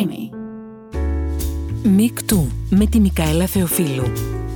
Streamy. 0.00 0.30
Μικτού 1.82 2.48
με 2.70 2.86
τη 2.86 3.00
Μικαέλα 3.00 3.46
Θεοφίλου. 3.46 4.12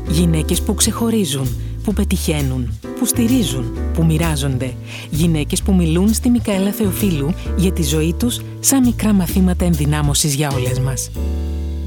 Γυναίκες 0.09 0.63
που 0.63 0.75
ξεχωρίζουν, 0.75 1.49
που 1.85 1.93
πετυχαίνουν, 1.93 2.79
που 2.99 3.07
στηρίζουν, 3.07 3.79
που 3.95 4.05
μοιράζονται. 4.05 4.75
Γυναίκες 5.11 5.63
που 5.63 5.75
μιλούν 5.75 6.13
στη 6.15 6.31
Μικαέλα 6.31 6.73
Θεοφίλου 6.73 7.35
για 7.57 7.73
τη 7.73 7.83
ζωή 7.83 8.15
τους 8.19 8.41
σαν 8.61 8.85
μικρά 8.85 9.13
μαθήματα 9.13 9.65
ενδυνάμωσης 9.65 10.35
για 10.35 10.51
όλες 10.51 10.79
μας. 10.79 11.11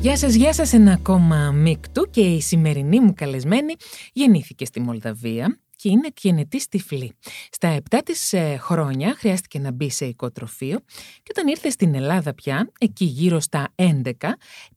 Γεια 0.01 0.17
σας, 0.17 0.33
γεια 0.33 0.53
σας 0.53 0.73
ένα 0.73 0.91
ακόμα 0.91 1.51
Μικτού 1.51 2.09
και 2.09 2.21
η 2.21 2.41
σημερινή 2.41 2.99
μου 2.99 3.13
καλεσμένη 3.13 3.75
γεννήθηκε 4.13 4.65
στη 4.65 4.79
Μολδαβία 4.79 5.59
και 5.77 5.89
είναι 5.89 6.07
γενετής 6.17 6.67
τυφλή. 6.67 7.13
Στα 7.51 7.77
7 7.89 7.99
της 8.05 8.33
ε, 8.33 8.57
χρόνια 8.59 9.15
χρειάστηκε 9.17 9.59
να 9.59 9.71
μπει 9.71 9.89
σε 9.89 10.05
οικοτροφείο 10.05 10.79
και 11.23 11.29
όταν 11.29 11.47
ήρθε 11.47 11.69
στην 11.69 11.95
Ελλάδα 11.95 12.33
πια, 12.33 12.71
εκεί 12.79 13.05
γύρω 13.05 13.39
στα 13.39 13.73
11, 13.75 14.11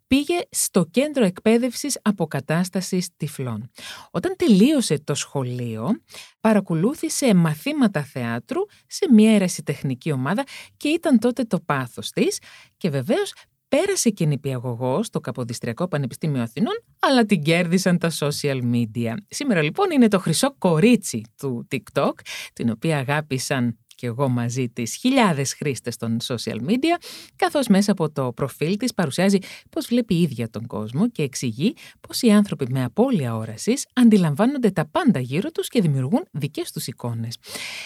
πήγε 0.07 0.39
στο 0.51 0.85
κέντρο 0.91 1.25
εκπαίδευσης 1.25 1.99
αποκατάστασης 2.03 3.09
τυφλών. 3.17 3.71
Όταν 4.11 4.35
τελείωσε 4.37 4.99
το 4.99 5.15
σχολείο, 5.15 6.03
παρακολούθησε 6.41 7.35
μαθήματα 7.35 8.03
θεάτρου 8.03 8.61
σε 8.87 9.07
μια 9.13 9.35
ερασιτεχνική 9.35 10.13
ομάδα 10.13 10.45
και 10.77 10.89
ήταν 10.89 11.19
τότε 11.19 11.45
το 11.45 11.61
πάθος 11.61 12.11
της 12.11 12.39
και 12.77 12.91
βεβαίως 12.91 13.33
πέρασε 13.77 14.11
και 14.11 14.27
νηπιαγωγό 14.27 15.03
στο 15.03 15.21
Καποδιστριακό 15.21 15.89
Πανεπιστήμιο 15.89 16.43
Αθηνών, 16.43 16.83
αλλά 16.99 17.25
την 17.25 17.43
κέρδισαν 17.43 17.99
τα 17.99 18.11
social 18.19 18.61
media. 18.73 19.15
Σήμερα 19.29 19.63
λοιπόν 19.63 19.91
είναι 19.91 20.09
το 20.09 20.19
χρυσό 20.19 20.55
κορίτσι 20.59 21.23
του 21.39 21.67
TikTok, 21.71 22.13
την 22.53 22.71
οποία 22.71 22.99
αγάπησαν 22.99 23.79
και 24.01 24.07
εγώ 24.07 24.29
μαζί 24.29 24.69
της 24.69 24.97
χιλιάδες 24.97 25.55
χρήστες 25.55 25.97
των 25.97 26.17
social 26.23 26.57
media, 26.69 26.97
καθώς 27.37 27.67
μέσα 27.67 27.93
από 27.93 28.11
το 28.11 28.33
προφίλ 28.33 28.77
της 28.77 28.95
παρουσιάζει 28.95 29.39
πώς 29.71 29.87
βλέπει 29.87 30.15
η 30.15 30.23
ίδια 30.23 30.51
τον 30.51 30.67
κόσμο 30.67 31.09
και 31.09 31.23
εξηγεί 31.23 31.75
πώς 32.01 32.23
οι 32.23 32.31
άνθρωποι 32.31 32.67
με 32.71 32.85
απώλεια 32.85 33.37
όρασης 33.37 33.87
αντιλαμβάνονται 33.93 34.71
τα 34.71 34.87
πάντα 34.87 35.21
γύρω 35.21 35.51
τους 35.51 35.69
και 35.69 35.81
δημιουργούν 35.81 36.23
δικές 36.31 36.73
τους 36.73 36.87
εικόνες. 36.87 37.37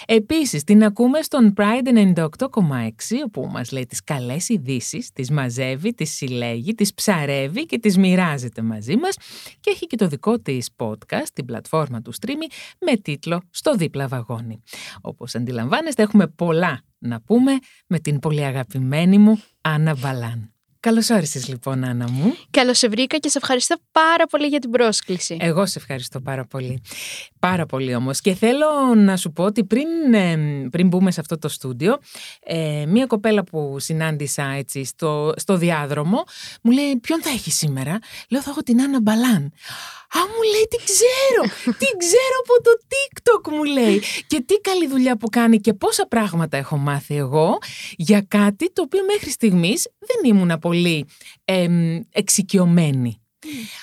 Επίσης, 0.06 0.64
την 0.64 0.84
ακούμε 0.84 1.22
στον 1.22 1.54
Pride 1.56 1.88
98,6, 1.88 3.22
όπου 3.24 3.48
μας 3.52 3.72
λέει 3.72 3.86
τις 3.86 4.04
καλές 4.04 4.48
ειδήσεις, 4.48 5.12
τις 5.12 5.30
μαζεύει, 5.30 5.94
τις 5.94 6.14
συλλέγει, 6.14 6.74
τις 6.74 6.94
ψαρεύει 6.94 7.66
και 7.66 7.78
τις 7.78 7.98
μοιράζεται 7.98 8.62
μαζί 8.62 8.96
μας 8.96 9.16
και 9.60 9.70
έχει 9.70 9.86
και 9.86 9.96
το 9.96 10.08
δικό 10.08 10.38
της 10.38 10.70
podcast, 10.76 11.26
την 11.32 11.44
πλατφόρμα 11.44 12.02
του 12.02 12.12
streaming, 12.20 12.50
με 12.80 12.96
τίτλο 12.96 13.42
«Στο 13.50 13.74
δίπλα 13.74 14.08
βαγόνι». 14.08 14.62
Όπως 15.00 15.34
αντιλαμβάνεστε, 15.34 16.03
έχουμε 16.04 16.26
πολλά 16.26 16.82
να 16.98 17.20
πούμε 17.20 17.58
με 17.86 17.98
την 17.98 18.18
πολύ 18.18 18.44
αγαπημένη 18.44 19.18
μου 19.18 19.42
Άννα 19.60 19.96
Μπαλάν. 20.00 20.54
Καλώς 20.84 21.10
όρισες 21.10 21.48
λοιπόν, 21.48 21.84
Άννα 21.84 22.10
μου. 22.10 22.34
Καλώς 22.50 22.78
σε 22.78 22.88
βρήκα 22.88 23.16
και 23.18 23.28
σε 23.28 23.38
ευχαριστώ 23.38 23.76
πάρα 23.92 24.26
πολύ 24.26 24.46
για 24.46 24.58
την 24.58 24.70
πρόσκληση. 24.70 25.36
Εγώ 25.40 25.66
σε 25.66 25.78
ευχαριστώ 25.78 26.20
πάρα 26.20 26.44
πολύ. 26.44 26.82
Πάρα 27.38 27.66
πολύ 27.66 27.94
όμως. 27.94 28.20
Και 28.20 28.34
θέλω 28.34 28.66
να 28.96 29.16
σου 29.16 29.32
πω 29.32 29.44
ότι 29.44 29.64
πριν, 29.64 30.14
ε, 30.14 30.36
πριν 30.70 30.88
μπούμε 30.88 31.10
σε 31.10 31.20
αυτό 31.20 31.38
το 31.38 31.48
στούντιο, 31.48 31.98
ε, 32.40 32.84
μία 32.88 33.06
κοπέλα 33.06 33.44
που 33.44 33.76
συνάντησα 33.78 34.44
έτσι 34.44 34.84
στο, 34.84 35.34
στο 35.36 35.56
διάδρομο 35.56 36.24
μου 36.62 36.70
λέει: 36.70 36.96
Ποιον 36.96 37.22
θα 37.22 37.30
έχεις 37.30 37.54
σήμερα; 37.54 37.98
Λέω: 38.28 38.42
Θα 38.42 38.50
έχω 38.50 38.62
την 38.62 38.82
Άννα 38.82 39.00
Μπαλάν. 39.00 39.52
Α, 40.08 40.18
μου 40.18 40.42
λέει, 40.52 40.66
τι 40.70 40.76
ξέρω, 40.84 41.42
τι 41.78 41.86
ξέρω 41.96 42.36
από 42.42 42.62
το 42.62 42.70
TikTok 42.92 43.52
μου 43.52 43.64
λέει. 43.64 44.02
Και 44.26 44.40
τι 44.40 44.54
καλή 44.54 44.88
δουλειά 44.88 45.16
που 45.16 45.28
κάνει 45.28 45.58
και 45.58 45.74
πόσα 45.74 46.06
πράγματα 46.06 46.56
έχω 46.56 46.76
μάθει 46.76 47.16
εγώ 47.16 47.58
για 47.96 48.24
κάτι 48.28 48.72
το 48.72 48.82
οποίο 48.82 49.00
μέχρι 49.12 49.30
στιγμής 49.30 49.88
δεν 49.98 50.32
ήμουν 50.32 50.58
πολύ 50.58 51.06
ε, 51.44 51.66
εξοικειωμένη. 52.12 53.18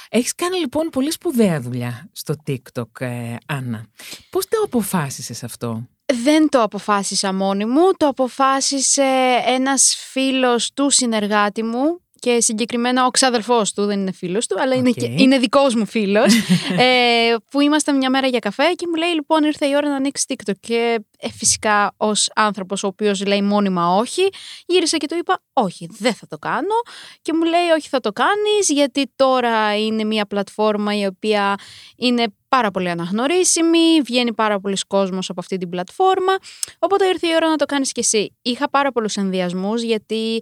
Έχεις 0.09 0.35
κάνει 0.35 0.57
λοιπόν 0.57 0.89
πολύ 0.89 1.11
σπουδαία 1.11 1.61
δουλειά 1.61 2.09
στο 2.11 2.33
TikTok, 2.47 2.99
ε, 2.99 3.35
Άννα. 3.45 3.85
Πώς 4.29 4.47
το 4.47 4.57
αποφάσισες 4.65 5.43
αυτό; 5.43 5.87
Δεν 6.23 6.49
το 6.49 6.61
αποφάσισα 6.61 7.33
μόνη 7.33 7.65
μου, 7.65 7.91
το 7.97 8.07
αποφάσισε 8.07 9.41
ένας 9.45 9.95
φίλος 10.11 10.71
του 10.73 10.89
συνεργάτη 10.89 11.63
μου 11.63 11.99
και 12.21 12.41
συγκεκριμένα 12.41 13.05
ο 13.05 13.09
ξάδερφός 13.09 13.73
του, 13.73 13.85
δεν 13.85 13.99
είναι 13.99 14.11
φίλος 14.11 14.47
του, 14.47 14.61
αλλά 14.61 14.75
είναι, 14.75 14.91
είναι 15.17 15.37
δικός 15.37 15.75
μου 15.75 15.85
φίλος, 15.85 16.33
ε, 16.77 17.35
που 17.49 17.61
ήμασταν 17.61 17.97
μια 17.97 18.09
μέρα 18.09 18.27
για 18.27 18.39
καφέ 18.39 18.71
και 18.75 18.85
μου 18.89 18.95
λέει 18.95 19.09
λοιπόν 19.09 19.43
ήρθε 19.43 19.65
η 19.65 19.75
ώρα 19.75 19.89
να 19.89 19.95
ανοίξεις 19.95 20.25
TikTok 20.29 20.53
και 20.59 21.03
ε, 21.21 21.29
φυσικά 21.29 21.93
ως 21.97 22.29
άνθρωπος 22.35 22.83
ο 22.83 22.87
οποίος 22.87 23.25
λέει 23.25 23.41
μόνιμα 23.41 23.95
όχι, 23.95 24.29
γύρισα 24.65 24.97
και 24.97 25.07
το 25.07 25.15
είπα 25.15 25.41
όχι 25.53 25.87
δεν 25.99 26.13
θα 26.13 26.27
το 26.27 26.37
κάνω 26.37 26.75
και 27.21 27.33
μου 27.33 27.43
λέει 27.43 27.69
όχι 27.77 27.87
θα 27.89 27.99
το 27.99 28.11
κάνεις 28.11 28.69
γιατί 28.69 29.11
τώρα 29.15 29.77
είναι 29.77 30.03
μια 30.03 30.25
πλατφόρμα 30.25 30.97
η 30.97 31.05
οποία 31.05 31.55
είναι 31.95 32.25
πάρα 32.47 32.71
πολύ 32.71 32.89
αναγνωρίσιμη, 32.89 34.01
βγαίνει 34.03 34.33
πάρα 34.33 34.59
πολλοί 34.59 34.77
κόσμος 34.87 35.29
από 35.29 35.39
αυτή 35.39 35.57
την 35.57 35.69
πλατφόρμα, 35.69 36.33
οπότε 36.79 37.05
ήρθε 37.05 37.27
η 37.27 37.31
ώρα 37.35 37.49
να 37.49 37.55
το 37.55 37.65
κάνεις 37.65 37.91
κι 37.91 37.99
εσύ. 37.99 38.37
Είχα 38.41 38.69
πάρα 38.69 38.91
πολλούς 38.91 39.15
ενδιασμούς 39.15 39.81
γιατί 39.81 40.41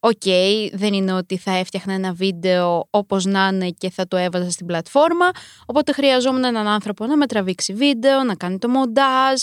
Οκ, 0.00 0.20
okay, 0.24 0.68
δεν 0.72 0.92
είναι 0.92 1.12
ότι 1.12 1.36
θα 1.36 1.52
έφτιαχνα 1.56 1.92
ένα 1.92 2.12
βίντεο 2.12 2.86
όπως 2.90 3.24
να 3.24 3.48
είναι 3.52 3.70
και 3.70 3.90
θα 3.90 4.08
το 4.08 4.16
έβαζα 4.16 4.50
στην 4.50 4.66
πλατφόρμα, 4.66 5.30
οπότε 5.66 5.92
χρειαζόμουν 5.92 6.44
έναν 6.44 6.66
άνθρωπο 6.66 7.06
να 7.06 7.16
με 7.16 7.26
τραβήξει 7.26 7.72
βίντεο, 7.72 8.22
να 8.22 8.34
κάνει 8.34 8.58
το 8.58 8.68
μοντάζ 8.68 9.42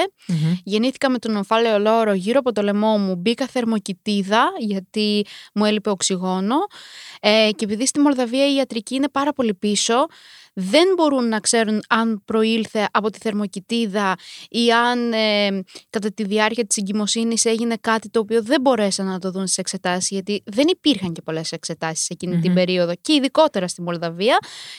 Γεννήθηκα 0.63 1.09
με 1.09 1.17
τον 1.19 1.35
ομφάλαιο 1.35 1.79
λόρο 1.79 2.13
γύρω 2.13 2.39
από 2.39 2.51
το 2.51 2.61
λαιμό 2.61 2.97
μου, 2.97 3.15
μπήκα 3.15 3.47
θερμοκοιτίδα 3.47 4.51
γιατί 4.57 5.25
μου 5.53 5.65
έλειπε 5.65 5.89
οξυγόνο 5.89 6.55
ε, 7.19 7.49
και 7.55 7.65
επειδή 7.65 7.87
στη 7.87 7.99
Μολδαβία 7.99 8.51
η 8.51 8.55
ιατρική 8.55 8.95
είναι 8.95 9.09
πάρα 9.09 9.33
πολύ 9.33 9.53
πίσω, 9.53 10.05
δεν 10.59 10.93
μπορούν 10.95 11.27
να 11.27 11.39
ξέρουν 11.39 11.81
αν 11.87 12.21
προήλθε 12.25 12.87
από 12.91 13.09
τη 13.09 13.17
θερμοκοιτίδα 13.19 14.15
ή 14.49 14.71
αν 14.71 15.13
ε, 15.13 15.63
κατά 15.89 16.11
τη 16.11 16.23
διάρκεια 16.23 16.65
της 16.65 16.77
εγκυμοσύνης 16.77 17.45
έγινε 17.45 17.75
κάτι 17.81 18.09
το 18.09 18.19
οποίο 18.19 18.41
δεν 18.43 18.61
μπορέσαν 18.61 19.05
να 19.05 19.19
το 19.19 19.31
δουν 19.31 19.43
στις 19.43 19.57
εξετάσεις 19.57 20.09
γιατί 20.09 20.43
δεν 20.45 20.67
υπήρχαν 20.67 21.13
και 21.13 21.21
πολλές 21.21 21.51
εξετάσεις 21.51 22.09
εκείνη 22.09 22.39
την 22.39 22.53
περίοδο 22.53 22.93
και 23.01 23.13
ειδικότερα 23.13 23.67
στη 23.67 23.81
Μολδαβία 23.81 24.37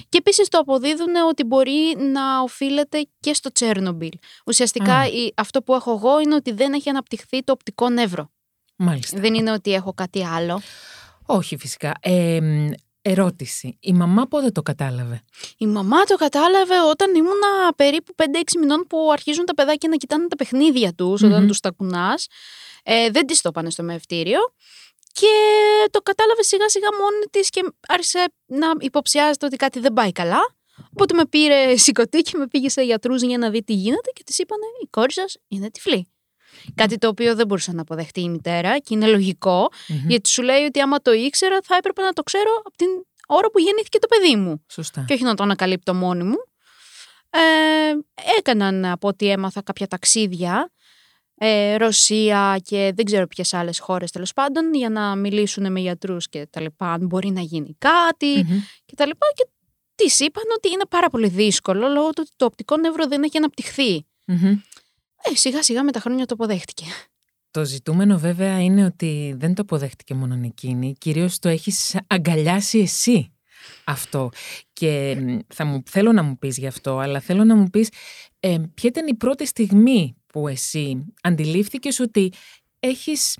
και 0.08 0.18
επίσης 0.18 0.48
το 0.48 0.58
αποδίδουν 0.58 1.14
ότι 1.28 1.44
μπορεί 1.44 1.96
να 2.12 2.40
οφείλεται 2.42 3.08
και 3.20 3.34
στο 3.34 3.52
Τσέρνομπιλ. 3.52 4.12
Ουσιαστικά 4.46 5.02
αυτό 5.34 5.62
που 5.62 5.74
έχω 5.74 5.92
εγώ 5.92 6.20
είναι 6.20 6.34
ότι 6.34 6.52
δεν 6.52 6.72
έχει 6.72 6.88
αναπτυχθεί 6.88 7.42
το 7.44 7.52
οπτικό 7.52 7.88
νεύρο. 7.88 8.30
Μάλιστα. 8.76 9.20
Δεν 9.20 9.34
είναι 9.34 9.52
ότι 9.52 9.72
έχω 9.72 9.92
κάτι 9.92 10.24
άλλο. 10.24 10.60
Όχι 11.26 11.56
φυσικά. 11.56 11.92
Ε, 12.00 12.40
Ερώτηση. 13.10 13.78
Η 13.80 13.92
μαμά 13.92 14.26
πότε 14.26 14.50
το 14.50 14.62
κατάλαβε; 14.62 15.22
Η 15.58 15.66
μαμά 15.66 16.02
το 16.02 16.16
κατάλαβε 16.16 16.74
όταν 16.90 17.14
ήμουνα 17.14 17.74
περίπου 17.76 18.14
5-6 18.16 18.24
μηνών 18.60 18.84
που 18.88 19.08
αρχίζουν 19.12 19.44
τα 19.44 19.54
παιδάκια 19.54 19.88
να 19.88 19.96
κοιτάνε 19.96 20.28
τα 20.28 20.36
παιχνίδια 20.36 20.94
τους 20.94 21.22
όταν 21.22 21.46
τους 21.46 21.60
τα 21.60 21.70
κουνάς. 21.70 22.26
Ε, 22.82 23.10
δεν 23.10 23.26
της 23.26 23.40
το 23.40 23.50
πάνε 23.50 23.70
στο 23.70 23.82
μευτήριο. 23.82 24.38
Και 25.12 25.26
το 25.90 26.00
κατάλαβε 26.00 26.42
σιγά 26.42 26.68
σιγά 26.68 26.88
μόνη 27.00 27.24
της 27.30 27.50
και 27.50 27.72
άρχισε 27.88 28.24
να 28.46 28.66
υποψιάζεται 28.78 29.46
ότι 29.46 29.56
κάτι 29.56 29.80
δεν 29.80 29.92
πάει 29.92 30.12
καλά. 30.12 30.56
Οπότε 30.92 31.14
με 31.14 31.26
πήρε 31.26 31.76
σηκωτή 31.84 32.20
και 32.20 32.36
με 32.36 32.46
πήγε 32.46 32.68
σε 32.68 32.82
γιατρούς 32.82 33.22
για 33.22 33.38
να 33.38 33.50
δει 33.50 33.62
τι 33.64 33.72
γίνεται 33.72 34.10
και 34.14 34.22
της 34.24 34.38
είπανε: 34.38 34.64
Η 34.82 34.86
κόρη 34.90 35.12
σας 35.12 35.36
είναι 35.48 35.70
τυφλή. 35.70 36.08
Κάτι 36.74 36.98
το 36.98 37.08
οποίο 37.08 37.34
δεν 37.34 37.46
μπορούσε 37.46 37.72
να 37.72 37.80
αποδεχτεί 37.80 38.20
η 38.20 38.28
μητέρα 38.28 38.78
και 38.78 38.94
είναι 38.94 39.06
γιατί 40.08 40.28
σου 40.28 40.42
λέει 40.42 40.64
ότι 40.64 40.80
άμα 40.80 40.98
το 40.98 41.12
ήξερα 41.12 41.58
θα 41.62 41.76
έπρεπε 41.76 42.02
να 42.02 42.12
το 42.12 42.22
ξέρω 42.22 42.50
από 42.64 42.76
την 42.76 42.86
ώρα 43.26 43.50
που 43.50 43.58
γεννήθηκε 43.58 43.98
το 43.98 44.06
παιδί 44.06 44.36
μου. 44.36 44.64
Σωστά. 44.70 45.04
Και 45.06 45.14
όχι 45.14 45.22
να 45.22 45.34
το 45.34 45.42
ανακαλύπτω 45.42 45.94
μόνη 45.94 46.24
μου. 46.24 46.36
Ε, 47.30 47.38
έκαναν 48.38 48.84
από 48.84 49.08
ό,τι 49.08 49.28
έμαθα 49.30 49.62
κάποια 49.62 49.86
ταξίδια 49.86 50.72
ε, 51.38 51.76
Ρωσία 51.76 52.60
και 52.64 52.92
δεν 52.94 53.04
ξέρω 53.04 53.26
ποιες 53.26 53.54
άλλες 53.54 53.78
χώρες 53.78 54.10
τέλος 54.10 54.32
πάντων 54.32 54.74
για 54.74 54.90
να 54.90 55.16
μιλήσουν 55.16 55.72
με 55.72 55.80
γιατρούς 55.80 56.28
και 56.28 56.46
τα 56.50 56.60
λοιπά 56.60 56.92
αν 56.92 57.06
μπορεί 57.06 57.30
να 57.30 57.40
γίνει 57.40 57.76
κάτι 57.78 58.46
και 58.84 58.94
τα 58.96 59.06
λοιπά 59.06 59.26
και 59.34 59.48
τη 59.94 60.24
είπαν 60.24 60.44
ότι 60.56 60.68
είναι 60.68 60.84
πάρα 60.88 61.10
πολύ 61.10 61.28
δύσκολο 61.28 61.88
λόγω 61.88 62.08
του 62.08 62.20
ότι 62.20 62.30
το 62.36 62.44
οπτικό 62.44 62.76
νεύρο 62.76 63.06
δεν 63.06 63.22
έχει 63.22 63.36
αναπτυχθεί. 63.36 64.06
Ε, 65.22 65.36
σιγά 65.36 65.62
σιγά 65.62 65.82
με 65.82 65.92
τα 65.92 66.00
χρόνια 66.00 66.26
το 66.26 66.34
αποδέχτηκε. 66.34 66.84
Το 67.50 67.64
ζητούμενο 67.64 68.18
βέβαια 68.18 68.60
είναι 68.60 68.84
ότι 68.84 69.34
δεν 69.38 69.54
το 69.54 69.62
αποδέχτηκε 69.62 70.14
μόνο 70.14 70.40
εκείνη, 70.44 70.94
κυρίως 70.98 71.38
το 71.38 71.48
έχεις 71.48 71.96
αγκαλιάσει 72.06 72.78
εσύ 72.78 73.32
αυτό. 73.84 74.28
Και 74.72 75.16
θα 75.48 75.64
μου, 75.64 75.82
θέλω 75.86 76.12
να 76.12 76.22
μου 76.22 76.38
πεις 76.38 76.56
γι' 76.56 76.66
αυτό, 76.66 76.98
αλλά 76.98 77.20
θέλω 77.20 77.44
να 77.44 77.56
μου 77.56 77.70
πεις 77.70 77.88
ε, 78.40 78.56
ποια 78.74 78.88
ήταν 78.88 79.06
η 79.06 79.14
πρώτη 79.14 79.46
στιγμή 79.46 80.16
που 80.26 80.48
εσύ 80.48 81.14
αντιλήφθηκες 81.22 82.00
ότι 82.00 82.32
έχεις 82.80 83.38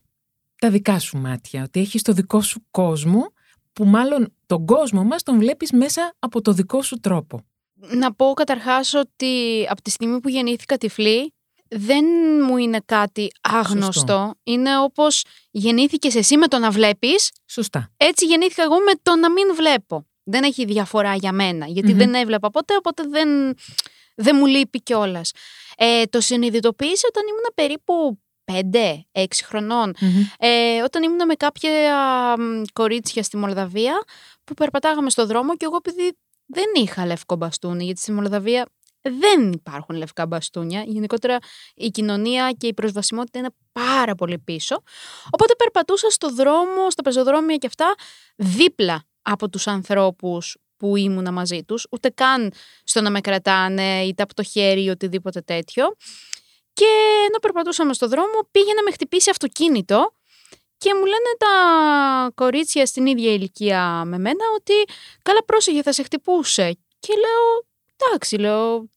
τα 0.58 0.70
δικά 0.70 0.98
σου 0.98 1.18
μάτια, 1.18 1.62
ότι 1.62 1.80
έχεις 1.80 2.02
το 2.02 2.12
δικό 2.12 2.42
σου 2.42 2.66
κόσμο, 2.70 3.32
που 3.72 3.84
μάλλον 3.84 4.34
τον 4.46 4.66
κόσμο 4.66 5.04
μας 5.04 5.22
τον 5.22 5.38
βλέπεις 5.38 5.72
μέσα 5.72 6.14
από 6.18 6.40
το 6.40 6.52
δικό 6.52 6.82
σου 6.82 6.96
τρόπο; 6.96 7.40
Να 7.74 8.14
πω 8.14 8.32
καταρχάς 8.32 8.94
ότι 8.94 9.64
από 9.68 9.82
τη 9.82 9.90
στιγμή 9.90 10.20
που 10.20 10.28
γεννήθηκα 10.28 10.76
τυφλή, 10.78 11.34
δεν 11.70 12.04
μου 12.46 12.56
είναι 12.56 12.80
κάτι 12.84 13.30
άγνωστο. 13.40 14.34
Είναι 14.42 14.78
όπως 14.78 15.24
γεννήθηκες 15.50 16.14
εσύ 16.14 16.36
με 16.36 16.48
το 16.48 16.58
να 16.58 16.70
βλέπεις. 16.70 17.30
Σωστά. 17.46 17.92
Έτσι 17.96 18.26
γεννήθηκα 18.26 18.62
εγώ 18.62 18.74
με 18.74 18.92
το 19.02 19.16
να 19.16 19.30
μην 19.30 19.54
βλέπω. 19.54 20.06
Δεν 20.24 20.42
έχει 20.42 20.64
διαφορά 20.64 21.14
για 21.14 21.32
μένα, 21.32 21.66
δεν 21.94 22.14
έβλεπα 22.14 22.50
ποτέ, 22.50 22.76
οπότε 22.76 23.02
δεν, 23.02 23.54
δεν 24.14 24.36
μου 24.38 24.46
λείπει 24.46 24.82
κιόλας. 24.82 25.32
Ε, 25.76 26.04
το 26.04 26.20
συνειδητοποίησα 26.20 27.08
όταν 27.08 27.24
ήμουν 27.26 27.52
περίπου 27.54 28.18
5-6 29.14 29.24
χρονων 29.44 29.94
Ε, 30.38 30.82
όταν 30.82 31.02
ήμουν 31.02 31.26
με 31.26 31.34
κάποια 31.34 31.70
κορίτσια 32.72 33.22
στη 33.22 33.36
Μολδαβία 33.36 34.04
που 34.44 34.54
περπατάγαμε 34.54 35.10
στο 35.10 35.26
δρόμο 35.26 35.56
και 35.56 35.64
εγώ 35.64 35.76
επειδή 35.76 36.16
δεν 36.46 36.64
είχα 36.74 37.06
λευκό 37.06 37.36
μπαστούνι, 37.36 37.84
γιατί 37.84 38.00
στη 38.00 38.12
Μολδαβία 38.12 38.66
δεν 39.10 39.52
υπάρχουν 39.52 39.96
λευκά 39.96 40.26
μπαστούνια. 40.26 40.82
Γενικότερα 40.86 41.38
η 41.74 41.88
κοινωνία 41.88 42.52
και 42.58 42.66
η 42.66 42.74
προσβασιμότητα 42.74 43.38
είναι 43.38 43.50
πάρα 43.72 44.14
πολύ 44.14 44.38
πίσω. 44.38 44.82
Οπότε 45.30 45.54
περπατούσα 45.54 46.10
στο 46.10 46.34
δρόμο, 46.34 46.90
στα 46.90 47.02
πεζοδρόμια 47.02 47.56
και 47.56 47.66
αυτά, 47.66 47.94
δίπλα 48.36 49.02
από 49.22 49.48
τους 49.48 49.66
ανθρώπους 49.66 50.56
που 50.76 50.96
ήμουνα 50.96 51.32
μαζί 51.32 51.64
τους, 51.64 51.86
ούτε 51.90 52.08
καν 52.08 52.52
στο 52.84 53.00
να 53.00 53.10
με 53.10 53.20
κρατάνε 53.20 54.02
είτε 54.02 54.22
από 54.22 54.34
το 54.34 54.42
χέρι 54.42 54.84
ή 54.84 54.88
οτιδήποτε 54.88 55.40
τέτοιο. 55.40 55.84
Και 56.72 56.86
ενώ 57.26 57.38
περπατούσαμε 57.40 57.92
στο 57.94 58.08
δρόμο, 58.08 58.48
πήγε 58.50 58.72
να 58.74 58.82
με 58.82 58.90
χτυπήσει 58.90 59.30
αυτοκίνητο 59.30 60.12
και 60.78 60.94
μου 60.94 61.04
λένε 61.04 61.30
τα 61.38 61.54
κορίτσια 62.34 62.86
στην 62.86 63.06
ίδια 63.06 63.32
ηλικία 63.32 64.02
με 64.04 64.18
μένα 64.18 64.44
ότι 64.56 64.72
καλά 65.22 65.44
πρόσεχε 65.44 65.82
θα 65.82 65.92
σε 65.92 66.02
χτυπούσε. 66.02 66.78
Και 66.98 67.14
λέω 67.14 67.67
εντάξει 67.98 68.36
λέω 68.36 68.88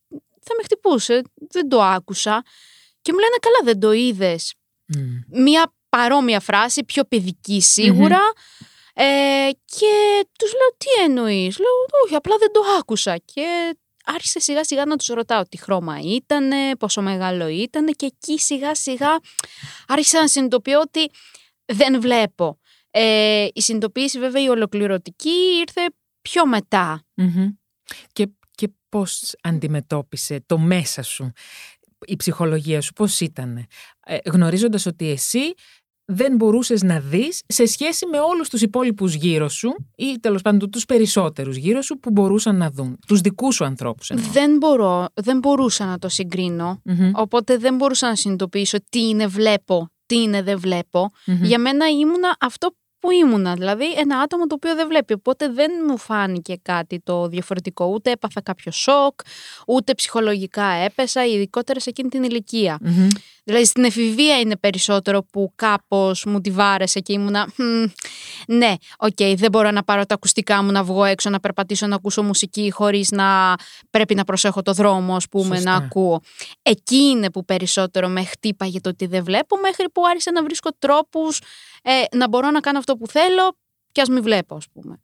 θα 0.43 0.55
με 0.57 0.63
χτυπούσε, 0.63 1.21
δεν 1.49 1.69
το 1.69 1.81
άκουσα. 1.81 2.43
Και 3.01 3.11
μου 3.13 3.19
λένε 3.19 3.35
καλά 3.41 3.59
δεν 3.63 3.79
το 3.79 3.91
είδες. 3.91 4.53
Μία 5.29 5.73
παρόμοια 5.89 6.39
φράση, 6.39 6.83
πιο 6.83 7.03
παιδική 7.03 7.61
ε, 8.93 9.49
και 9.65 10.25
τους 10.39 10.51
λέω 10.53 10.75
τι 10.77 11.03
εννοείς; 11.03 11.59
Λέω 11.59 11.69
όχι 12.05 12.15
απλά 12.15 12.37
δεν 12.37 12.51
το 12.51 12.61
άκουσα. 12.79 13.17
Και 13.17 13.77
άρχισε 14.05 14.39
σιγά 14.39 14.63
σιγά 14.63 14.85
να 14.85 14.95
τους 14.95 15.07
ρωτάω 15.07 15.43
τι 15.43 15.57
χρώμα 15.57 15.99
ήταν, 16.03 16.51
πόσο 16.79 17.01
μεγάλο 17.01 17.47
ήταν 17.47 17.85
και 17.85 18.05
εκεί 18.05 18.39
σιγά 18.39 18.75
σιγά 18.75 19.19
άρχισα 19.87 20.19
να 20.19 20.27
συνειδητοποιώ 20.27 20.79
ότι 20.79 21.11
δεν 21.65 22.01
βλέπω. 22.01 22.59
Ε, 22.91 23.47
η 23.53 23.61
συνειδητοποίηση 23.61 24.19
βέβαια 24.19 24.43
η 24.43 24.49
ολοκληρωτική 24.49 25.33
ήρθε 25.59 25.81
πιο 26.21 26.45
μετα 26.45 27.05
Και, 28.13 28.23
και 28.23 28.29
πώς 28.91 29.35
αντιμετώπισε 29.41 30.43
το 30.45 30.57
μέσα 30.57 31.01
σου, 31.01 31.31
η 32.05 32.15
ψυχολογία 32.15 32.81
σου, 32.81 32.93
πώς 32.93 33.19
ήταν, 33.19 33.57
ε, 34.05 34.17
γνωρίζοντας 34.25 34.85
ότι 34.85 35.09
εσύ 35.09 35.53
δεν 36.05 36.35
μπορούσες 36.35 36.83
να 36.83 36.99
δεις 36.99 37.41
σε 37.47 37.65
σχέση 37.65 38.05
με 38.05 38.19
όλους 38.19 38.49
τους 38.49 38.61
υπόλοιπους 38.61 39.13
γύρω 39.13 39.49
σου 39.49 39.75
ή 39.95 40.19
τέλος 40.19 40.41
πάντων 40.41 40.69
τους 40.69 40.85
περισσότερους 40.85 41.55
γύρω 41.55 41.81
σου 41.81 41.99
που 41.99 42.11
μπορούσαν 42.11 42.55
να 42.57 42.71
δουν. 42.71 42.99
Τους 43.07 43.21
δικούς 43.21 43.55
σου 43.55 43.65
ανθρώπους. 43.65 44.11
Δεν, 44.31 44.57
μπορώ, 44.57 45.07
δεν 45.13 45.37
μπορούσα 45.37 45.85
να 45.85 45.97
το 45.99 46.09
συγκρινω 46.09 46.81
Οπότε 47.13 47.57
δεν 47.57 47.75
μπορούσα 47.75 48.07
να 48.07 48.15
συνειδητοποιήσω 48.15 48.77
τι 48.89 49.07
είναι 49.07 49.27
βλέπω, 49.27 49.89
τι 50.05 50.21
είναι 50.21 50.41
δεν 50.41 50.59
βλεπω 50.59 51.11
Για 51.25 51.59
μένα 51.59 51.87
ήμουνα 51.87 52.35
αυτό 52.39 52.75
που 53.01 53.11
ήμουνα, 53.11 53.53
δηλαδή 53.53 53.93
ένα 53.97 54.19
άτομο 54.19 54.47
το 54.47 54.55
οποίο 54.55 54.75
δεν 54.75 54.87
βλέπει. 54.87 55.13
Οπότε 55.13 55.49
δεν 55.49 55.71
μου 55.87 55.97
φάνηκε 55.97 56.55
κάτι 56.61 56.99
το 56.99 57.27
διαφορετικό. 57.27 57.85
Ούτε 57.85 58.11
έπαθα 58.11 58.41
κάποιο 58.41 58.71
σοκ, 58.71 59.19
ούτε 59.67 59.93
ψυχολογικά 59.93 60.65
έπεσα, 60.65 61.25
ειδικότερα 61.25 61.79
σε 61.79 61.89
εκείνη 61.89 62.09
την 62.09 62.23
ηλικία 62.23 62.79
Δηλαδή 63.43 63.65
στην 63.65 63.83
εφηβεία 63.83 64.39
είναι 64.39 64.57
περισσότερο 64.57 65.23
που 65.23 65.53
κάπως 65.55 66.25
μου 66.25 66.41
τη 66.41 66.51
βάρεσε 66.51 66.99
και 66.99 67.13
ήμουνα 67.13 67.47
ναι, 68.47 68.73
οκ, 68.97 69.09
okay, 69.17 69.33
δεν 69.37 69.51
μπορώ 69.51 69.71
να 69.71 69.83
πάρω 69.83 70.05
τα 70.05 70.15
ακουστικά 70.15 70.63
μου 70.63 70.71
να 70.71 70.83
βγω 70.83 71.03
έξω, 71.03 71.29
να 71.29 71.39
περπατήσω, 71.39 71.87
να 71.87 71.95
ακούσω 71.95 72.23
μουσική 72.23 72.71
χωρίς 72.71 73.11
να 73.11 73.55
πρέπει 73.89 74.15
να 74.15 74.23
προσέχω 74.23 74.61
το 74.61 74.73
δρόμο, 74.73 75.15
ας 75.15 75.27
πούμε, 75.29 75.59
να 75.59 75.73
ακούω. 75.73 76.21
Εκεί 76.61 76.95
είναι 76.95 77.31
που 77.31 77.45
περισσότερο 77.45 78.07
με 78.07 78.23
χτύπαγε 78.23 78.81
το 78.81 78.89
ότι 78.89 79.05
δεν 79.05 79.23
βλέπω, 79.23 79.57
μέχρι 79.57 79.89
που 79.89 80.01
άρχισε 80.05 80.31
να 80.31 80.43
βρίσκω 80.43 80.69
τρόπους 80.79 81.39
ε, 81.81 82.03
να 82.15 82.27
μπορώ 82.27 82.51
να 82.51 82.59
κάνω 82.59 82.77
αυτό 82.77 82.97
που 82.97 83.07
θέλω 83.07 83.57
και 83.91 84.01
ας 84.01 84.09
μην 84.09 84.23
βλέπω, 84.23 84.55
ας 84.55 84.69
πούμε. 84.69 85.01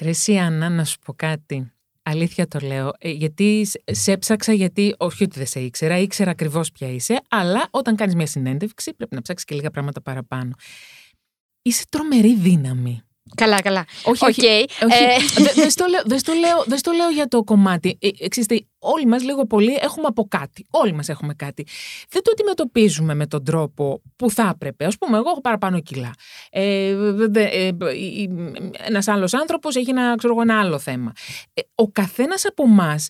Ρε 0.00 0.08
εσύ, 0.08 0.36
Άννα, 0.36 0.68
να 0.68 0.84
σου 0.84 0.98
πω 0.98 1.12
κάτι. 1.12 1.72
Αλήθεια 2.02 2.48
το 2.48 2.58
λέω. 2.58 2.92
Ε, 2.98 3.10
γιατί 3.10 3.68
σε 3.84 4.12
έψαξα, 4.12 4.52
γιατί 4.52 4.94
όχι 4.98 5.24
ότι 5.24 5.38
δεν 5.38 5.46
σε 5.46 5.60
ήξερα, 5.60 5.98
ήξερα 5.98 6.30
ακριβώς 6.30 6.72
ποια 6.72 6.88
είσαι, 6.88 7.20
αλλά 7.28 7.68
όταν 7.70 7.96
κάνεις 7.96 8.14
μια 8.14 8.26
συνέντευξη 8.26 8.94
πρέπει 8.94 9.14
να 9.14 9.22
ψάξεις 9.22 9.46
και 9.46 9.54
λίγα 9.54 9.70
πράγματα 9.70 10.02
παραπάνω. 10.02 10.54
Είσαι 11.62 11.84
τρομερή 11.88 12.36
δύναμη. 12.36 13.02
Καλά, 13.34 13.62
καλά. 13.62 13.84
Όχι, 14.04 14.24
okay. 14.24 14.86
όχι. 14.86 15.02
Ε... 15.02 15.52
Δεν 15.54 15.70
στο, 15.70 15.84
λέω, 16.34 16.78
στο 16.78 16.92
λέω 16.92 17.10
για 17.10 17.28
το 17.28 17.44
κομμάτι. 17.44 17.98
Ε, 18.00 18.08
εξήστε, 18.18 18.66
όλοι 18.78 19.06
μας 19.06 19.22
λίγο 19.22 19.46
πολύ 19.46 19.78
έχουμε 19.80 20.06
από 20.06 20.26
κάτι. 20.28 20.66
Όλοι 20.70 20.92
μας 20.92 21.08
έχουμε 21.08 21.34
κάτι. 21.34 21.66
Δεν 22.08 22.22
το 22.22 22.30
αντιμετωπίζουμε 22.30 23.14
με 23.14 23.26
τον 23.26 23.44
τρόπο 23.44 24.02
που 24.16 24.30
θα 24.30 24.50
έπρεπε. 24.54 24.84
Ας 24.84 24.98
πούμε, 24.98 25.16
εγώ 25.16 25.30
έχω 25.30 25.40
παραπάνω 25.40 25.80
κιλά. 25.80 26.10
Ε, 26.50 26.96
ε, 27.32 27.70
ένας 28.86 29.08
άλλος 29.08 29.34
άνθρωπος 29.34 29.76
έχει 29.76 29.90
ένα, 29.90 30.14
ξέρω, 30.16 30.40
ένα 30.40 30.60
άλλο 30.60 30.78
θέμα. 30.78 31.12
Ε, 31.54 31.60
ο 31.74 31.88
καθένας 31.88 32.46
από 32.46 32.62
εμάς 32.62 33.08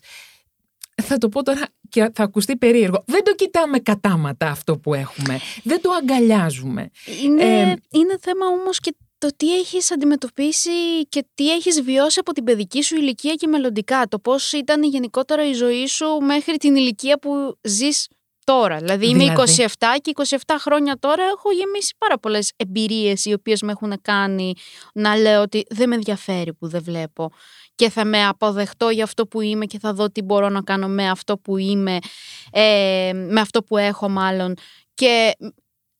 θα 1.01 1.17
το 1.17 1.29
πω 1.29 1.43
τώρα 1.43 1.67
και 1.89 2.11
θα 2.13 2.23
ακουστεί 2.23 2.57
περίεργο. 2.57 3.03
Δεν 3.07 3.23
το 3.23 3.35
κοιτάμε 3.35 3.79
κατάματα 3.79 4.47
αυτό 4.47 4.77
που 4.77 4.93
έχουμε. 4.93 5.39
Δεν 5.63 5.81
το 5.81 5.89
αγκαλιάζουμε. 5.91 6.89
Είναι, 7.23 7.43
ε, 7.43 7.75
είναι 7.89 8.17
θέμα 8.21 8.45
όμως 8.47 8.79
και 8.79 8.95
το 9.19 9.29
τι 9.37 9.57
έχεις 9.57 9.91
αντιμετωπίσει 9.91 10.69
και 11.09 11.25
τι 11.35 11.51
έχεις 11.51 11.81
βιώσει 11.81 12.19
από 12.19 12.31
την 12.31 12.43
παιδική 12.43 12.81
σου 12.83 12.95
ηλικία 12.95 13.33
και 13.33 13.47
μελλοντικά. 13.47 14.07
Το 14.07 14.19
πώς 14.19 14.51
ήταν 14.51 14.83
γενικότερα 14.83 15.47
η 15.47 15.53
ζωή 15.53 15.87
σου 15.87 16.05
μέχρι 16.21 16.57
την 16.57 16.75
ηλικία 16.75 17.19
που 17.19 17.57
ζεις 17.61 18.07
τώρα. 18.43 18.77
Δηλαδή, 18.77 19.07
είμαι 19.07 19.23
27 19.23 19.25
δηλαδή; 19.25 19.99
και 20.01 20.11
27 20.15 20.37
χρόνια 20.59 20.97
τώρα 20.99 21.23
έχω 21.23 21.51
γεμίσει 21.51 21.95
πάρα 21.97 22.19
πολλές 22.19 22.51
εμπειρίες 22.55 23.25
οι 23.25 23.33
οποίες 23.33 23.61
με 23.61 23.71
έχουν 23.71 24.01
κάνει 24.01 24.53
να 24.93 25.15
λέω 25.15 25.41
ότι 25.41 25.63
δεν 25.69 25.89
με 25.89 25.95
ενδιαφέρει 25.95 26.53
που 26.53 26.67
δεν 26.67 26.83
βλέπω 26.83 27.31
και 27.75 27.89
θα 27.89 28.05
με 28.05 28.25
αποδεχτώ 28.25 28.89
για 28.89 29.03
αυτό 29.03 29.27
που 29.27 29.41
είμαι 29.41 29.65
και 29.65 29.79
θα 29.79 29.93
δω 29.93 30.11
τι 30.11 30.21
μπορώ 30.21 30.49
να 30.49 30.61
κάνω 30.61 30.87
με 30.87 31.09
αυτό 31.09 31.37
που 31.37 31.57
είμαι, 31.57 31.97
ε, 32.51 33.11
με 33.13 33.41
αυτό 33.41 33.63
που 33.63 33.77
έχω 33.77 34.09
μάλλον 34.09 34.53
και 34.93 35.35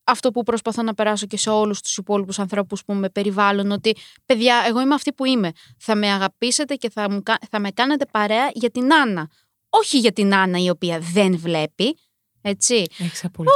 αυτό 0.10 0.32
που 0.32 0.44
προσπαθώ 0.44 0.84
να 0.84 0.94
περάσω 0.94 1.26
και 1.26 1.38
σε 1.38 1.50
όλους 1.50 1.82
τους 1.82 1.98
υπόλοιπους 1.98 2.40
ανθρώπους 2.40 2.84
που 2.86 2.94
με 2.94 3.10
περιβάλλουν 3.10 3.72
ότι 3.72 3.96
παιδιά 4.26 4.64
εγώ 4.68 4.82
είμαι 4.82 4.94
αυτή 4.94 5.14
που 5.14 5.26
είμαι. 5.26 5.52
Θα 5.78 5.96
με 5.96 6.12
αγαπήσετε 6.12 6.76
και 6.76 6.90
θα, 6.90 7.12
μου, 7.12 7.22
θα 7.50 7.60
με 7.60 7.72
κάνετε 7.72 8.06
παρέα 8.12 8.50
για 8.54 8.70
την 8.70 8.94
Άννα. 8.94 9.30
Όχι 9.70 9.98
για 9.98 10.12
την 10.12 10.36
Άννα 10.36 10.60
η 10.60 10.70
οποία 10.70 11.00
δεν 11.00 11.38
βλέπει 11.38 11.98
έτσι. 12.42 12.86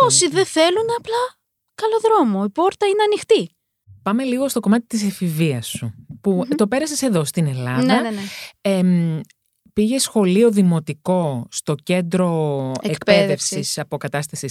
Όσοι 0.05 0.29
δεν 0.29 0.45
θέλουν 0.45 0.85
απλά 0.97 1.37
καλό 1.75 1.99
δρόμο. 2.01 2.43
Η 2.47 2.49
πόρτα 2.49 2.85
είναι 2.85 3.03
ανοιχτή. 3.03 3.55
Πάμε 4.03 4.23
λίγο 4.23 4.49
στο 4.49 4.59
κομμάτι 4.59 4.85
της 4.87 5.03
εφηβείας 5.03 5.67
σου 5.67 5.93
που 6.21 6.45
το 6.55 6.67
πέρασες 6.67 7.01
εδώ 7.01 7.23
στην 7.23 7.47
Ελλάδα. 7.47 7.83
Ναι, 7.83 8.01
ναι, 8.01 8.09
ναι. 8.09 9.21
Πήγε 9.73 9.99
σχολείο 9.99 10.51
δημοτικό 10.51 11.47
στο 11.51 11.75
κέντρο 11.83 12.71
εκπαίδευσης 12.81 13.77
αποκατάσταση 13.77 14.47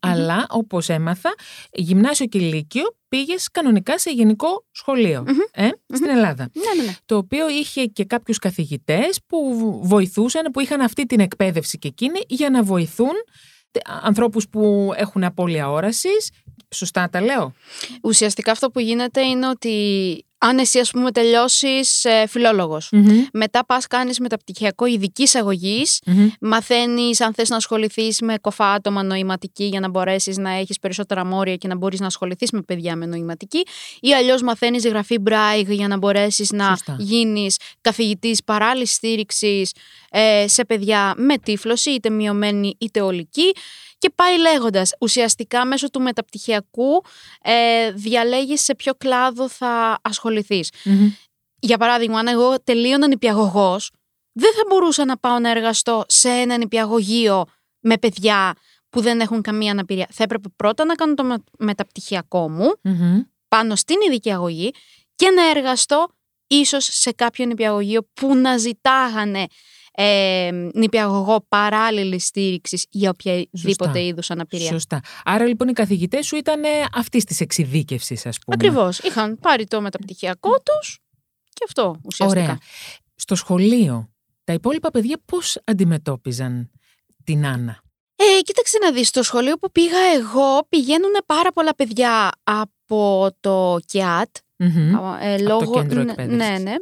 αλλά 0.00 0.46
όπως 0.48 0.88
έμαθα, 0.88 1.34
γυμνάσιο 1.72 2.26
και 2.26 2.38
λύκειο 2.38 2.96
πήγε 3.08 3.34
κανονικά 3.52 3.98
σε 3.98 4.10
γενικό 4.10 4.64
ε, 5.52 5.68
στην 5.94 6.08
Ελλάδα. 6.08 6.50
Ναι, 6.52 6.82
ναι, 6.82 6.86
ναι. 6.86 6.96
Το 7.06 7.16
οποίο 7.16 7.48
είχε 7.48 7.84
και 7.84 8.04
κάποιους 8.04 8.38
καθηγητές 8.38 9.20
που 9.26 9.80
βοηθούσαν, 9.82 10.50
που 10.52 10.60
είχαν 10.60 10.80
αυτή 10.80 11.06
την 11.06 11.20
εκπαίδευση 11.20 11.78
και 11.78 11.88
εκείνη 11.88 12.20
για 12.28 12.50
να 12.50 12.62
βοηθούν 12.62 13.12
ανθρώπους 14.02 14.48
που 14.48 14.92
έχουν 14.96 15.24
απώλεια 15.24 15.70
όρασης. 15.70 16.30
Σωστά 16.74 17.08
τα 17.08 17.20
λέω; 17.20 17.52
Ουσιαστικά 18.02 18.50
αυτό 18.50 18.70
που 18.70 18.80
γίνεται 18.80 19.20
είναι 19.20 19.48
ότι 19.48 19.74
αν 20.38 20.58
εσύ 20.58 20.78
ας 20.78 20.90
πούμε 20.90 21.10
τελειώσεις 21.12 22.04
ε, 22.04 22.26
φιλολογος 22.28 22.90
μετά 23.32 23.66
πας 23.66 23.86
κάνεις 23.86 24.20
μεταπτυχιακό 24.20 24.86
ειδική 24.86 25.28
αγωγής, 25.32 26.00
mm-hmm. 26.06 26.28
μαθαίνεις 26.40 27.20
αν 27.20 27.34
θες 27.34 27.48
να 27.48 27.56
ασχοληθείς 27.56 28.20
με 28.20 28.34
κοφά 28.40 28.72
άτομα 28.72 29.02
νοηματική 29.02 29.64
για 29.64 29.80
να 29.80 29.88
μπορέσεις 29.88 30.36
να 30.36 30.50
έχεις 30.50 30.78
περισσότερα 30.78 31.24
μόρια 31.24 31.56
και 31.56 31.68
να 31.68 31.76
μπορείς 31.76 32.00
να 32.00 32.06
ασχοληθείς 32.06 32.50
με 32.50 32.62
παιδιά 32.62 32.96
με 32.96 33.06
νοηματική 33.06 33.64
ή 34.00 34.14
αλλιώς 34.14 34.42
μαθαίνεις 34.42 34.86
γραφή 34.86 35.16
Braille 35.28 35.66
για 35.68 35.88
να 35.88 35.96
μπορέσεις 35.96 36.50
να 36.50 36.68
Σωστά. 36.68 36.96
γίνεις 36.98 37.56
καθηγητής 37.80 38.44
παράλληλης 38.44 38.92
στήριξης 38.92 39.72
ε, 40.10 40.44
σε 40.48 40.64
παιδιά 40.64 41.14
με 41.16 41.38
τύφλωση 41.38 41.90
είτε 41.90 42.10
μειωμένη 42.10 42.76
είτε 42.78 43.00
ολική 43.00 43.52
και 43.98 44.10
πάει 44.14 44.38
λέγοντας. 44.38 44.92
Ουσιαστικά 45.00 45.64
μέσω 45.64 45.90
του 45.90 46.00
μεταπτυχιακού 46.00 47.04
ε, 47.42 47.90
διαλέγεις 47.90 48.62
σε 48.62 48.74
ποιο 48.74 48.94
κλάδο 48.94 49.48
θα 49.48 49.98
ασχοληθει 50.02 50.64
Για 51.58 51.78
παράδειγμα, 51.78 52.18
αν 52.18 52.26
εγώ 52.26 52.62
τελείωνα 52.64 53.06
νηπιαγωγός, 53.06 53.90
δεν 54.32 54.52
θα 54.54 54.62
μπορούσα 54.68 55.04
να 55.04 55.16
πάω 55.16 55.38
να 55.38 55.50
εργαστώ 55.50 56.04
σε 56.08 56.28
ένα 56.28 56.56
νηπιαγωγείο 56.56 57.44
με 57.80 57.98
παιδιά 57.98 58.54
που 58.90 59.00
δεν 59.00 59.20
έχουν 59.20 59.42
καμία 59.42 59.70
αναπηρία. 59.70 60.08
Θα 60.10 60.22
έπρεπε 60.22 60.48
πρώτα 60.56 60.84
να 60.84 60.94
κάνω 60.94 61.14
το 61.14 61.36
μεταπτυχιακό 61.58 62.50
μου 62.50 62.74
πάνω 63.48 63.76
στην 63.76 63.96
ειδική 64.06 64.32
αγωγή 64.32 64.70
και 65.14 65.30
να 65.30 65.50
εργαστώ 65.50 66.08
ίσως 66.46 66.88
σε 66.90 67.12
κάποιο 67.12 67.46
νηπιαγωγείο 67.46 68.08
που 68.14 68.34
να 68.36 68.56
ζητάγανε 68.56 69.46
ε, 70.00 70.50
νηπιαγωγό 70.74 71.44
παράλληλης 71.48 72.26
στήριξης 72.26 72.86
για 72.90 73.10
οποιαδήποτε 73.10 74.02
είδους 74.04 74.30
αναπηρία. 74.30 74.70
Σωστά. 74.70 75.00
Άρα 75.24 75.46
λοιπόν 75.46 75.68
οι 75.68 75.72
καθηγητές 75.72 76.26
σου 76.26 76.36
ήταν 76.36 76.60
αυτής 76.94 77.24
της 77.24 77.40
εξειδίκευσης, 77.40 78.26
ας 78.26 78.38
πούμε. 78.38 78.56
Ακριβώς. 78.60 78.98
Είχαν 78.98 79.38
πάρει 79.38 79.66
το 79.66 79.80
μεταπτυχιακό 79.80 80.50
τους 80.62 80.98
και 81.52 81.64
αυτό 81.66 81.96
ουσιαστικά. 82.04 82.42
Ωραία. 82.42 82.58
Στο 83.14 83.34
σχολείο, 83.34 84.08
τα 84.44 84.52
υπόλοιπα 84.52 84.90
παιδιά 84.90 85.16
πώς 85.24 85.60
αντιμετώπιζαν 85.64 86.70
την 87.24 87.46
Άννα; 87.46 87.82
Ε, 88.16 88.40
κοίταξε 88.42 88.78
να 88.82 88.92
δεις, 88.92 89.08
στο 89.08 89.22
σχολείο 89.22 89.56
που 89.58 89.70
πήγα 89.72 89.98
εγώ 90.16 90.66
πηγαίνουν 90.68 91.12
πάρα 91.26 91.52
πολλά 91.52 91.74
παιδιά 91.74 92.30
από 92.42 93.28
το 93.40 93.78
ΚΙΑΤ. 93.86 94.36
Ε, 95.20 95.38
λόγω, 95.38 95.58
από 95.58 95.72
το 95.72 95.80
κέντρο 95.80 96.00
εκπαίδευσης. 96.00 96.36
Ναι, 96.36 96.58
ναι. 96.58 96.74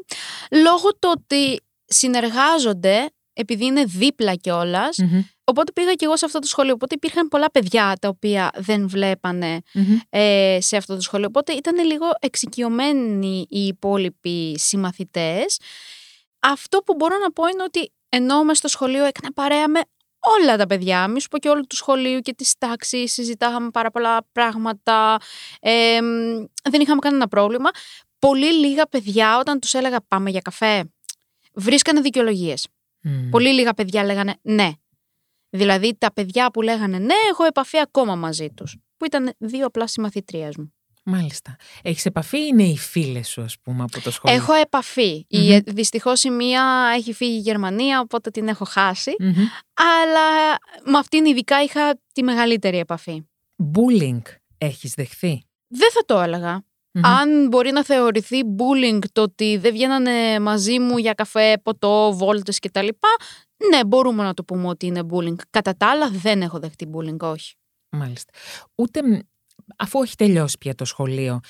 Λόγω 0.62 0.90
του 0.98 1.14
ότι 1.18 1.60
συνεργάζονται 1.86 3.10
επειδή 3.32 3.64
είναι 3.64 3.84
δίπλα 3.84 4.34
κιόλας. 4.34 4.98
Οπότε 5.44 5.72
πήγα 5.72 5.92
κι 5.92 6.04
εγώ 6.04 6.16
σε 6.16 6.24
αυτό 6.24 6.38
το 6.38 6.46
σχολείο. 6.46 6.74
Οπότε 6.74 6.94
υπήρχαν 6.94 7.28
πολλά 7.28 7.50
παιδιά 7.50 7.96
τα 8.00 8.08
οποία 8.08 8.50
δεν 8.56 8.88
βλεπανε 8.88 9.60
ε, 10.08 10.58
σε 10.60 10.76
αυτό 10.76 10.94
το 10.94 11.00
σχολείο. 11.00 11.26
Οπότε 11.26 11.52
ήταν 11.52 11.84
λίγο 11.84 12.06
εξοικειωμένοι 12.20 13.46
οι 13.48 13.66
υπόλοιποι 13.66 14.58
συμμαθητές. 14.58 15.60
Αυτό 16.40 16.78
που 16.78 16.94
μπορώ 16.94 17.18
να 17.18 17.32
πω 17.32 17.46
είναι 17.46 17.62
ότι 17.62 17.92
ενώ 18.08 18.44
μες 18.44 18.58
στο 18.58 18.68
σχολείο 18.68 19.04
έκανα 19.04 19.32
παρέα 19.34 19.68
με 19.68 19.80
όλα 20.40 20.56
τα 20.56 20.66
παιδιά. 20.66 21.08
Μη 21.08 21.20
σου 21.20 21.28
πω 21.28 21.38
και 21.38 21.48
όλο 21.48 21.66
του 21.66 21.76
σχολείου 21.76 22.20
και 22.20 22.34
της 22.34 22.54
τάξης. 22.58 23.12
Συζητάγαμε 23.12 23.70
πάρα 23.70 23.90
πολλά 23.90 24.26
πράγματα. 24.32 25.16
Ε, 25.60 25.98
δεν 26.70 26.80
είχαμε 26.80 26.98
κανένα 27.00 27.28
πρόβλημα. 27.28 27.70
Πολύ 28.18 28.52
λίγα 28.52 28.86
παιδιά 28.86 29.38
όταν 29.38 29.60
τους 29.60 29.74
έλεγα 29.74 29.98
πάμε 30.08 30.30
για 30.30 30.40
καφέ 30.40 30.84
βρίσκανε 31.56 32.00
δικαιολογίες. 32.00 32.68
Πολύ 33.30 33.52
λίγα 33.52 33.74
παιδιά 33.74 34.04
λέγανε 34.04 34.34
ναι. 34.42 34.70
Δηλαδή 35.50 35.96
τα 35.98 36.12
παιδιά 36.12 36.50
που 36.50 36.62
λέγανε 36.62 36.98
ναι, 36.98 37.14
έχω 37.30 37.44
επαφή 37.44 37.78
ακόμα 37.80 38.14
μαζί 38.14 38.48
τους. 38.50 38.76
Που 38.96 39.04
ήταν 39.04 39.34
δύο 39.38 39.66
απλά 39.66 39.86
συμμαθητρία 39.86 40.50
μου. 40.58 40.74
Μάλιστα. 41.08 41.56
Έχεις 41.82 42.04
επαφή 42.06 42.38
ή 42.38 42.46
είναι 42.48 42.62
οι 42.62 42.76
φίλες 42.76 43.28
σου, 43.28 43.42
ας 43.42 43.56
πούμε, 43.62 43.82
από 43.82 44.00
το 44.00 44.10
σχολείο; 44.10 44.36
Έχω 44.36 44.52
επαφή. 44.52 45.26
Mm-hmm. 45.30 45.60
Δυστυχώς 45.66 46.24
η 46.24 46.30
μία 46.30 46.92
έχει 46.96 47.12
φύγει 47.12 47.36
η 47.36 47.40
Γερμανία, 47.40 48.00
οπότε 48.00 48.30
την 48.30 48.48
έχω 48.48 48.66
Αλλά 49.74 50.56
με 50.84 50.98
αυτήν 50.98 51.24
ειδικά 51.24 51.62
είχα 51.62 52.00
τη 52.12 52.22
μεγαλύτερη 52.22 52.78
επαφή. 52.78 53.22
Bullying 53.74 54.22
έχεις 54.58 54.92
δεχθεί; 54.94 55.46
Δεν 55.66 55.90
θα 55.92 56.04
το 56.06 56.20
έλεγα. 56.20 56.64
Αν 57.02 57.48
μπορεί 57.48 57.70
να 57.70 57.84
θεωρηθεί 57.84 58.40
bullying 58.58 58.98
το 59.12 59.22
ότι 59.22 59.56
δεν 59.56 59.72
βγαίνανε 59.72 60.40
μαζί 60.40 60.78
μου 60.78 60.98
για 60.98 61.12
καφέ, 61.12 61.58
ποτό, 61.62 62.12
βόλτες 62.12 62.58
κτλ. 62.58 62.88
Ναι, 63.70 63.84
μπορούμε 63.84 64.22
να 64.22 64.34
το 64.34 64.44
πούμε 64.44 64.68
ότι 64.68 64.86
είναι 64.86 65.02
bullying. 65.10 65.36
Κατά 65.50 65.76
τα 65.76 65.90
άλλα 65.90 66.10
δεν 66.10 66.42
έχω 66.42 66.58
δεχτεί 66.58 66.90
bullying, 66.94 67.18
όχι. 67.18 67.54
Μάλιστα. 67.88 68.32
Ούτε 68.74 69.00
αφού 69.76 70.02
έχει 70.02 70.16
τελειώσει 70.16 70.58
πια 70.58 70.74
το 70.74 70.84
σχολείο, 70.84 71.40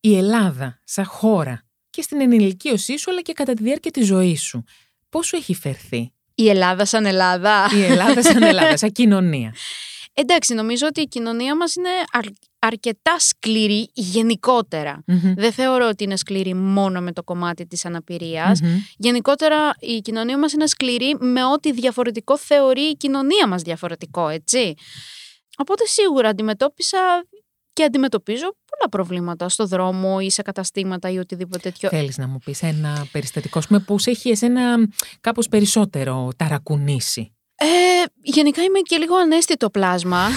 η 0.00 0.16
Ελλάδα 0.16 0.78
σαν 0.84 1.04
χώρα 1.04 1.62
και 1.90 2.02
στην 2.02 2.20
ενηλικίωσή 2.20 2.98
σου 2.98 3.10
αλλά 3.10 3.20
και 3.20 3.32
κατά 3.32 3.54
τη 3.54 3.62
διάρκεια 3.62 3.90
της 3.90 4.06
ζωής 4.06 4.42
σου, 4.42 4.64
πόσο 5.08 5.36
έχει 5.36 5.54
φερθεί; 5.54 6.12
Η 6.34 6.48
Ελλάδα 6.48 6.84
σαν 6.84 7.06
Ελλάδα. 7.06 7.68
Η 7.74 7.82
Ελλάδα 7.82 8.22
σαν 8.22 8.42
Ελλάδα, 8.42 8.76
σαν 8.76 8.92
κοινωνία. 8.98 9.54
Εντάξει, 10.20 10.54
νομίζω 10.54 10.86
ότι 10.86 11.00
η 11.00 11.06
κοινωνία 11.06 11.56
μας 11.56 11.74
είναι 11.74 11.88
αρκετά 12.58 13.18
σκληρή 13.18 13.90
Δεν 15.36 15.52
θεωρώ 15.52 15.88
ότι 15.88 16.04
είναι 16.04 16.16
σκληρή 16.16 16.54
μόνο 16.54 17.00
με 17.00 17.12
το 17.12 17.22
κομμάτι 17.22 17.66
της 17.66 17.84
αναπηριας 17.84 18.60
Γενικότερα 18.96 19.74
η 19.78 20.00
κοινωνία 20.00 20.38
μας 20.38 20.52
είναι 20.52 20.66
σκληρή 20.66 21.16
με 21.20 21.44
ό,τι 21.44 21.72
διαφορετικό 21.72 22.38
θεωρεί 22.38 22.80
η 22.80 22.96
κοινωνία 22.96 23.48
μας 23.48 23.62
διαφορετικό, 23.62 24.28
έτσι. 24.28 24.74
Οπότε 25.56 25.86
σίγουρα 25.86 26.28
αντιμετώπισα 26.28 26.98
και 27.72 27.84
αντιμετωπίζω 27.84 28.56
πολλά 28.66 28.88
προβλήματα 28.90 29.48
στο 29.48 29.66
δρόμο 29.66 30.18
ή 30.20 30.30
σε 30.30 30.42
καταστήματα 30.42 31.10
ή 31.10 31.18
οτιδήποτε 31.18 31.58
τέτοιο. 31.70 31.88
Θέλεις 31.88 32.18
να 32.18 32.26
μου 32.26 32.38
πεις 32.44 32.62
ένα 32.62 33.06
περιστατικό 33.12 33.60
που 33.86 33.98
σε 33.98 34.10
έχει 34.10 34.30
εσένα 34.30 34.88
κάπως 35.20 35.48
περισσότερο 35.48 36.28
ταρακουνήσει; 36.36 37.32
Ε, 37.60 37.66
γενικά 38.22 38.62
είμαι 38.62 38.78
και 38.78 38.96
λίγο 38.96 39.16
ανέστητο 39.16 39.70
πλάσμα. 39.70 40.28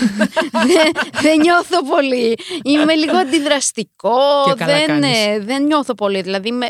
δεν, 1.23 1.39
νιώθω 1.39 1.83
πολύ. 1.85 2.37
Είμαι 2.63 2.93
λίγο 2.93 3.17
αντιδραστικό. 3.17 4.19
δεν, 4.57 5.03
ε, 5.03 5.39
δεν 5.39 5.63
νιώθω 5.63 5.93
πολύ. 5.93 6.21
Δηλαδή 6.21 6.51
με, 6.51 6.67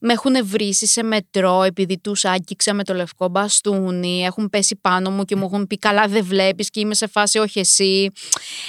με 0.00 0.12
έχουν 0.12 0.34
βρήσει 0.42 0.86
σε 0.86 1.02
μετρό 1.02 1.62
επειδή 1.62 1.98
τους 1.98 2.24
άγγιξα 2.24 2.74
με 2.74 2.84
το 2.84 2.94
λευκό 2.94 3.28
μπαστούνι. 3.28 4.24
Έχουν 4.24 4.48
πέσει 4.50 4.76
πάνω 4.80 5.10
μου 5.10 5.24
και 5.24 5.36
μου 5.36 5.44
έχουν 5.44 5.66
πει 5.66 5.78
καλά 5.78 6.06
δεν 6.06 6.24
βλέπεις 6.24 6.70
και 6.70 6.80
είμαι 6.80 6.94
σε 6.94 7.06
φάση 7.06 7.38
όχι 7.38 7.58
εσύ. 7.58 8.10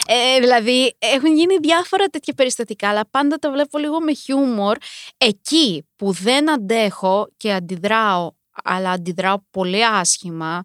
Ε, 0.08 0.40
δηλαδή 0.40 0.96
έχουν 1.00 1.36
γίνει 1.36 1.58
διάφορα 1.62 2.06
τέτοια 2.06 2.34
περιστατικά 2.34 2.90
αλλά 2.90 3.08
πάντα 3.12 3.36
τα 3.36 3.52
βλέπω 3.52 3.78
λίγο 3.78 4.00
με 4.02 4.14
χιούμορ. 4.14 4.78
Εκεί 5.18 5.86
που 5.96 6.12
δεν 6.12 6.52
αντέχω 6.52 7.28
και 7.38 7.54
αντιδράω 7.54 8.32
αλλά 8.64 8.92
αντιδράω 8.92 9.38
πολύ 9.52 9.86
άσχημα 9.86 10.64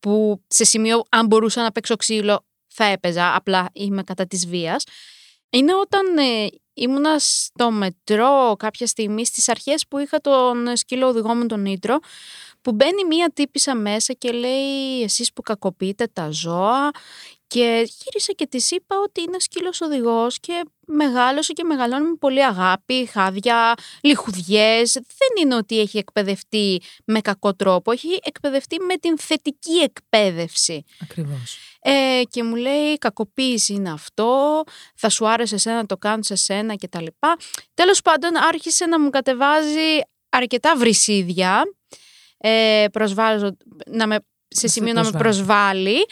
που 0.00 0.42
σε 0.48 0.64
σημείο 0.64 1.02
αν 1.08 1.26
μπορούσα 1.26 1.62
να 1.62 1.72
παίξω 1.72 1.96
ξύλο 1.96 2.44
θα 2.66 2.84
έπαιζα, 2.84 3.34
απλά 3.34 3.68
είμαι 3.72 4.02
κατά 4.02 4.26
της 4.26 4.46
βίας, 4.46 4.84
είναι 5.50 5.74
όταν 5.74 6.18
ε, 6.18 6.48
ήμουνα 6.74 7.18
στο 7.18 7.70
μετρό 7.70 8.54
κάποια 8.58 8.86
στιγμή 8.86 9.26
στις 9.26 9.48
αρχές 9.48 9.86
που 9.88 9.98
είχα 9.98 10.20
τον 10.20 10.76
σκύλο 10.76 11.06
οδηγό 11.08 11.34
μου 11.34 11.46
τον 11.46 11.60
Νίτρο, 11.60 11.98
που 12.62 12.72
μπαίνει 12.72 13.04
μία 13.04 13.30
τύπησα 13.34 13.74
μέσα 13.74 14.12
και 14.12 14.32
λέει 14.32 15.02
εσείς 15.02 15.32
που 15.32 15.42
κακοποιείτε 15.42 16.06
τα 16.12 16.30
ζώα 16.30 16.90
και 17.46 17.88
γύρισα 17.98 18.32
και 18.32 18.46
της 18.46 18.70
είπα 18.70 18.96
ότι 19.04 19.20
είναι 19.20 19.38
σκύλος 19.40 19.80
οδηγός 19.80 20.40
και 20.40 20.64
μεγάλωσε 20.86 21.52
και 21.52 21.64
μεγαλώνει 21.64 22.08
με 22.08 22.14
πολύ 22.18 22.44
αγάπη, 22.44 23.06
χάδια, 23.06 23.74
λιχουδιές. 24.02 25.00
Δεν 25.34 25.44
είναι 25.44 25.54
ότι 25.54 25.80
έχει 25.80 25.98
εκπαιδευτεί 25.98 26.82
με 27.04 27.20
κακό 27.20 27.54
τρόπο, 27.54 27.92
έχει 27.92 28.20
εκπαιδευτεί 28.22 28.80
με 28.80 28.96
την 28.96 29.18
θετική 29.18 29.76
εκπαίδευση. 29.78 30.84
Ακριβώς. 31.02 31.58
Ε, 31.80 32.22
και 32.30 32.42
μου 32.42 32.54
λέει 32.54 32.98
κακοποίηση 32.98 33.72
είναι 33.72 33.90
αυτό, 33.90 34.62
θα 34.94 35.08
σου 35.08 35.28
άρεσε 35.28 35.54
εσένα 35.54 35.76
να 35.76 35.86
το 35.86 35.96
κάνω 35.96 36.22
σε 36.22 36.34
σένα 36.34 36.76
κτλ. 36.76 37.06
Τέλος 37.74 38.02
πάντων 38.02 38.36
άρχισε 38.36 38.86
να 38.86 39.00
μου 39.00 39.10
κατεβάζει 39.10 40.00
αρκετά 40.28 40.76
βρυσίδια, 40.76 41.62
ε, 42.38 42.86
να 43.86 44.06
με, 44.06 44.18
σε 44.48 44.68
σημείο 44.68 44.92
να 44.92 45.04
με 45.04 45.10
προσβάλλει. 45.10 46.06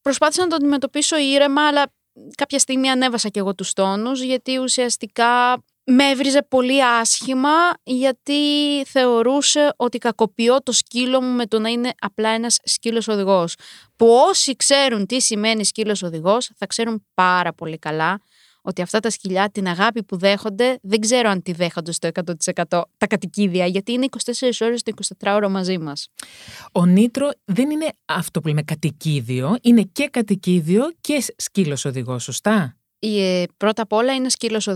Προσπάθησα 0.00 0.42
να 0.42 0.48
το 0.48 0.54
αντιμετωπίσω 0.54 1.18
ήρεμα, 1.18 1.66
αλλά 1.66 1.92
κάποια 2.36 2.58
στιγμή 2.58 2.90
ανέβασα 2.90 3.28
και 3.28 3.38
εγώ 3.38 3.54
τους 3.54 3.72
τόνους, 3.72 4.22
γιατί 4.22 4.58
ουσιαστικά 4.58 5.62
με 5.84 6.04
έβριζε 6.04 6.42
πολύ 6.48 6.84
άσχημα 6.84 7.56
γιατί 7.82 8.34
θεωρούσε 8.86 9.72
ότι 9.76 9.98
κακοποιώ 9.98 10.62
το 10.62 10.72
σκύλο 10.72 11.22
μου 11.22 11.34
με 11.34 11.46
το 11.46 11.58
να 11.58 11.68
είναι 11.68 11.90
απλά 11.98 12.28
ένας 12.28 12.58
σκύλος 12.62 13.08
οδηγός. 13.08 13.54
Που 13.96 14.06
όσοι 14.28 14.56
ξέρουν 14.56 15.06
τι 15.06 15.20
σημαίνει 15.20 15.64
σκύλος 15.64 16.02
οδηγός 16.02 16.50
θα 16.56 16.66
ξέρουν 16.66 17.06
πάρα 17.14 17.52
πολύ 17.52 17.78
καλά 17.78 18.20
ότι 18.62 18.82
αυτά 18.82 19.00
τα 19.00 19.10
σκυλιά 19.10 19.50
την 19.50 19.66
αγάπη 19.66 20.02
που 20.02 20.16
δέχονται 20.16 20.78
δεν 20.82 21.00
ξέρω 21.00 21.28
αν 21.28 21.42
τη 21.42 21.52
δέχονται 21.52 21.92
στο 21.92 22.08
100% 22.46 22.64
τα 22.98 23.06
κατοικίδια 23.06 23.66
γιατί 23.66 23.92
είναι 23.92 24.06
24 24.24 24.30
ώρες 24.60 24.82
το 24.82 24.92
24 25.22 25.32
ώρο 25.34 25.48
μαζί 25.48 25.78
μας. 25.78 26.08
Ο 26.72 26.86
Νίτρο 26.86 27.30
δεν 27.44 27.70
είναι 27.70 27.88
αυτό 28.04 28.40
που 28.40 28.48
λέμε 28.48 28.62
κατοικίδιο, 28.62 29.56
είναι 29.62 29.82
και 29.92 30.08
κατοικίδιο 30.10 30.92
και 31.00 31.24
σκύλος 31.36 31.84
οδηγός, 31.84 32.22
σωστά; 32.22 32.79
Ε, 33.02 33.44
πρώτα 33.56 33.82
απ' 33.82 33.92
όλα 33.92 34.14
είναι 34.14 34.28
σκύλος 34.28 34.68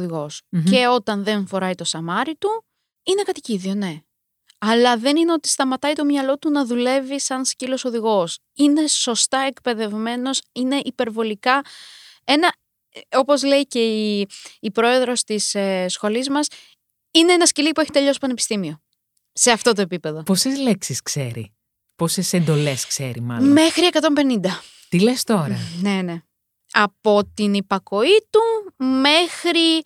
Και 0.71 0.87
όταν 0.87 1.25
δεν 1.25 1.47
φοράει 1.47 1.75
το 1.75 1.85
σαμάρι 1.85 2.37
του, 2.37 2.65
είναι 3.03 3.23
κατοικίδιο, 3.23 3.75
ναι. 3.75 4.03
Αλλά 4.59 4.97
δεν 4.97 5.17
είναι 5.17 5.33
ότι 5.33 5.49
σταματάει 5.49 5.93
το 5.93 6.05
μυαλό 6.05 6.39
του 6.39 6.51
να 6.51 6.65
δουλεύει 6.67 7.21
σαν 7.21 7.45
σκύλος 7.45 7.85
οδηγός. 7.85 8.39
Είναι 8.55 8.87
σωστά 8.87 9.39
εκπαιδευμένος, 9.39 10.43
είναι 10.53 10.81
υπερβολικά 10.85 11.63
ένα, 12.25 12.55
ε, 12.89 13.17
όπως 13.17 13.43
λέει 13.43 13.67
και 13.67 13.79
η, 13.79 14.29
η 14.61 14.71
πρόεδρος 14.71 15.23
της 15.23 15.55
ε, 15.55 15.87
σχολής 15.89 16.29
μας, 16.29 16.47
είναι 17.11 17.33
ένα 17.33 17.47
σκυλί 17.47 17.73
που 17.73 17.81
έχει 17.81 17.91
τελειώσει 17.91 18.19
πανεπιστήμιο. 18.19 18.83
Σε 19.33 19.51
αυτό 19.51 19.73
το 19.73 19.81
επίπεδο. 19.81 20.23
Πόσες 20.23 20.59
λέξεις 20.59 21.03
ξέρει, 21.03 21.55
πόσες 21.97 22.33
εντολές 22.33 22.87
ξέρει 22.87 23.21
μάλλον; 23.21 23.53
Μέχρι 23.53 23.89
150. 23.93 24.63
Τι 24.89 25.01
λες 25.01 25.25
τώρα; 25.25 25.59
Ναι, 25.81 26.03
ναι 26.03 26.23
από 26.75 27.23
την 27.35 27.55
υπακοή 27.55 28.27
του 28.31 28.75
μέχρι 28.85 29.83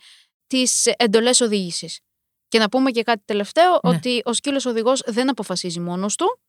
τις 0.47 0.87
εντολές 0.87 1.41
οδήγησης. 1.41 2.01
Και 2.49 2.59
να 2.59 2.69
πούμε 2.69 2.91
και 2.91 3.03
κάτι 3.03 3.23
τελευταίο, 3.25 3.71
ναι. 3.71 3.79
ότι 3.97 4.23
ο 4.25 4.33
σκύλος 4.33 4.67
οδηγός 4.67 5.03
δεν 5.07 5.31
αποφασίζει 5.31 5.81
μόνος 5.81 6.17
του. 6.17 6.41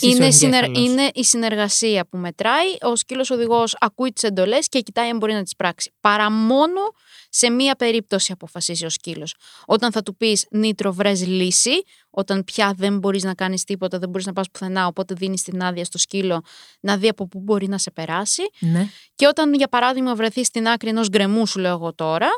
Είναι, 0.00 0.28
είναι 0.74 1.10
η 1.14 1.24
συνεργασία 1.24 2.06
που 2.06 2.16
μετράει. 2.16 2.66
Ο 2.80 2.96
σκύλος 2.96 3.30
οδηγός 3.30 3.76
ακούει 3.80 4.12
τις 4.12 4.22
εντολές 4.22 4.68
και 4.68 4.80
κοιτάει 4.80 5.10
αν 5.10 5.16
μπορεί 5.16 5.32
να 5.32 5.42
τις 5.42 5.56
πράξει. 5.56 5.92
Παρά 6.00 6.30
μόνο 6.30 6.80
σε 7.28 7.50
μία 7.50 7.74
περίπτωση 7.74 8.32
αποφασίζει 8.32 8.84
ο 8.84 8.88
σκύλος. 8.88 9.34
Όταν 9.66 9.92
θα 9.92 10.02
του 10.02 10.16
πεις 10.16 10.46
νήτρο 10.50 10.92
βρες 10.92 11.26
λύση, 11.26 11.82
όταν 12.10 12.44
πια 12.44 12.74
δεν 12.76 12.98
μπορείς 12.98 13.22
να 13.22 13.34
κάνεις 13.34 13.64
τίποτα, 13.64 13.98
δεν 13.98 14.08
μπορείς 14.08 14.26
να 14.26 14.32
πας 14.32 14.50
πουθενά, 14.50 14.86
οπότε 14.86 15.14
δίνεις 15.14 15.42
την 15.42 15.62
άδεια 15.62 15.84
στο 15.84 15.98
σκύλο 15.98 16.42
να 16.80 16.96
δει 16.96 17.08
από 17.08 17.28
πού 17.28 17.40
μπορεί 17.40 17.68
να 17.68 17.78
σε 17.78 17.90
περάσει. 17.90 18.42
Ναι. 18.58 18.88
Και 19.14 19.26
όταν 19.26 19.54
για 19.54 19.68
παράδειγμα 19.68 20.14
βρεθείς 20.14 20.46
στην 20.46 20.68
άκρη 20.68 20.88
ενός 20.88 21.08
γκρεμού 21.08 21.46
σου 21.46 21.58
λέω 21.58 21.72
εγώ 21.72 21.94
τώρα, 21.94 22.28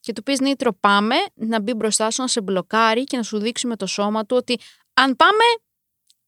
και 0.00 0.12
του 0.12 0.22
πεις 0.22 0.40
Νίτρο 0.40 0.72
πάμε 0.72 1.14
να 1.34 1.60
μπει 1.60 1.74
μπροστά 1.74 2.10
σου 2.10 2.22
να 2.22 2.28
σε 2.28 2.40
μπλοκάρει 2.40 3.04
και 3.04 3.16
να 3.16 3.22
σου 3.22 3.38
δείξει 3.38 3.66
με 3.66 3.76
το 3.76 3.86
σώμα 3.86 4.26
του 4.26 4.36
ότι 4.36 4.58
αν 4.94 5.16
πάμε 5.16 5.44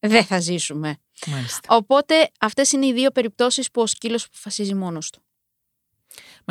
δεν 0.07 0.23
θα 0.23 0.39
ζήσουμε. 0.39 0.97
Μάλιστα. 1.27 1.75
Οπότε 1.75 2.31
αυτές 2.39 2.71
είναι 2.71 2.85
οι 2.85 2.93
δύο 2.93 3.11
περιπτώσεις 3.11 3.71
που 3.71 3.81
ο 3.81 3.85
σκύλος 3.87 4.25
αποφασίζει 4.25 4.73
μόνος 4.73 5.09
του. 5.09 5.23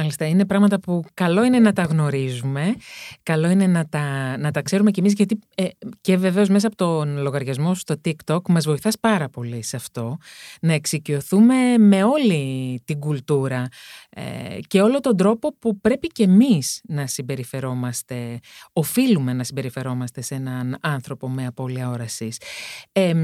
Μάλιστα, 0.00 0.26
είναι 0.26 0.46
πράγματα 0.46 0.80
που 0.80 1.04
καλό 1.14 1.44
είναι 1.44 1.58
να 1.58 1.72
τα 1.72 1.82
γνωρίζουμε, 1.82 2.74
καλό 3.22 3.50
είναι 3.50 3.66
να 3.66 3.88
τα, 3.88 4.36
να 4.38 4.50
τα 4.50 4.62
ξέρουμε 4.62 4.90
κι 4.90 5.00
εμείς, 5.00 5.12
γιατί 5.12 5.38
ε, 5.54 5.68
και 6.00 6.16
βεβαίως 6.16 6.48
μέσα 6.48 6.66
από 6.66 6.76
τον 6.76 7.18
λογαριασμό 7.18 7.74
στο 7.74 8.00
TikTok 8.04 8.48
μας 8.48 8.64
βοηθάς 8.64 8.98
πάρα 8.98 9.28
πολύ 9.28 9.62
σε 9.62 9.76
αυτό, 9.76 10.16
να 10.60 10.72
εξοικειωθούμε 10.72 11.78
με 11.78 12.04
όλη 12.04 12.80
την 12.84 12.98
κουλτούρα 12.98 13.68
ε, 14.10 14.58
και 14.66 14.80
όλο 14.80 15.00
τον 15.00 15.16
τρόπο 15.16 15.56
που 15.58 15.80
πρέπει 15.80 16.06
κι 16.06 16.22
εμείς 16.22 16.80
να 16.88 17.06
συμπεριφερόμαστε, 17.06 18.38
οφείλουμε 18.72 19.32
να 19.32 19.44
συμπεριφερόμαστε 19.44 20.20
σε 20.20 20.34
έναν 20.34 20.76
άνθρωπο 20.80 21.28
με 21.28 21.46
απώλεια 21.46 21.90
όρασης. 21.90 22.40
Ε, 22.92 23.14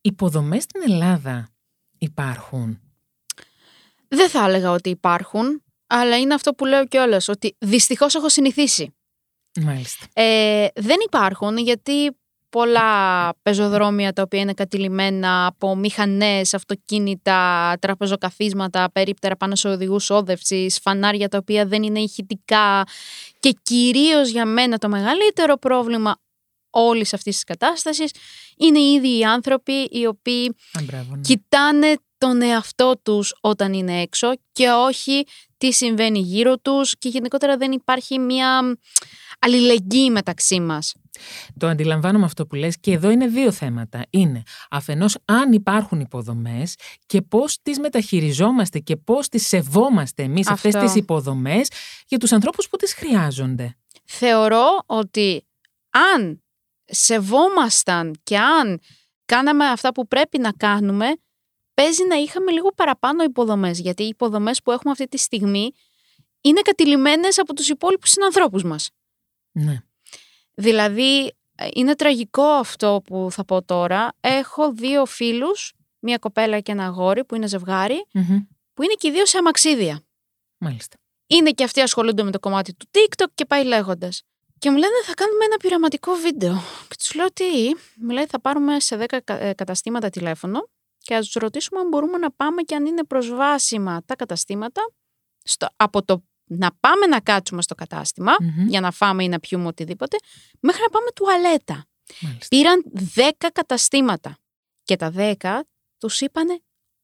υποδομές 0.00 0.62
στην 0.62 0.82
Ελλάδα 0.86 1.48
υπάρχουν. 1.98 2.78
Δεν 4.08 4.28
θα 4.28 4.44
έλεγα 4.44 4.70
ότι 4.70 4.90
υπάρχουν, 4.90 5.62
αλλά 5.86 6.18
είναι 6.18 6.34
αυτό 6.34 6.52
που 6.52 6.64
λέω 6.64 6.86
κιόλας, 6.86 7.28
ότι 7.28 7.56
δυστυχώς 7.58 8.14
έχω 8.14 8.28
συνηθίσει. 8.28 8.94
Μάλιστα. 9.60 10.06
Ε, 10.12 10.66
δεν 10.74 10.96
υπάρχουν 11.06 11.56
γιατί 11.56 12.16
πολλά 12.50 13.30
πεζοδρόμια 13.42 14.12
τα 14.12 14.22
οποία 14.22 14.40
είναι 14.40 14.52
κατηλημένα 14.52 15.46
από 15.46 15.76
μηχανές, 15.76 16.54
αυτοκίνητα, 16.54 17.74
τραπεζοκαθίσματα, 17.80 18.90
περίπτερα 18.92 19.36
πάνω 19.36 19.54
σε 19.54 19.68
οδηγούς 19.68 20.10
όδευσης, 20.10 20.78
φανάρια 20.82 21.28
τα 21.28 21.38
οποία 21.38 21.66
δεν 21.66 21.82
είναι 21.82 22.00
ηχητικά 22.00 22.84
και 23.40 23.56
κυρίως 23.62 24.30
για 24.30 24.46
μένα 24.46 24.78
το 24.78 24.88
μεγαλύτερο 24.88 25.56
πρόβλημα 25.56 26.16
όλης 26.70 27.14
αυτής 27.14 27.34
της 27.34 27.44
κατάστασης 27.44 28.10
είναι 28.56 28.80
ήδη 28.80 29.18
οι 29.18 29.24
άνθρωποι 29.24 29.72
οι 29.72 30.06
οποίοι 30.06 30.56
ναι. 30.80 31.20
κοιτάνε 31.20 31.96
τον 32.18 32.42
εαυτό 32.42 33.00
τους 33.02 33.34
όταν 33.40 33.72
είναι 33.72 34.00
έξω 34.00 34.32
και 34.52 34.68
όχι 34.70 35.24
τι 35.58 35.72
συμβαίνει 35.72 36.18
γύρω 36.18 36.58
τους 36.58 36.98
και 36.98 37.08
γενικότερα 37.08 37.56
δεν 37.56 37.72
υπάρχει 37.72 38.18
μια 38.18 38.78
αλληλεγγύη 39.38 40.08
μεταξύ 40.12 40.60
μας. 40.60 40.94
Το 41.58 41.66
αντιλαμβάνομαι 41.66 42.24
αυτό 42.24 42.46
που 42.46 42.54
λες 42.54 42.78
και 42.80 42.92
εδώ 42.92 43.10
είναι 43.10 43.26
δύο 43.26 43.52
θέματα. 43.52 44.02
Είναι 44.10 44.42
αφενός 44.70 45.18
αν 45.24 45.52
υπάρχουν 45.52 46.00
υποδομές 46.00 46.74
και 47.06 47.22
πώς 47.22 47.58
τις 47.62 47.78
μεταχειριζόμαστε 47.78 48.78
και 48.78 48.96
πώς 48.96 49.28
τις 49.28 49.46
σεβόμαστε 49.46 50.22
εμείς 50.22 50.48
αυτές 50.48 50.74
τις 50.74 50.94
υποδομές 50.94 51.70
για 52.06 52.18
τους 52.18 52.32
ανθρώπους 52.32 52.68
που 52.68 52.76
τις 52.76 52.94
χρειάζονται. 52.94 53.76
Θεωρώ 54.04 54.82
ότι 54.86 55.46
αν 55.90 56.42
σεβόμασταν 56.84 58.20
και 58.22 58.38
αν 58.38 58.80
κάναμε 59.24 59.66
αυτά 59.66 59.92
που 59.92 60.06
πρέπει 60.06 60.38
να 60.38 60.52
κάνουμε, 60.52 61.06
παίζει 61.78 62.04
να 62.04 62.16
είχαμε 62.16 62.50
λίγο 62.52 62.72
παραπάνω 62.72 63.22
υποδομές. 63.22 63.80
Γιατί 63.80 64.02
οι 64.02 64.06
υποδομές 64.06 64.62
που 64.62 64.70
έχουμε 64.70 64.90
αυτή 64.90 65.08
τη 65.08 65.16
στιγμή 65.18 65.72
είναι 66.40 66.60
κατηλημένες 66.60 67.38
από 67.38 67.54
τους 67.54 67.68
υπόλοιπους 67.68 68.10
συνανθρώπους 68.10 68.62
μας. 68.62 68.90
Ναι. 69.52 69.82
Δηλαδή, 70.54 71.32
είναι 71.74 71.94
τραγικό 71.94 72.42
αυτό 72.42 73.02
που 73.04 73.28
θα 73.30 73.44
πω 73.44 73.62
τώρα. 73.62 74.12
Έχω 74.20 74.72
δύο 74.72 75.04
φίλους, 75.06 75.72
μία 75.98 76.18
κοπέλα 76.18 76.60
και 76.60 76.72
ένα 76.72 76.84
αγόρι 76.84 77.24
που 77.24 77.34
είναι 77.34 77.48
που 78.74 78.82
είναι 78.82 78.94
και 78.98 79.08
οι 79.08 79.10
δύο 79.10 79.26
σε 79.26 79.38
αμαξίδια. 79.38 80.02
Μάλιστα. 80.58 80.96
Είναι 81.26 81.50
και 81.50 81.64
αυτοί 81.64 81.80
ασχολούνται 81.80 82.22
με 82.22 82.30
το 82.30 82.38
κομμάτι 82.38 82.74
του 82.74 82.86
TikTok 82.90 83.26
και 83.34 83.44
πάει 83.44 83.64
λέγοντας. 83.64 84.22
Και 84.58 84.70
μου 84.70 84.76
λένε 84.76 85.02
θα 85.04 85.14
κάνουμε 85.14 85.44
ένα 85.44 85.56
πειραματικό 85.56 86.12
βίντεο. 86.12 86.54
Και 86.88 86.96
τους 86.98 87.14
λέω 87.14 87.32
τι, 87.32 87.68
μου 87.96 88.10
λέει 88.10 88.26
θα 88.26 88.40
πάρουμε 88.40 88.80
σε 88.80 89.06
10 89.08 89.18
ε, 89.24 89.52
καταστήματα 89.52 90.10
τηλέφωνο 90.10 90.68
και 91.08 91.14
ας 91.14 91.24
τους 91.24 91.34
ρωτήσουμε 91.34 91.80
αν 91.80 91.88
μπορούμε 91.88 92.18
να 92.18 92.30
πάμε 92.30 92.62
και 92.62 92.74
αν 92.74 92.86
είναι 92.86 93.04
προσβάσιμα 93.04 94.02
τα 94.06 94.16
καταστήματα 94.16 94.92
στο, 95.42 95.68
από 95.76 96.04
το 96.04 96.24
να 96.44 96.70
πάμε 96.80 97.06
να 97.06 97.20
κάτσουμε 97.20 97.62
στο 97.62 97.74
καταστημα 97.74 98.32
για 98.66 98.80
να 98.80 98.90
φάμε 98.90 99.24
ή 99.24 99.28
να 99.28 99.40
πιούμε 99.40 99.66
οτιδήποτε 99.66 100.16
μέχρι 100.60 100.80
να 100.82 100.88
πάμε 100.88 101.10
τουαλέτα. 101.14 101.86
Πήραν 102.48 102.84
10 103.14 103.30
καταστήματα 103.52 104.38
και 104.82 104.96
τα 104.96 105.12
10 105.16 105.60
τους 105.98 106.20
είπανε 106.20 106.60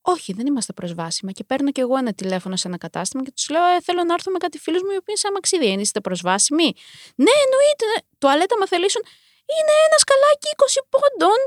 όχι, 0.07 0.33
δεν 0.33 0.47
είμαστε 0.47 0.73
προσβάσιμα. 0.73 1.31
Και 1.33 1.45
παίρνω 1.45 1.71
και 1.71 1.81
εγώ 1.81 1.97
ένα 1.97 2.13
τηλέφωνο 2.13 2.57
σε 2.57 2.69
ένα 2.69 2.79
κατάστημα 2.79 3.23
και 3.23 3.33
τους 3.37 3.49
λέω: 3.49 3.65
ε, 3.65 3.81
Θέλω 3.81 4.05
να 4.05 4.15
έρθω 4.15 4.31
με 4.31 4.39
κάτι 4.39 4.59
φίλους 4.59 4.83
μου 4.83 4.91
οι 4.95 4.99
οποίοι 5.01 5.15
είναι 5.15 5.23
σε 5.25 5.29
αμαξίδια. 5.29 5.73
Είστε 5.73 6.01
προσβάσιμοι; 6.01 6.69
Ναι, 7.25 7.35
εννοείται. 7.45 7.87
Τουαλέτα, 8.19 8.55
μα 8.61 8.67
θελήσουν. 8.67 9.03
Είναι 9.55 9.75
ένας 9.87 10.01
σκαλάκι 10.05 10.49
20 10.57 10.87
πόντων. 10.93 11.39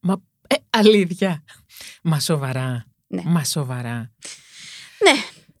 Μα 0.00 0.14
ε, 0.46 0.56
αλήθεια. 0.70 1.44
Μα 2.02 2.20
σοβαρά. 2.20 2.84
Ναι. 3.06 3.22
Μα 3.24 3.44
σοβαρά. 3.44 4.12
Ναι. 4.98 5.12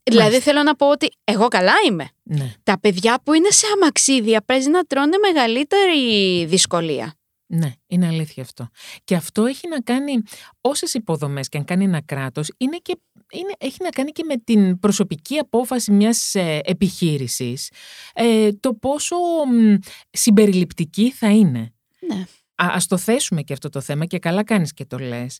Δηλαδή 0.02 0.40
θέλω 0.40 0.62
να 0.62 0.76
πω 0.76 0.90
ότι 0.90 1.12
εγώ 1.24 1.48
καλά 1.48 1.72
είμαι. 1.88 2.08
Ναι. 2.22 2.52
Τα 2.62 2.80
παιδιά 2.80 3.20
που 3.24 3.32
είναι 3.32 3.50
σε 3.50 3.66
αμαξίδια 3.74 4.42
παίζει 4.42 4.68
να 4.70 4.82
τρώνε 4.82 5.16
μεγαλύτερη 5.18 6.44
δυσκολία. 6.44 7.14
Ναι, 7.46 7.72
είναι 7.86 8.06
αλήθεια 8.06 8.42
αυτό. 8.42 8.68
Και 9.04 9.14
αυτό 9.14 9.44
έχει 9.44 9.68
να 9.68 9.80
κάνει, 9.80 10.22
όσες 10.60 10.94
υποδομές 10.94 11.48
και 11.48 11.58
αν 11.58 11.64
κάνει 11.64 11.84
ένα 11.84 12.00
κράτος, 12.00 12.50
είναι 12.56 12.76
και, 12.76 12.98
είναι, 13.32 13.52
έχει 13.58 13.76
να 13.82 13.88
κάνει 13.88 14.10
και 14.10 14.24
με 14.24 14.36
την 14.36 14.78
προσωπική 14.78 15.38
απόφαση 15.38 15.92
μιας 15.92 16.34
ε, 16.34 16.60
επιχείρησης, 16.64 17.70
ε, 18.14 18.52
το 18.52 18.74
πόσο 18.74 19.16
συμπεριληπτική 20.10 21.10
θα 21.10 21.30
είναι. 21.30 21.72
Ναι. 22.08 22.26
Α 22.54 22.70
ας 22.72 22.86
το 22.86 22.96
θέσουμε 22.96 23.42
και 23.42 23.52
αυτό 23.52 23.68
το 23.68 23.80
θέμα 23.80 24.06
και 24.06 24.18
καλά 24.18 24.44
κάνεις 24.44 24.72
και 24.72 24.84
το 24.84 24.98
λες. 24.98 25.38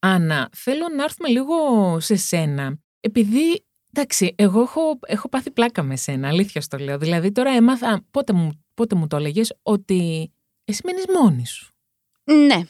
Άννα, 0.00 0.48
θέλω 0.52 0.88
να 0.96 1.04
έρθουμε 1.04 1.28
λίγο 1.28 1.56
σε 2.00 2.16
σένα, 2.16 2.78
επειδή 3.00 3.62
Εντάξει, 3.92 4.34
εγώ 4.38 4.60
έχω, 4.60 4.98
έχω 5.06 5.28
πάθει 5.28 5.50
πλάκα 5.50 5.82
με 5.82 5.96
σένα, 5.96 6.28
αλήθεια 6.28 6.60
στο 6.60 6.78
λέω. 6.78 6.98
Δηλαδή 6.98 7.32
τώρα 7.32 7.50
έμαθα, 7.50 8.04
πότε 8.10 8.32
μου, 8.32 8.64
πότε 8.74 8.94
μου 8.94 9.06
το 9.06 9.16
έλεγες 9.16 9.54
ότι 9.62 10.32
εσύ 10.64 10.80
μένεις 10.84 11.04
μόνη 11.14 11.46
σου. 11.46 11.72
Ναι, 12.24 12.62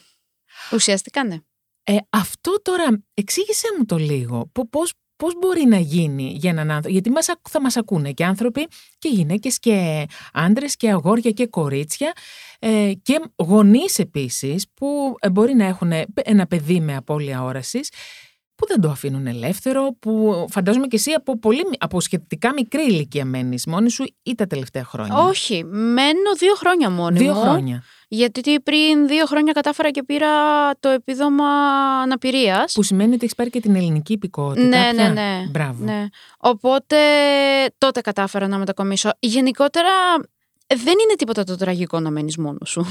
ουσιαστικά 0.73 1.23
ναι. 1.23 1.37
Ε, 1.83 1.97
αυτό 2.09 2.61
τώρα, 2.61 3.03
εξήγησέ 3.13 3.67
μου 3.77 3.85
το 3.85 3.97
λίγο. 3.97 4.51
Πώς, 4.69 4.93
πώς 5.19 5.33
μπορεί 5.39 5.65
να 5.65 5.77
γίνει 5.77 6.35
για 6.37 6.49
έναν 6.49 6.71
άνθρωπο, 6.71 6.89
γιατί 6.89 7.09
μας, 7.09 7.25
θα 7.49 7.61
μας 7.61 7.77
ακούνε 7.77 8.11
και 8.11 8.25
άνθρωποι 8.25 8.67
και 8.99 9.09
γυναίκες 9.09 9.59
και 9.59 10.07
άντρες 10.33 10.75
και 10.75 10.89
αγόρια 10.89 11.31
και 11.31 11.47
κορίτσια 11.47 12.13
ε, 12.59 12.91
και 13.01 13.19
γονείς 13.35 13.99
επίσης 13.99 14.65
που 14.73 15.15
ε, 15.19 15.29
μπορεί 15.29 15.53
να 15.53 15.65
έχουν 15.65 15.91
ένα 16.13 16.47
παιδί 16.47 16.79
με 16.79 16.95
απώλεια 16.95 17.43
όρασης 17.43 17.89
που 18.59 18.67
δεν 18.67 18.81
το 18.81 18.89
αφήνουν 18.89 19.27
ελεύθερο, 19.27 19.95
που 19.99 20.45
φαντάζομαι 20.49 20.87
και 20.87 20.95
εσύ 20.95 21.11
από, 21.11 21.39
πολύ, 21.39 21.61
από 21.79 22.01
σχετικά 22.01 22.53
μικρή 22.53 22.81
ηλικία 22.83 23.25
μένεις 23.25 23.65
μόνη 23.65 23.89
σου 23.89 24.05
ή 24.23 24.35
τα 24.35 24.47
τελευταία 24.47 24.83
χρόνια; 24.83 25.15
Όχι, 25.15 25.63
μένω 25.63 26.33
δύο 26.37 26.53
χρόνια 26.55 26.89
μόνη 26.89 27.17
δύο 27.19 27.33
μου. 27.33 27.41
χρόνια. 27.41 27.83
Γιατί 28.07 28.59
πριν 28.59 29.07
δύο 29.07 29.25
χρόνια 29.25 29.53
κατάφερα 29.53 29.91
και 29.91 30.03
πήρα 30.03 30.27
το 30.79 30.89
επίδομα 30.89 31.45
αναπηρίας. 32.03 32.73
Που 32.73 32.83
σημαίνει 32.83 33.13
ότι 33.13 33.23
έχεις 33.23 33.35
πάρει 33.35 33.49
και 33.49 33.59
την 33.59 33.75
ελληνική 33.75 34.13
υπηκότητα. 34.13 34.67
Ναι, 34.67 34.91
ναι, 34.95 35.07
ναι. 35.07 35.45
Μπράβο. 35.49 35.83
Ναι. 35.83 36.05
Οπότε 36.37 36.97
τότε 37.77 38.01
κατάφερα 38.01 38.47
να 38.47 38.57
μετακομίσω. 38.57 39.09
Γενικότερα 39.19 39.89
δεν 40.75 40.93
είναι 40.99 41.15
τίποτα 41.17 41.43
το 41.43 41.55
τραγικό 41.55 41.99
να 41.99 42.09
μένεις 42.09 42.37
μόνος 42.37 42.69
σου. 42.69 42.85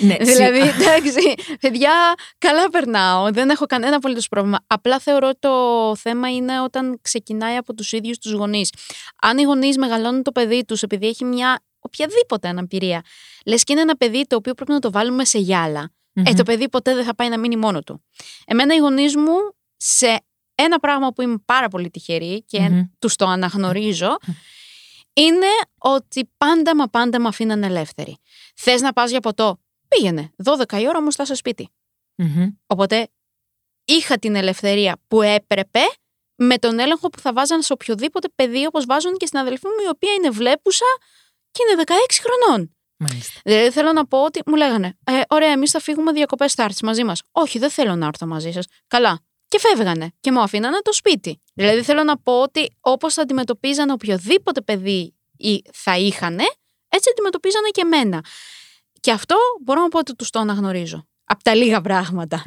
Ναι, 0.00 0.16
δηλαδή, 0.30 0.58
εντάξει, 0.58 1.34
παιδιά, 1.60 2.14
καλά 2.38 2.70
περνάω. 2.70 3.30
Δεν 3.32 3.50
έχω 3.50 3.66
κανένα 3.66 3.96
απολύτως 3.96 4.28
πρόβλημα. 4.28 4.58
Απλά 4.66 4.98
θεωρώ 4.98 5.30
το 5.38 5.50
θέμα 5.96 6.34
είναι 6.34 6.60
όταν 6.60 6.98
ξεκινάει 7.02 7.56
από 7.56 7.74
τους 7.74 7.92
ίδιους 7.92 8.18
τους 8.18 8.32
γονείς. 8.32 8.72
Αν 9.22 9.38
οι 9.38 9.42
γονείς 9.42 9.76
μεγαλώνουν 9.78 10.22
το 10.22 10.32
παιδί 10.32 10.64
τους 10.64 10.82
επειδή 10.82 11.06
έχει 11.06 11.24
μια 11.24 11.64
οποιαδήποτε 11.78 12.48
αναπηρία, 12.48 13.02
λες 13.46 13.64
και 13.64 13.72
είναι 13.72 13.82
ένα 13.82 13.96
παιδί 13.96 14.26
το 14.26 14.36
οποίο 14.36 14.54
πρέπει 14.54 14.72
να 14.72 14.78
το 14.78 14.90
βάλουμε 14.90 15.24
σε 15.24 15.38
γυαλα 15.38 15.90
Ε, 16.12 16.32
το 16.32 16.42
παιδί 16.42 16.68
ποτέ 16.68 16.94
δεν 16.94 17.04
θα 17.04 17.14
πάει 17.14 17.28
να 17.28 17.38
μείνει 17.38 17.56
μόνο 17.56 17.82
του. 17.82 18.04
Εμένα 18.46 18.74
οι 18.74 18.78
γονείς 18.78 19.16
μου 19.16 19.36
σε 19.76 20.20
ένα 20.54 20.78
πράγμα 20.78 21.12
που 21.12 21.22
είμαι 21.22 21.36
πάρα 21.44 21.68
πολύ 21.68 21.90
τυχερή 21.90 22.44
και 22.46 22.68
mm 22.70 22.88
τους 22.98 23.16
το 23.16 23.26
αναγνωρίζω 23.26 24.16
είναι 25.16 25.46
ότι 25.78 26.30
πάντα 26.36 26.76
μα 26.76 26.86
πάντα 26.86 27.20
με 27.20 27.28
αφήναν 27.28 27.62
ελεύθερη. 27.62 28.16
Θες 28.56 28.80
να 28.80 28.92
πας 28.92 29.10
για 29.10 29.20
ποτό, 29.20 29.60
πήγαινε. 29.88 30.30
12 30.44 30.80
η 30.80 30.88
ώρα 30.88 30.98
όμως 30.98 31.14
θα 31.14 31.22
είσαι 31.22 31.34
σπίτι. 31.34 31.70
Οπότε 32.66 33.08
είχα 33.84 34.18
την 34.18 34.34
ελευθερία 34.34 34.96
που 35.08 35.22
έπρεπε 35.22 35.80
με 36.36 36.58
τον 36.58 36.78
έλεγχο 36.78 37.08
που 37.08 37.20
θα 37.20 37.32
βάζαν 37.32 37.62
σε 37.62 37.72
οποιοδήποτε 37.72 38.28
παιδί 38.34 38.66
όπως 38.66 38.84
βάζουν 38.84 39.16
και 39.16 39.26
στην 39.26 39.38
αδελφή 39.38 39.66
μου 39.66 39.84
η 39.84 39.88
οποία 39.88 40.12
είναι 40.12 40.30
βλέπουσα 40.30 40.86
και 41.50 41.62
είναι 41.62 41.82
16 41.86 41.92
χρονών. 42.22 42.76
Μάλιστα. 42.96 43.40
Δηλαδή 43.44 43.70
θέλω 43.70 43.92
να 43.92 44.06
πω 44.06 44.24
ότι 44.24 44.40
μου 44.46 44.56
λέγανε 44.56 44.98
ε, 45.04 45.20
Ωραία, 45.28 45.50
εμείς 45.50 45.70
θα 45.70 45.80
φύγουμε 45.80 46.12
διακοπές, 46.12 46.52
θα 46.54 46.62
έρθεις 46.62 46.82
μαζί 46.82 47.04
μας. 47.04 47.22
Όχι, 47.32 47.58
δεν 47.58 47.70
θέλω 47.70 47.96
να 47.96 48.06
έρθω 48.06 48.26
μαζί 48.26 48.52
σας. 48.52 48.66
Καλά. 48.86 49.20
Και 49.48 49.58
φεύγανε 49.58 50.12
και 50.20 50.32
μου 50.32 50.40
αφήνανε 50.40 50.78
το 50.82 50.92
σπίτι. 50.92 51.42
Δηλαδή 51.54 51.82
θέλω 51.82 52.04
να 52.04 52.18
πω 52.18 52.42
ότι 52.42 52.76
όπως 52.80 53.14
θα 53.14 53.22
αντιμετωπίζανε 53.22 53.92
οποιοδήποτε 53.92 54.60
παιδί 54.60 55.14
θα 55.72 55.96
είχαν, 55.96 56.38
έτσι 56.88 57.10
αντιμετωπίζανε 57.10 57.68
και 57.68 57.80
εμένα. 57.84 58.24
Και 59.00 59.10
αυτό 59.10 59.36
μπορώ 59.64 59.80
να 59.80 59.88
πω 59.88 59.98
ότι 59.98 60.16
τους 60.16 60.30
το 60.30 60.38
αναγνωρίζω. 60.38 61.06
Από 61.28 61.42
τα 61.42 61.54
λίγα 61.54 61.80
πράγματα. 61.80 62.42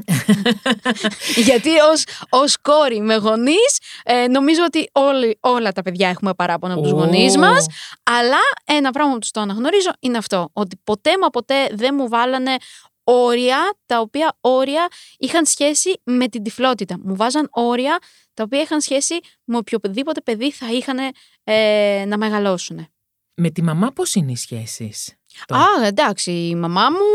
Γιατί 1.48 1.70
ως, 1.92 2.04
ως 2.30 2.58
κόρη 2.62 3.02
με 3.02 3.16
γονείς 3.16 3.80
ε, 4.04 4.28
νομίζω 4.28 4.64
ότι 4.66 4.90
όλοι, 4.92 5.38
όλα 5.40 5.72
τα 5.72 5.82
παιδιά 5.82 6.10
έχουμε 6.10 6.34
παράπονα 6.34 6.74
από 6.74 6.82
τους 6.82 6.92
oh. 6.92 6.96
γονείς 6.96 7.38
μας 7.38 7.66
αλλά 8.04 8.38
ένα 8.66 8.92
πράγμα 8.92 9.14
που 9.14 9.20
τους 9.20 9.32
το 9.32 9.40
αναγνωρίζω 9.40 9.92
είναι 10.00 10.18
αυτό 10.18 10.50
ότι 10.54 10.82
ποτέ 10.84 11.18
μα 11.22 11.30
ποτέ 11.30 11.70
δεν 11.72 11.96
μου 11.98 12.08
βάλανε 12.08 12.56
όρια 13.10 13.74
τα 13.86 14.00
οποία 14.00 14.38
όρια 14.42 14.88
είχαν 15.18 15.46
σχέση 15.46 16.02
με 16.04 16.28
την 16.28 16.44
τυφλότητα. 16.44 17.00
Μου 17.04 17.16
βάζαν 17.16 17.48
όρια 17.52 18.00
τα 18.34 18.44
οποία 18.44 18.62
είχαν 18.62 18.82
σχέση 18.82 19.20
με 19.44 19.58
οποιοδήποτε 19.58 20.22
παιδί 20.22 20.52
θα 20.52 20.72
είχαν 20.72 20.98
ε, 21.44 22.06
να 22.08 22.18
μεγαλώσουν. 22.18 22.88
Με 23.34 23.50
τη 23.50 23.64
μαμά 23.64 23.92
πώς 23.92 24.16
είναι 24.16 24.32
οι 24.32 24.36
σχέσεις; 24.36 25.20
Α, 25.48 25.86
εντάξει, 25.86 26.32
η 26.32 26.56
μαμά 26.56 26.90
μου 26.90 27.06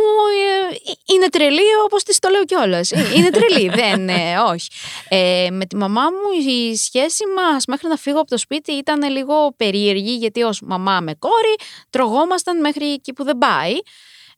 ε, 0.71 1.15
είναι 1.15 1.29
τρελή 1.29 1.75
όπως 1.85 2.03
της 2.03 2.19
το 2.19 2.29
λέω 2.29 2.45
κιόλας. 2.45 2.91
Ε, 2.91 3.13
είναι 3.17 3.31
τρελή, 3.31 3.69
δεν, 3.81 4.09
ε, 4.09 4.39
όχι. 4.39 4.69
Ε, 5.09 5.49
με 5.51 5.67
τη 5.67 5.77
μαμά 5.77 6.03
μου 6.03 6.51
η 6.51 6.77
σχέση 6.77 7.25
μας 7.37 7.65
μέχρι 7.67 7.89
να 7.89 7.97
φύγω 7.97 8.21
από 8.21 8.31
το 8.31 8.39
σπίτι 8.39 8.73
ήταν 8.73 9.11
λίγο 9.11 9.55
περίεργη 9.57 10.17
γιατί 10.17 10.43
ως 10.43 10.61
μαμά 10.61 11.01
με 11.01 11.15
κόρη 11.15 11.55
τρογόμασταν 11.91 12.61
μέχρι 12.61 12.93
εκεί 12.93 13.13
που 13.13 13.25
δεν 13.25 13.39
πάει. 13.39 13.73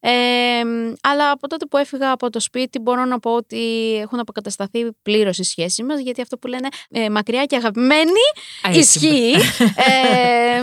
Ε, 0.00 0.10
αλλά 1.00 1.30
από 1.30 1.48
τότε 1.48 1.66
που 1.66 1.76
έφυγα 1.76 2.10
από 2.10 2.30
το 2.30 2.40
σπίτι 2.40 2.78
μπορώ 2.78 3.04
να 3.04 3.18
πω 3.18 3.34
ότι 3.34 3.94
έχουν 4.02 4.18
αποκατασταθεί 4.18 4.92
πλήρως 5.02 5.38
οι 5.38 5.42
σχέσεις 5.42 5.84
μας, 5.84 6.00
γιατί 6.00 6.20
αυτό 6.20 6.38
που 6.38 6.46
λένε 6.46 6.68
ε, 6.90 7.10
μακριά 7.10 7.44
και 7.44 7.56
αγαπημένη 7.56 8.10
ισχύει. 8.72 9.32
ε, 9.90 10.62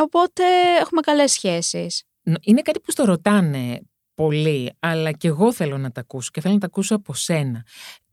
οπότε 0.00 0.42
έχουμε 0.80 1.00
καλές 1.00 1.32
σχέσεις. 1.32 2.02
Είναι 2.40 2.62
κάτι 2.62 2.80
που 2.80 2.90
στο 2.90 3.04
ρωτάνε 3.04 3.80
πολύ, 4.14 4.72
αλλά 4.78 5.12
και 5.12 5.28
εγώ 5.28 5.52
θέλω 5.52 5.78
να 5.78 5.90
τα 5.90 6.00
ακούσω 6.00 6.30
και 6.32 6.40
θέλω 6.40 6.54
να 6.54 6.60
τα 6.60 6.66
ακούσω 6.66 6.94
από 6.94 7.14
σένα. 7.14 7.66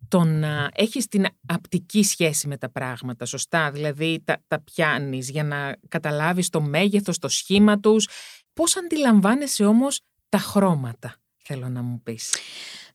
Το 0.08 0.24
να 0.24 0.70
έχεις 0.74 1.08
την 1.08 1.26
απτική 1.46 2.04
σχέση 2.04 2.48
με 2.48 2.58
τα 2.58 2.72
πράγματα, 2.72 3.26
σωστά, 3.26 3.72
δηλαδή 3.72 4.22
τα, 4.26 4.44
τα 4.48 4.62
πιάνεις 4.62 5.30
για 5.30 5.44
να 5.44 5.76
καταλάβεις 5.88 6.50
το 6.50 6.62
μέγεθος, 6.62 7.18
το 7.18 7.28
σχήμα 7.28 7.80
τους. 7.80 8.08
Πώς 8.54 8.78
αντιλαμβάνεσαι 8.78 9.66
όμως 9.66 10.02
τα 10.32 10.38
χρώματα, 10.38 11.16
θέλω 11.44 11.68
να 11.70 11.82
μου 11.82 12.02
πεις. 12.04 12.34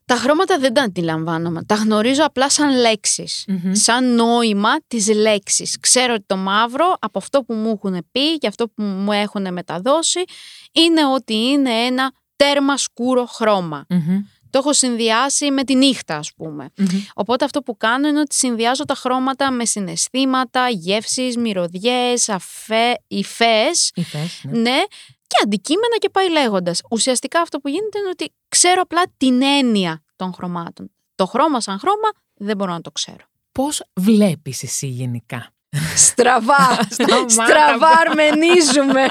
Τα 0.05 0.17
χρώματα 0.17 0.59
δεν 0.59 0.75
τα 0.75 0.83
αντιλαμβάνομαι. 0.83 1.63
Τα 1.65 1.75
γνωρίζω 1.75 2.25
απλά 2.25 2.51
σαν 2.51 2.77
λεξεις 2.77 3.45
Σαν 3.73 4.15
νόημα 4.15 4.71
της 4.87 5.09
λέξης. 5.15 5.81
Ξέρω 5.81 6.15
ότι 6.15 6.25
το 6.27 6.37
μαύρο 6.37 6.97
από 6.99 7.19
αυτό 7.19 7.43
που 7.43 7.55
μου 7.55 7.81
έχουν 7.83 8.07
πει 8.13 8.39
και 8.39 8.47
αυτό 8.47 8.69
που 8.69 8.83
μου 8.83 9.13
έχουν 9.13 9.53
μεταδώσει 9.53 10.25
είναι 10.73 11.07
ότι 11.07 11.35
είναι 11.35 11.71
ένα 11.71 12.13
τέρμα 12.37 12.77
σκούρο 12.77 13.27
Το 14.51 14.59
έχω 14.59 14.73
συνδυάσει 14.73 15.51
με 15.51 15.65
τη 15.65 15.75
νύχτα 15.75 16.17
ας 16.17 16.33
πουμε 16.37 16.71
Οπότε 17.15 17.45
αυτό 17.45 17.63
που 17.63 17.77
κάνω 17.77 18.09
είναι 18.09 18.21
ότι 18.21 18.35
συνδυάζω 18.35 18.85
τα 18.85 18.95
χρώματα 18.95 19.51
με 19.51 19.65
συναισθήματα, 19.65 20.69
γεύσεις, 20.69 21.37
μυρωδιές, 21.37 22.29
αφέ, 22.29 22.95
υφές. 23.07 23.93
ναι. 24.43 24.61
ναι 24.61 24.83
και 25.27 25.37
αντικείμενα 25.45 25.97
και 25.99 26.11
πάει 26.11 26.31
λέγοντας. 26.31 26.81
Ουσιαστικά 26.91 27.41
αυτό 27.41 27.59
που 27.59 27.69
γίνεται 27.69 27.99
είναι 27.99 28.09
ότι 28.09 28.33
ξέρω 28.49 28.81
απλά 28.81 29.03
την 29.17 29.43
έννοια 29.43 30.03
των 30.17 30.33
χρωμάτων. 30.35 30.91
Το 31.15 31.27
χρώμα 31.27 31.61
σαν 31.61 31.79
χρώμα 31.79 32.09
δεν 32.35 32.57
μπορώ 32.57 32.73
να 32.73 32.81
το 32.81 32.91
ξέρω. 32.91 33.25
Πώς 33.53 33.83
βλέπεις 33.95 34.63
εσύ 34.63 34.87
γενικά; 34.87 35.55
Στραβά! 35.97 36.79
Στραβά 37.37 37.89
αρμενίζουμε! 38.07 39.07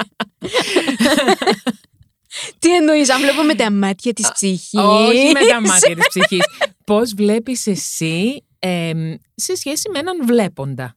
Τι 2.58 2.74
εννοείς, 2.74 3.10
αν 3.10 3.20
βλέπω 3.20 3.42
με 3.42 3.54
τα 3.54 3.70
μάτια 3.72 4.12
της 4.12 4.32
ψυχής; 4.32 4.80
Όχι 4.80 5.32
με 5.32 5.46
τα 5.46 5.60
μάτια 5.60 5.96
της 5.96 6.06
ψυχής. 6.08 6.44
Πώς 6.84 7.14
βλέπεις 7.14 7.66
εσύ 7.66 8.44
σε 9.34 9.56
σχέση 9.56 9.90
με 9.90 9.98
έναν 9.98 10.26
βλέποντα; 10.26 10.95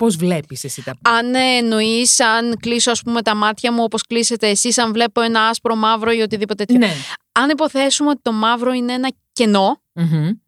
Πώς 0.00 0.16
βλέπεις 0.16 0.64
εσύ 0.64 0.84
τα 0.84 0.94
πράγματα. 1.00 1.28
Αν 1.28 1.34
εννοείς, 1.34 2.20
αν 2.20 2.56
κλείσω 2.60 2.90
ας 2.90 3.02
πούμε, 3.02 3.22
τα 3.22 3.34
μάτια 3.34 3.72
μου 3.72 3.82
όπως 3.82 4.02
κλείσετε 4.02 4.48
εσείς, 4.48 4.78
αν 4.78 4.92
βλέπω 4.92 5.20
ένα 5.20 5.46
άσπρο, 5.46 5.76
μαύρο 5.76 6.10
ή 6.10 6.20
οτιδήποτε 6.20 6.64
τέτοιο. 6.64 6.86
Ναι. 6.86 6.94
Αν 7.32 7.50
υποθέσουμε 7.50 8.10
ότι 8.10 8.20
το 8.22 8.32
μαύρο 8.32 8.72
είναι 8.72 8.92
ένα 8.92 9.10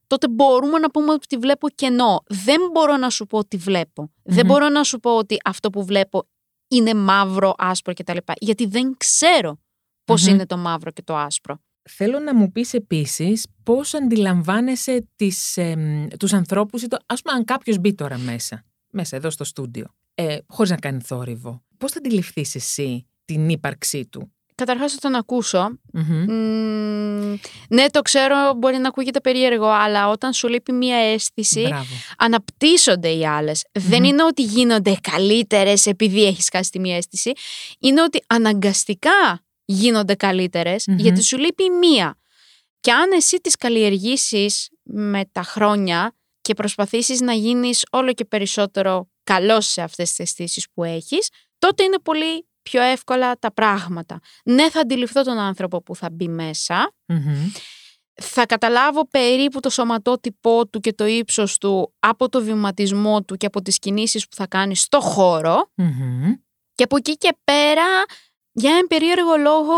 τότε 0.07 0.29
μπορούμε 0.29 0.79
να 0.79 0.91
πούμε 0.91 1.13
ότι 1.13 1.37
βλέπω 1.37 1.69
κενό. 1.69 2.23
Δεν 2.27 2.61
μπορώ 2.73 2.97
να 2.97 3.11
σου 3.11 3.27
πω 3.27 3.39
ότι 3.39 3.57
βλεπω 3.57 4.13
Δεν 4.23 4.47
μπορώ 4.47 4.69
να 4.69 4.85
σου 4.85 4.99
πω 4.99 5.17
ότι 5.17 5.37
αυτό 5.45 5.71
που 5.71 5.85
βλέπω 5.85 6.29
είναι 6.69 6.95
μαύρο, 6.95 7.55
άσπρο 7.59 7.95
κτλ. 7.95 8.17
Γιατί 8.39 8.67
δεν 8.67 8.95
ξέρω 8.97 9.59
πώς 10.05 10.27
είναι 10.27 10.47
το 10.47 10.57
μαύρο 10.57 10.91
και 10.91 11.03
το 11.03 11.17
άσπρο. 11.17 11.59
Θέλω 11.91 12.19
να 12.19 12.35
μου 12.35 12.53
πεις 12.53 12.75
επίσης 12.75 13.47
πώς 13.63 13.95
αντιλαμβάνεσαι 13.95 15.09
τις, 15.17 15.57
ε, 15.57 16.07
τους 16.19 16.33
ανθρώπους, 16.33 16.83
ας 17.07 17.23
πούμε 17.23 17.37
αν 17.37 17.45
κάποιος 17.45 17.79
μπει 17.79 17.95
τώρα 17.95 18.19
μέσα 18.19 18.65
μέσα 18.93 19.17
εδώ 19.17 19.31
στο 19.31 19.45
στούντιο, 19.45 19.87
ε, 20.15 20.39
χωρίς 20.47 20.71
να 20.71 20.77
κάνει 20.77 21.01
θόρυβο. 21.01 21.63
Πώς 21.79 21.93
θα 21.93 21.99
αντιληφθείς 21.99 22.55
εσύ 22.55 23.07
την 23.25 23.49
ύπαρξή 23.49 24.07
του; 24.07 24.33
Καταρχάς 24.55 24.93
θα 24.93 24.99
τον 25.01 25.15
ακούσω. 25.15 25.79
ναι, 27.69 27.87
το 27.91 28.03
ξέρω, 28.03 28.55
μπορεί 28.57 28.77
να 28.77 28.89
ακούγεται 28.89 29.21
περίεργο, 29.21 29.67
αλλά 29.67 30.09
όταν 30.09 30.33
σου 30.33 30.49
λείπει 30.49 30.73
μία 30.73 30.97
αίσθηση, 30.97 31.75
αναπτύσσονται 32.19 33.09
οι 33.09 33.27
αλλες 33.27 33.65
Δεν 33.73 34.05
είναι 34.05 34.25
ότι 34.25 34.43
γίνονται 34.43 34.97
καλύτερες 35.01 35.87
επειδή 35.87 36.25
έχεις 36.25 36.49
χάσει 36.53 36.71
τη 36.71 36.79
μία 36.79 36.97
αίσθηση. 36.97 37.33
Είναι 37.79 38.03
ότι 38.03 38.23
αναγκαστικά 38.27 39.45
γίνονται 39.65 40.17
γιατί 40.87 41.23
σου 41.23 41.39
λείπει 41.39 41.71
μία. 41.71 42.17
Και 42.81 42.93
αν 42.93 43.13
εσύ 43.13 43.37
τις 43.37 43.57
καλλιεργήσεις 43.57 44.69
με 44.83 45.25
τα 45.33 45.43
χρόνια, 45.43 46.15
και 46.43 46.55
προσπαθήσεις 46.55 47.21
να 47.21 47.33
γίνεις 47.33 47.85
όλο 47.91 48.13
και 48.13 48.25
περισσότερο 48.25 49.09
καλός 49.25 49.67
σε 49.67 49.83
αυτές 49.83 50.09
τις 50.09 50.19
αισθήσεις 50.19 50.67
που 50.75 50.85
έχεις, 50.85 51.29
τότε 51.59 51.83
είναι 51.83 51.99
πολύ 51.99 52.47
πιο 52.63 52.83
εύκολα 52.83 53.39
τα 53.39 53.53
πράγματα. 53.53 54.19
Ναι, 54.45 54.71
θα 54.71 54.81
αντιληφθώ 54.81 55.23
τον 55.23 55.39
άνθρωπο 55.39 55.83
που 55.83 55.97
θα 55.97 56.11
μπει 56.11 56.29
μεσα 56.29 56.95
θα 58.15 58.47
καταλάβω 58.47 59.09
περίπου 59.09 59.61
το 59.61 59.71
σωματότυπό 59.71 60.67
του 60.69 60.81
και 60.81 60.93
το 60.93 61.07
ύψος 61.07 61.59
του 61.59 61.95
από 61.99 62.29
το 62.29 62.43
βηματισμό 62.43 63.23
του 63.23 63.37
και 63.37 63.47
από 63.47 63.63
τις 63.63 63.79
κινήσεις 63.79 64.29
που 64.29 64.37
θα 64.37 64.47
κάνει 64.47 64.77
στο 64.77 65.01
χωρο 65.01 65.71
και 66.75 66.83
από 66.83 66.97
εκεί 66.97 67.13
και 67.13 67.37
πέρα 67.45 67.85
για 68.53 68.71
έναν 68.71 68.87
περίεργο 68.87 69.37
λόγο 69.37 69.75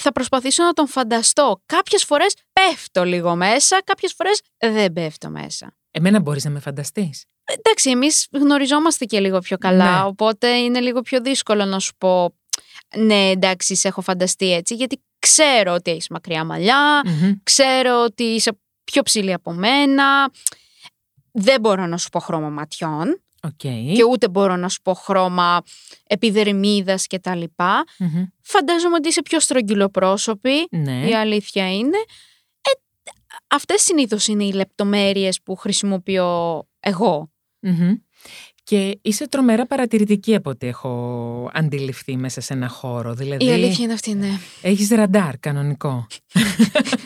θα 0.00 0.12
προσπαθήσω 0.12 0.64
να 0.64 0.72
τον 0.72 0.88
φανταστώ. 0.88 1.62
Κάποιες 1.66 2.04
φορές 2.04 2.34
πέφτω 2.52 3.04
λίγο 3.04 3.36
μέσα, 3.36 3.82
κάποιες 3.84 4.14
φορές 4.16 4.40
δεν 4.58 4.92
πέφτω 4.92 5.30
μέσα. 5.30 5.76
Εμένα 5.90 6.20
μπορείς 6.20 6.44
να 6.44 6.50
με 6.50 6.60
φανταστείς. 6.60 7.24
Εντάξει, 7.44 7.90
εμείς 7.90 8.28
γνωριζόμαστε 8.32 9.04
και 9.04 9.20
λίγο 9.20 9.38
πιο 9.38 9.58
καλά, 9.58 9.98
ναι. 10.00 10.06
οπότε 10.06 10.48
είναι 10.48 10.80
λίγο 10.80 11.00
πιο 11.00 11.20
δύσκολο 11.20 11.64
να 11.64 11.78
σου 11.78 11.92
πω 11.98 12.34
ναι 12.96 13.30
εντάξει 13.30 13.74
σε 13.74 13.88
έχω 13.88 14.00
φανταστεί 14.00 14.52
έτσι, 14.52 14.74
γιατί 14.74 15.02
ξέρω 15.18 15.72
ότι 15.72 15.90
έχεις 15.90 16.08
μακριά 16.08 16.46
ξέρω 17.42 18.02
ότι 18.04 18.22
είσαι 18.22 18.58
πιο 18.84 19.02
ψηλή 19.02 19.32
από 19.32 19.52
μένα, 19.52 20.30
δεν 21.32 21.60
μπορώ 21.60 21.86
να 21.86 21.96
σου 21.96 22.08
πω 22.08 22.20
χρώμα 22.20 22.48
ματιών. 22.48 23.20
Okay. 23.46 23.92
Και 23.94 24.04
ούτε 24.10 24.28
μπορώ 24.28 24.56
να 24.56 24.68
σου 24.68 24.82
πω 24.82 24.94
χρώμα 24.94 25.62
επιδερμίδας 26.06 27.06
και 27.06 27.18
τα 27.18 27.34
λοιπα 27.34 27.84
Φαντάζομαι 28.42 28.94
ότι 28.94 29.08
είσαι 29.08 29.22
πιο 29.22 29.40
στρογγυλοπρόσωπη, 29.40 30.68
ναι. 30.70 31.08
η 31.08 31.14
αλήθεια 31.14 31.74
είναι. 31.74 31.98
Ε, 32.60 32.70
αυτές 33.46 33.82
συνήθως 33.82 34.26
είναι 34.26 34.44
οι 34.44 34.52
λεπτομέρειες 34.52 35.42
που 35.42 35.56
χρησιμοποιώ 35.56 36.66
Και 38.66 38.98
είσαι 39.02 39.28
τρομερά 39.28 39.66
παρατηρητική 39.66 40.34
από 40.34 40.50
ό,τι 40.50 40.66
έχω 40.66 41.50
αντιληφθεί 41.54 42.16
μέσα 42.16 42.40
σε 42.40 42.52
ένα 42.52 42.68
χώρο. 42.68 43.14
Δηλαδή, 43.14 43.44
η 43.44 43.52
αλήθεια 43.52 43.84
είναι 43.84 43.92
αυτή, 43.92 44.14
ναι. 44.14 44.38
Έχεις 44.62 44.88
ραντάρ 44.88 45.38
κανονικό. 45.38 46.06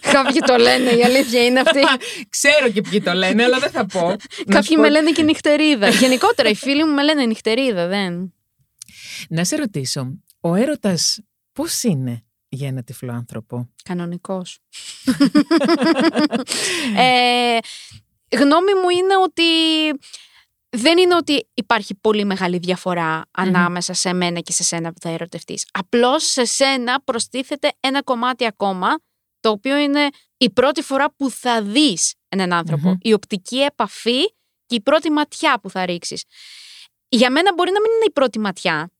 Κάποιοι 0.00 0.40
το 0.46 0.56
λένε, 0.56 0.90
η 0.90 1.04
αλήθεια 1.04 1.44
είναι 1.44 1.60
αυτή. 1.60 1.80
Ξέρω 2.36 2.70
και 2.70 2.80
ποιοι 2.80 3.02
το 3.02 3.12
λένε, 3.12 3.44
αλλά 3.44 3.58
δεν 3.58 3.70
θα 3.70 3.86
πω. 3.86 4.16
Κάποιοι 4.48 4.76
με 4.80 4.90
λένε 4.90 5.10
και 5.10 5.22
νυχτερίδα. 5.22 5.88
Γενικότερα 5.88 6.48
οι 6.48 6.54
φίλοι 6.54 6.84
μου 6.84 6.94
με 6.94 7.02
λένε 7.02 7.26
νυχτερίδα, 7.26 7.86
δεν. 7.86 8.34
Να 9.28 9.44
σε 9.44 9.56
ρωτήσω, 9.56 10.18
ο 10.40 10.54
έρωτας 10.54 11.20
πώς 11.52 11.82
είναι 11.82 12.24
για 12.48 12.68
ένα 12.68 12.82
τυφλό 12.82 13.12
άνθρωπο; 13.12 13.68
Κανονικός. 13.84 14.58
ε, 16.96 17.58
γνώμη 18.36 18.74
μου 18.82 18.88
είναι 18.88 19.16
ότι 19.22 19.42
δεν 20.70 20.98
είναι 20.98 21.14
ότι 21.14 21.48
υπάρχει 21.54 21.94
πολύ 21.94 22.24
μεγάλη 22.24 22.58
διαφορά 22.58 23.22
ανάμεσα 23.30 23.92
σε 23.92 24.12
μένα 24.12 24.40
και 24.40 24.52
σε 24.52 24.62
σένα 24.62 24.92
που 24.92 25.00
θα 25.00 25.08
ερωτευτείς. 25.08 25.68
Απλώς 25.72 26.24
σε 26.24 26.44
σένα 26.44 27.02
προστίθεται 27.04 27.72
ένα 27.80 28.02
κομμάτι 28.02 28.46
ακόμα, 28.46 28.88
το 29.40 29.50
οποίο 29.50 29.76
είναι 29.76 30.08
η 30.36 30.50
πρώτη 30.50 30.82
φορά 30.82 31.14
που 31.16 31.30
θα 31.30 31.62
δεις 31.62 32.14
έναν 32.28 32.52
ανθρωπο 32.52 32.96
Η 33.00 33.12
οπτική 33.12 33.58
επαφή 33.58 34.34
και 34.66 34.74
η 34.74 34.80
πρώτη 34.80 35.10
ματιά 35.10 35.60
που 35.62 35.70
θα 35.70 35.86
ρίξεις. 35.86 36.24
Για 37.08 37.30
μένα 37.30 37.54
μπορεί 37.54 37.70
να 37.70 37.80
μην 37.80 37.90
είναι 37.90 38.04
η 38.06 38.12
πρώτη 38.12 38.38
ματιά, 38.38 38.90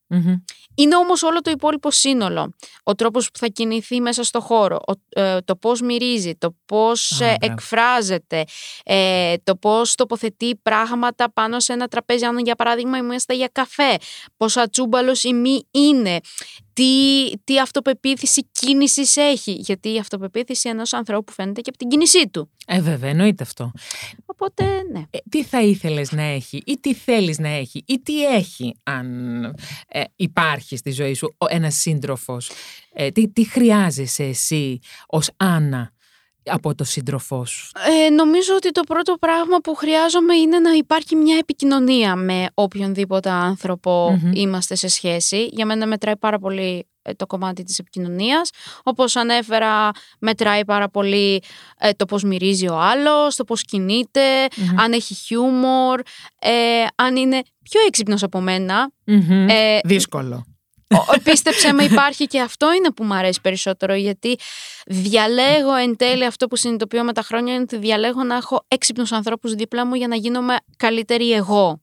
είναι 0.75 0.97
όμως 0.97 1.23
όλο 1.23 1.41
το 1.41 1.51
υπόλοιπο 1.51 1.91
σύνολο. 1.91 2.53
Ο 2.83 2.95
τρόπος 2.95 3.31
που 3.31 3.39
θα 3.39 3.47
κινηθεί 3.47 4.01
μέσα 4.01 4.23
στο 4.23 4.41
χώρο, 4.41 4.81
ε, 5.09 5.39
το 5.41 5.57
πώς 5.57 5.81
μυρίζει, 5.81 6.37
το 6.37 6.57
πώς 6.67 7.21
ε, 7.21 7.37
εκφράζεται, 7.41 8.45
ε, 8.85 9.35
το 9.45 9.57
πώς 9.57 9.95
τοποθετεί 9.95 10.57
πράγματα 10.57 11.33
πάνω 11.33 11.61
σε 11.61 11.73
ένα 11.73 11.89
τραπέζι, 11.89 12.25
αν 12.25 12.39
για 12.39 12.55
παράδειγμα 12.55 12.97
είμαστε 12.97 13.35
για 13.35 13.49
καφέ, 13.53 13.97
πόσο 14.37 14.61
ατσούμπαλος 14.61 15.25
ή 15.25 15.33
μη 15.33 15.67
είναι, 15.71 16.21
τι, 16.81 17.39
τι 17.45 17.61
αυτοπεποίθηση 17.61 18.49
κίνησης 18.53 19.17
έχει. 19.17 19.53
Γιατί 19.53 19.95
η 19.95 19.99
αυτοπεποίθηση 19.99 20.69
ενός 20.69 20.93
ανθρώπου 20.93 21.33
φαίνεται 21.33 21.61
και 21.61 21.69
από 21.69 21.79
την 21.79 21.89
κίνησή 21.89 22.29
του. 22.29 22.51
Ε, 22.67 22.81
βέβαια, 22.81 23.11
εννοείται 23.11 23.43
αυτό. 23.43 23.73
Οπότε, 24.27 24.65
ναι. 24.93 25.03
Ε, 25.11 25.19
τι 25.31 25.45
θα 25.45 25.63
ήθελες 25.63 26.13
να 26.13 26.23
έχει, 26.23 26.63
ή 26.67 26.79
τι 26.81 26.95
θέλεις 26.95 27.39
να 27.39 27.49
έχει, 27.49 27.85
ή 27.87 28.01
τι 28.01 28.27
έχει, 28.27 28.75
αν 28.83 29.45
ε, 29.89 30.03
υπάρχει 30.17 30.77
στη 30.77 30.91
ζωή 30.91 31.15
σου 31.15 31.37
ένας 31.49 31.75
σύντροφος. 31.75 32.51
Ε, 32.93 33.11
τι, 33.11 33.29
τι 33.29 33.45
χρειάζεσαι 33.45 34.25
εσύ 34.25 34.79
ως 35.07 35.31
Άννα 35.37 35.93
από 36.45 36.75
το 36.75 36.85
σύντροφό 36.85 37.45
σου; 37.45 37.71
Ε, 38.07 38.11
νομίζω 38.11 38.55
ότι 38.55 38.71
το 38.71 38.83
πρώτο 38.83 39.15
πράγμα 39.21 39.59
που 39.59 39.75
χρειάζομαι 39.75 40.35
είναι 40.35 40.59
να 40.59 40.73
υπάρχει 40.73 41.17
μια 41.17 41.37
επικοινωνία 41.37 42.17
με 42.17 42.47
οποιονδήποτε 42.55 43.31
είμαστε 44.33 44.75
σε 44.75 44.89
σχέση. 44.89 45.49
Για 45.53 45.67
μένα 45.67 45.87
μετράει 45.87 46.17
πάρα 46.17 46.39
πολύ 46.39 46.87
ε, 47.03 47.15
το 47.15 47.27
κομμάτι 47.27 47.63
της 47.63 47.79
επικοινωνίας. 47.79 48.51
Όπως 48.83 49.17
ανέφερα, 49.17 49.91
μετράει 50.19 50.65
πάρα 50.65 50.89
πολύ 50.89 51.43
ε, 51.79 51.91
το 51.91 52.05
πώς 52.05 52.23
μυρίζει 52.23 52.69
ο 52.69 52.79
άλλος, 52.79 53.37
το 53.37 53.45
πώς 53.45 53.63
κινειται 53.65 54.47
αν 54.77 54.93
έχει 54.93 55.15
χιούμορ, 55.15 56.01
ε, 56.39 56.51
αν 56.95 57.17
είναι 57.17 57.43
πιο 57.63 57.81
έξυπνος 57.87 58.23
από 58.23 58.41
μένα. 58.41 58.91
Δύσκολο. 59.85 60.45
Πίστεψε 61.23 61.73
με 61.73 61.85
υπάρχει 61.85 62.27
και 62.27 62.41
αυτό 62.41 62.73
είναι 62.73 62.91
που 62.91 63.05
μου 63.05 63.15
αρέσει 63.15 63.41
περισσότερο 63.41 63.95
γιατί 63.95 64.39
διαλέγω 64.87 65.75
εν 65.75 65.97
τέλει 65.97 66.25
αυτό 66.25 66.47
που 66.47 66.57
συνειδητοποιώ 66.57 67.05
με 67.05 67.13
τα 67.13 67.23
χρόνια 67.23 67.53
είναι 67.53 67.63
ότι 67.63 67.77
διαλέγω 67.77 68.25
να 68.25 68.37
έχω 68.37 68.65
έξυπνους 68.69 69.13
ανθρώπους 69.13 69.55
δίπλα 69.55 69.87
μου 69.87 69.95
για 69.95 70.09
να 70.09 70.17
γίνομαι 70.17 70.57
καλύτερη 70.77 71.33
εγώ. 71.33 71.83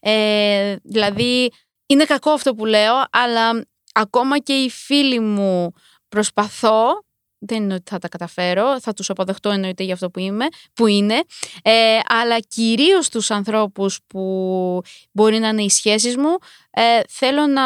Ε, 0.00 0.76
δηλαδή 0.82 1.52
είναι 1.86 2.04
κακό 2.04 2.30
αυτό 2.30 2.54
που 2.54 2.66
λέω 2.66 2.94
αλλά 3.10 3.66
ακόμα 3.92 4.38
και 4.38 4.52
οι 4.52 4.70
φίλοι 4.70 5.20
μου 5.20 5.72
προσπαθώ 6.08 7.04
δεν 7.40 7.62
είναι 7.62 7.74
ότι 7.74 7.90
θα 7.90 7.98
τα 7.98 8.08
καταφέρω, 8.08 8.80
θα 8.80 8.92
τους 8.92 9.10
αποδεχτώ 9.10 9.50
εννοείται 9.50 9.82
για 9.82 9.94
αυτό 9.94 10.10
που, 10.10 10.18
είμαι, 10.18 10.46
που 10.74 10.86
είναι, 10.86 11.22
ε, 11.62 11.98
αλλά 12.08 12.38
κυρίως 12.38 13.08
τους 13.08 13.30
ανθρώπους 13.30 13.98
που 14.06 14.82
μπορεί 15.12 15.38
να 15.38 15.48
είναι 15.48 15.62
οι 15.62 15.70
σχέσεις 15.70 16.16
μου, 16.16 16.36
ε, 16.70 17.00
θέλω 17.08 17.46
να 17.46 17.62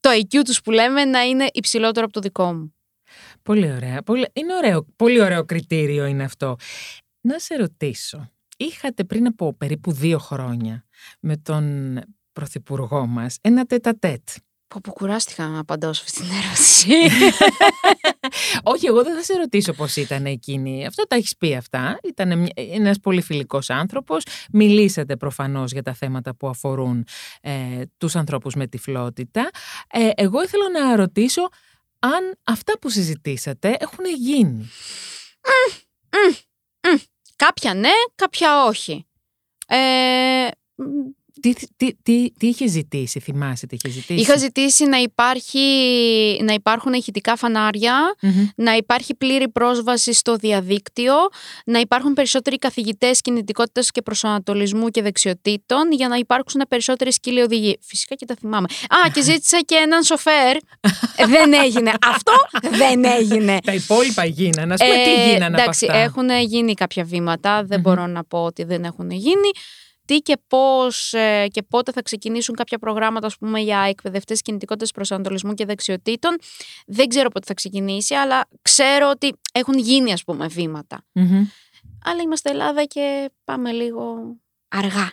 το 0.00 0.10
IQ 0.10 0.40
τους 0.44 0.60
που 0.60 0.70
λέμε 0.70 1.04
να 1.04 1.20
είναι 1.20 1.46
υψηλότερο 1.52 2.04
από 2.04 2.14
το 2.14 2.20
δικό 2.20 2.52
μου. 2.52 2.74
Πολύ 3.42 3.72
ωραία. 3.72 4.02
Πολύ, 4.02 4.26
είναι 4.32 4.54
ωραίο, 4.54 4.86
πολύ 4.96 5.20
ωραίο 5.20 5.44
κριτήριο 5.44 6.04
είναι 6.04 6.24
αυτό. 6.24 6.56
Να 7.20 7.38
σε 7.38 7.56
ρωτήσω, 7.56 8.30
είχατε 8.56 9.04
πριν 9.04 9.26
από 9.26 9.54
περίπου 9.54 9.92
δύο 9.92 10.18
χρόνια 10.18 10.84
με 11.20 11.36
τον 11.36 11.98
πρωθυπουργό 12.32 13.06
μας 13.06 13.38
ένα 13.40 13.64
τέτα-τέτ. 13.64 14.22
Που 14.66 14.92
κουράστηκα 14.92 15.46
να 15.46 15.58
απαντάω 15.58 15.92
σε 15.92 16.02
αυτή 16.04 16.20
την 16.20 16.30
ερώτηση. 16.30 16.88
Όχι, 18.62 18.86
εγώ 18.86 19.02
δεν 19.02 19.14
θα 19.14 19.22
σε 19.22 19.34
ρωτήσω 19.34 19.72
πώς 19.72 19.96
ήταν 19.96 20.26
εκείνη. 20.26 20.86
Αυτό 20.86 21.06
τα 21.06 21.16
έχεις 21.16 21.36
πει 21.36 21.54
αυτά. 21.54 21.98
Ήταν 22.02 22.48
ένας 22.54 22.98
πολύ 22.98 23.22
φιλικό 23.22 23.58
άνθρωπος. 23.68 24.24
Μιλήσατε 24.52 25.16
προφανώς 25.16 25.72
για 25.72 25.82
τα 25.82 25.94
θέματα 25.94 26.34
που 26.34 26.48
αφορούν 26.48 27.06
ε, 27.40 27.82
τους 27.98 28.16
ανθρώπους 28.16 28.54
με 28.54 28.66
τυφλότητα. 28.66 29.50
Ε, 29.92 30.08
εγώ 30.14 30.42
ήθελα 30.42 30.70
να 30.70 30.96
ρωτήσω 30.96 31.48
αν 31.98 32.38
αυτά 32.44 32.78
που 32.78 32.88
συζητήσατε 32.88 33.76
έχουν 33.78 34.04
γίνει. 34.16 34.70
κάποια 37.36 37.74
ναι, 37.74 37.92
κάποια 38.14 38.64
όχι. 38.64 39.06
Ε, 39.66 40.48
τι, 41.40 41.52
τι, 41.76 41.94
τι, 42.02 42.30
τι 42.38 42.46
είχε 42.46 42.66
ζητήσει, 42.66 43.20
θυμάσαι 43.20 43.66
τι 43.66 43.74
είχε 43.74 43.88
ζητήσει; 43.88 44.20
Είχα 44.20 44.36
ζητήσει 44.36 44.84
να, 44.84 44.96
υπάρχει, 44.96 45.60
να 46.42 46.52
υπάρχουν 46.52 46.92
ηχητικά 46.92 47.36
να 48.56 48.72
υπάρχει 48.76 49.14
πλήρη 49.14 49.48
πρόσβαση 49.48 50.12
στο 50.12 50.36
διαδίκτυο, 50.36 51.14
να 51.64 51.78
υπάρχουν 51.78 52.12
περισσότεροι 52.12 52.58
καθηγητές 52.58 53.20
κινητικότητας 53.20 53.90
και 53.90 54.02
προσανατολισμού 54.02 54.88
και 54.88 55.02
δεξιοτήτων 55.02 55.92
για 55.92 56.08
να 56.08 56.16
υπάρξουν 56.16 56.64
περισσότεροι 56.68 57.12
σκύλοι 57.12 57.40
οδηγοί. 57.40 57.78
Φυσικά 57.80 58.14
και 58.14 58.26
τα 58.26 58.34
θυμάμαι. 58.40 58.66
Α, 58.88 59.10
και 59.12 59.20
ζήτησα 59.30 59.60
και 59.64 59.74
έναν 59.74 60.02
σοφέρ. 60.02 60.56
Ε, 61.16 61.26
δεν 61.26 61.52
έγινε. 61.52 61.92
Αυτό 62.14 62.32
δεν 62.70 63.04
έγινε. 63.04 63.58
τα 63.64 63.74
υπόλοιπα 63.74 64.24
γίνανε. 64.24 64.74
Α 64.74 64.76
πούμε, 64.76 64.94
τι 64.94 65.10
ε, 65.10 65.32
γίνανε 65.32 65.62
εντάξει, 65.62 65.86
έχουν 65.90 66.30
γίνει 66.40 66.74
κάποια 66.74 67.04
βήματα. 67.04 67.64
Δεν 67.64 67.80
μπορώ 67.80 68.06
να 68.06 68.24
πω 68.24 68.38
ότι 68.44 68.64
δεν 68.64 68.84
έχουν 68.84 69.10
γίνει 69.10 69.50
τι 70.04 70.18
και 70.18 70.36
πώς 70.46 71.12
ε, 71.12 71.46
και 71.50 71.62
πότε 71.62 71.92
θα 71.92 72.02
ξεκινήσουν 72.02 72.54
κάποια 72.54 72.78
προγράμματα 72.78 73.26
ας 73.26 73.36
πούμε, 73.36 73.60
για 73.60 73.84
εκπαιδευτές 73.88 74.42
κινητικότητας 74.42 74.90
προσανατολισμού 74.90 75.54
και 75.54 75.64
δεξιοτήτων. 75.64 76.38
Δεν 76.86 77.08
ξέρω 77.08 77.28
πότε 77.28 77.46
θα 77.46 77.54
ξεκινήσει, 77.54 78.14
αλλά 78.14 78.48
ξέρω 78.62 79.10
ότι 79.10 79.32
έχουν 79.52 79.78
γίνει 79.78 80.12
ας 80.12 80.24
πούμε 80.24 80.46
βήματα. 80.46 81.04
Αλλά 82.04 82.22
είμαστε 82.22 82.50
Ελλάδα 82.50 82.84
και 82.84 83.30
πάμε 83.44 83.72
λίγο 83.72 84.36
αργά. 84.68 85.12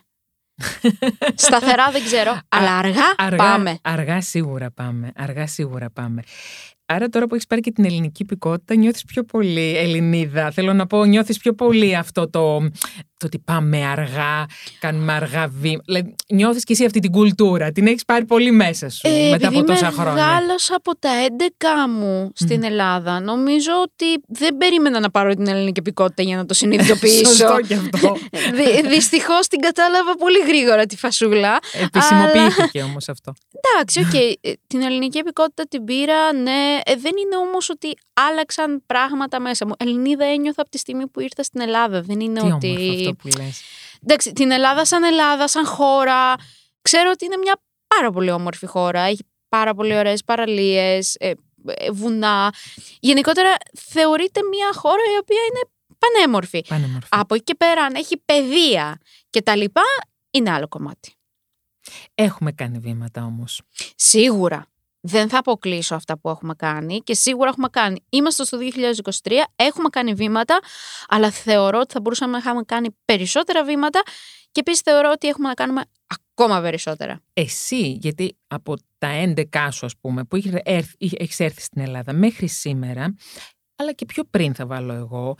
Σταθερά 1.36 1.92
δεν 1.92 2.04
ξέρω, 2.04 2.40
αλλά 2.50 2.78
αργά, 2.78 3.14
αργά, 3.18 3.38
πάμε. 3.38 3.80
Αργά 3.82 4.22
σίγουρα 4.22 4.72
πάμε. 4.72 5.12
Αργά 5.16 5.48
σίγουρα 5.48 5.90
πάμε. 5.90 6.22
Άρα 6.86 7.10
τώρα 7.10 7.28
που 7.28 7.34
έχεις 7.34 7.48
πάρει 7.48 7.62
και 7.62 7.72
την 7.72 7.86
ελληνική 7.86 8.22
υπηκότητα, 8.22 8.76
νιώθεις 8.76 9.04
πιο 9.06 9.24
πολύ 9.24 9.78
Ελληνίδα. 9.78 10.52
Θέλω 10.52 10.74
να 10.74 10.88
πω, 10.88 11.06
νιώθεις 11.06 11.38
πιο 11.38 11.54
πολύ 11.54 11.96
αυτό 11.96 12.30
το, 12.30 12.70
το 13.20 13.26
ότι 13.26 13.40
πάμε 13.40 13.86
αργά, 13.86 14.46
κάνουμε 14.80 15.14
αργά 15.14 15.48
βήματα. 15.48 15.84
Δηλαδή, 15.86 16.16
νιώθεις 16.28 16.64
και 16.64 16.74
εσύ 16.74 16.86
αυτή 16.86 17.00
την 17.00 17.12
κουλτούρα. 17.12 17.72
Την 17.72 17.88
έχεις 17.88 18.06
πάρει 18.06 18.26
πολύ 18.26 18.52
μέσα 18.52 18.90
σου 18.90 19.08
ε, 19.08 19.30
μετά 19.30 19.48
από 19.48 19.64
τόσα 19.64 19.92
χρόνια. 19.92 20.14
Μεγάλωσα 20.14 20.76
από 20.76 20.98
τα 21.00 21.10
11 21.88 21.90
μου 21.90 22.32
στην 22.36 22.64
Ελλάδα. 22.64 23.20
Νομίζω 23.20 23.72
ότι 23.82 24.22
δεν 24.28 24.58
περίμενα 24.58 25.00
να 25.00 25.10
πάρω 25.10 25.34
την 25.34 25.48
ελληνική 25.48 25.80
επικότητα 25.80 26.24
για 26.24 26.36
να 26.36 26.46
το 26.46 26.54
συνειδητοποιήσω. 26.54 27.26
Σωστό 27.30 27.60
και 27.68 27.74
αυτό. 27.74 28.16
Δυστυχώς 28.96 29.48
την 29.48 29.60
κατάλαβα 29.60 30.16
πολύ 30.16 30.40
γρήγορα 30.48 30.86
τη 30.86 30.98
φασούλα. 30.98 31.60
Επισημοποιήθηκε 31.74 32.80
αλλά... 32.80 32.90
όμως 32.90 33.10
αυτό. 33.10 33.34
Εντάξει, 33.62 34.00
οκ. 34.00 34.06
Okay. 34.14 34.54
την 34.68 34.82
ελληνική 34.82 35.18
υπηκοότητα 35.18 35.64
την 35.70 35.84
πήρα, 35.84 36.34
ναι. 36.34 36.80
Ε, 36.86 36.96
δεν 36.96 37.14
είναι 37.18 37.38
όμως 37.48 37.70
ότι 37.70 37.98
άλλαξαν 38.30 38.84
πράγματα 38.86 39.40
μέσα 39.40 39.66
μου. 39.68 39.74
Ελληνίδα 39.78 40.26
ένιωθα 40.26 40.62
από 40.62 40.70
τη 40.70 40.78
στιγμή 40.78 41.08
που 41.08 41.20
ήρθα 41.20 41.44
στην 41.44 41.62
Ελλάδα. 41.62 42.02
Δεν 42.02 42.20
είναι 42.20 42.40
Τι 42.40 42.52
ότι. 42.52 43.09
Αυτό 43.10 43.30
που 43.30 43.42
λες. 43.42 43.62
Εντάξει, 44.04 44.34
την 44.34 44.52
Ελλάδα 44.52 44.86
σαν 44.86 45.04
Ελλάδα, 45.04 45.48
σαν 45.48 45.66
χώρα. 45.66 46.36
Ξέρω 46.82 47.10
ότι 47.14 47.26
είναι 47.26 47.38
μια 47.38 47.62
πάρα 47.88 48.12
πολύ 48.12 48.32
όμορφη 48.32 48.66
χώρα. 48.66 49.02
Έχει 49.02 49.26
πάρα 49.50 49.74
πολύ 49.74 49.96
ωραίες 49.96 50.24
παραλίες, 50.24 51.16
ε, 51.20 51.32
ε, 51.66 51.92
βουνά. 51.92 52.54
Γενικότερα 53.00 53.56
θεωρείται 53.78 54.40
μια 54.50 54.70
χώρα 54.74 55.02
η 55.16 55.18
οποία 55.22 55.42
είναι 55.50 55.62
πανέμορφη. 56.00 56.66
Πανέμορφη. 56.68 57.08
Από 57.10 57.36
εκεί 57.36 57.44
και 57.44 57.56
πέρα, 57.56 57.84
αν 57.84 57.96
έχει 57.96 58.18
παιδεία 58.18 59.00
και 59.30 59.42
τα 59.42 59.56
λοιπά, 59.56 59.84
είναι 60.32 60.52
άλλο 60.52 60.68
κομμάτι. 60.68 61.14
Έχουμε 62.16 62.52
κάνει 62.52 62.80
βήματα 62.80 63.24
όμως. 63.24 63.62
Σίγουρα. 63.96 64.68
Δεν 65.02 65.30
θα 65.30 65.38
αποκλείσω 65.38 65.96
αυτά 65.96 66.20
που 66.20 66.30
έχουμε 66.30 66.54
κάνει 66.56 67.00
και 67.00 67.14
σίγουρα 67.14 67.50
έχουμε 67.50 67.68
κάνει. 67.72 68.06
Είμαστε 68.10 68.46
στο 68.46 68.58
2023, 69.24 69.32
έχουμε 69.56 69.90
κάνει 69.90 70.14
βήματα, 70.14 70.60
αλλά 71.08 71.32
θεωρώ 71.32 71.80
ότι 71.80 71.94
θα 71.94 72.00
μπορούσαμε 72.02 72.32
να 72.32 72.38
είχαμε 72.38 72.64
κάνει 72.64 72.88
περισσότερα 73.06 73.64
βήματα 73.64 74.02
και 74.52 74.60
επίσης 74.60 74.82
θεωρώ 74.82 75.12
ότι 75.12 75.28
έχουμε 75.28 75.48
να 75.48 75.54
κάνουμε 75.54 75.82
ακόμα 76.08 76.62
περισσότερα. 76.62 77.22
Εσύ, 77.34 77.92
γιατί 77.92 78.38
από 78.48 78.74
τα 78.98 79.34
11 79.52 79.68
σου, 79.72 79.86
ας 79.86 79.98
πούμε, 79.98 80.24
που 80.24 80.36
έχεις 80.36 80.52
έρθει, 80.64 80.98
έρθει 81.38 81.62
στην 81.62 81.82
Ελλάδα 81.82 82.14
μέχρι 82.14 82.48
σήμερα, 82.48 83.16
αλλά 83.76 83.94
και 83.94 84.06
πιο 84.06 84.24
πριν 84.24 84.56
θα 84.56 84.66
βάλω 84.66 84.94
εγώ, 84.94 85.38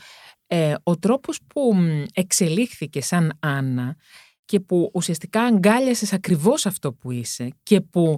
ε, 0.48 0.76
ο 0.84 0.98
τρόπος 0.98 1.40
που 1.48 1.76
εξελίχθηκε 2.14 3.02
σαν 3.02 3.38
Άννα 3.40 3.96
και 4.46 4.60
που 4.60 4.92
ουσιαστικά 4.94 5.42
αγκάλιασες 5.42 6.14
ακριβώς 6.14 6.66
αυτό 6.66 6.94
που 6.94 7.12
είσαι 7.12 7.50
και 7.64 7.82
που 7.82 8.18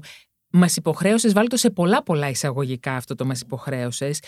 μας 0.51 0.75
υποχρέωσες, 0.75 1.33
βάλω 1.33 1.47
το 1.47 1.57
σε 1.57 1.69
πολλά 1.69 2.03
πολλά 2.03 2.29
εισαγωγικά 2.29 2.95
αυτό 2.95 3.15
το 3.15 3.25
μας 3.25 3.41
υποχρέωσες, 3.41 4.19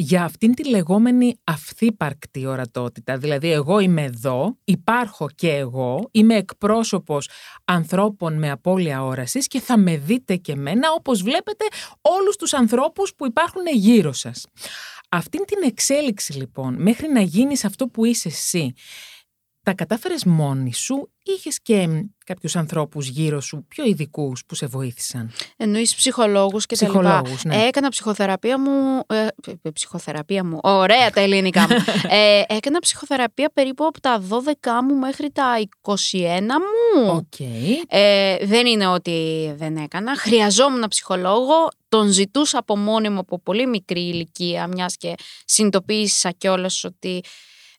για 0.00 0.24
αυτήν 0.24 0.54
τη 0.54 0.68
λεγόμενη 0.68 1.40
αυθύπαρκτη 1.44 2.46
ορατότητα. 2.46 3.18
Δηλαδή 3.18 3.52
εγώ 3.52 3.78
είμαι 3.78 4.02
εδώ, 4.02 4.58
υπάρχω 4.64 5.28
και 5.34 5.50
εγώ, 5.50 6.08
είμαι 6.10 6.34
εκπρόσωπος 6.34 7.28
ανθρώπων 7.64 8.38
με 8.38 8.50
απώλεια 8.50 9.04
όρασης 9.04 9.46
και 9.46 9.60
θα 9.60 9.78
με 9.78 9.96
δείτε 9.96 10.36
και 10.36 10.56
μένα 10.56 10.88
όπως 10.96 11.22
βλέπετε 11.22 11.64
όλους 12.00 12.36
τους 12.36 12.52
ανθρώπους 12.52 13.14
που 13.14 13.26
υπάρχουν 13.26 13.62
γύρω 13.72 14.12
σας. 14.12 14.46
Αυτήν 15.08 15.44
την 15.44 15.58
εξέλιξη 15.62 16.32
λοιπόν 16.32 16.82
μέχρι 16.82 17.08
να 17.12 17.20
γίνεις 17.20 17.64
αυτό 17.64 17.88
που 17.88 18.04
είσαι 18.04 18.28
εσύ 18.28 18.72
τα 19.62 19.74
κατάφερες 19.74 20.24
μόνη 20.24 20.74
σου 20.74 21.10
ή 21.22 21.32
είχες 21.32 21.62
και 21.62 22.04
κάποιους 22.28 22.56
ανθρώπους 22.56 23.08
γύρω 23.08 23.40
σου 23.40 23.64
πιο 23.68 23.84
ειδικούς 23.84 24.44
που 24.46 24.54
σε 24.54 24.66
βοήθησαν. 24.66 25.32
Εννοείς 25.56 25.94
ψυχολόγους 25.94 26.66
και 26.66 26.74
ψυχολόγους, 26.74 27.42
τα 27.42 27.48
λοιπά. 27.48 27.56
Ναι. 27.56 27.66
Έκανα 27.66 27.88
ψυχοθεραπεία 27.88 28.58
μου, 28.58 29.02
ε, 29.06 29.26
ε, 29.62 29.70
ψυχοθεραπεία 29.70 30.44
μου, 30.44 30.58
ωραία 30.62 31.10
τα 31.10 31.20
ελληνικά 31.20 31.60
μου. 31.60 31.76
ε, 32.18 32.42
έκανα 32.46 32.78
ψυχοθεραπεία 32.78 33.50
περίπου 33.54 33.84
από 33.84 34.00
τα 34.00 34.22
12 34.28 34.34
μου 34.88 34.94
μέχρι 34.94 35.30
τα 35.30 35.54
21 35.82 35.94
μου. 36.94 37.26
Okay. 37.30 37.84
Ε, 37.88 38.36
δεν 38.46 38.66
είναι 38.66 38.86
ότι 38.86 39.52
δεν 39.56 39.76
έκανα. 39.76 40.16
Χρειαζόμουν 40.16 40.88
ψυχολόγο, 40.88 41.68
τον 41.88 42.08
ζητούσα 42.08 42.58
από 42.58 42.76
μόνη 42.76 43.08
μου 43.08 43.18
από 43.18 43.40
πολύ 43.40 43.66
μικρή 43.66 44.00
ηλικία, 44.00 44.66
μιας 44.66 44.96
και 44.96 45.14
συνειδητοποίησα 45.44 46.30
κιόλας 46.30 46.84
ότι 46.84 47.22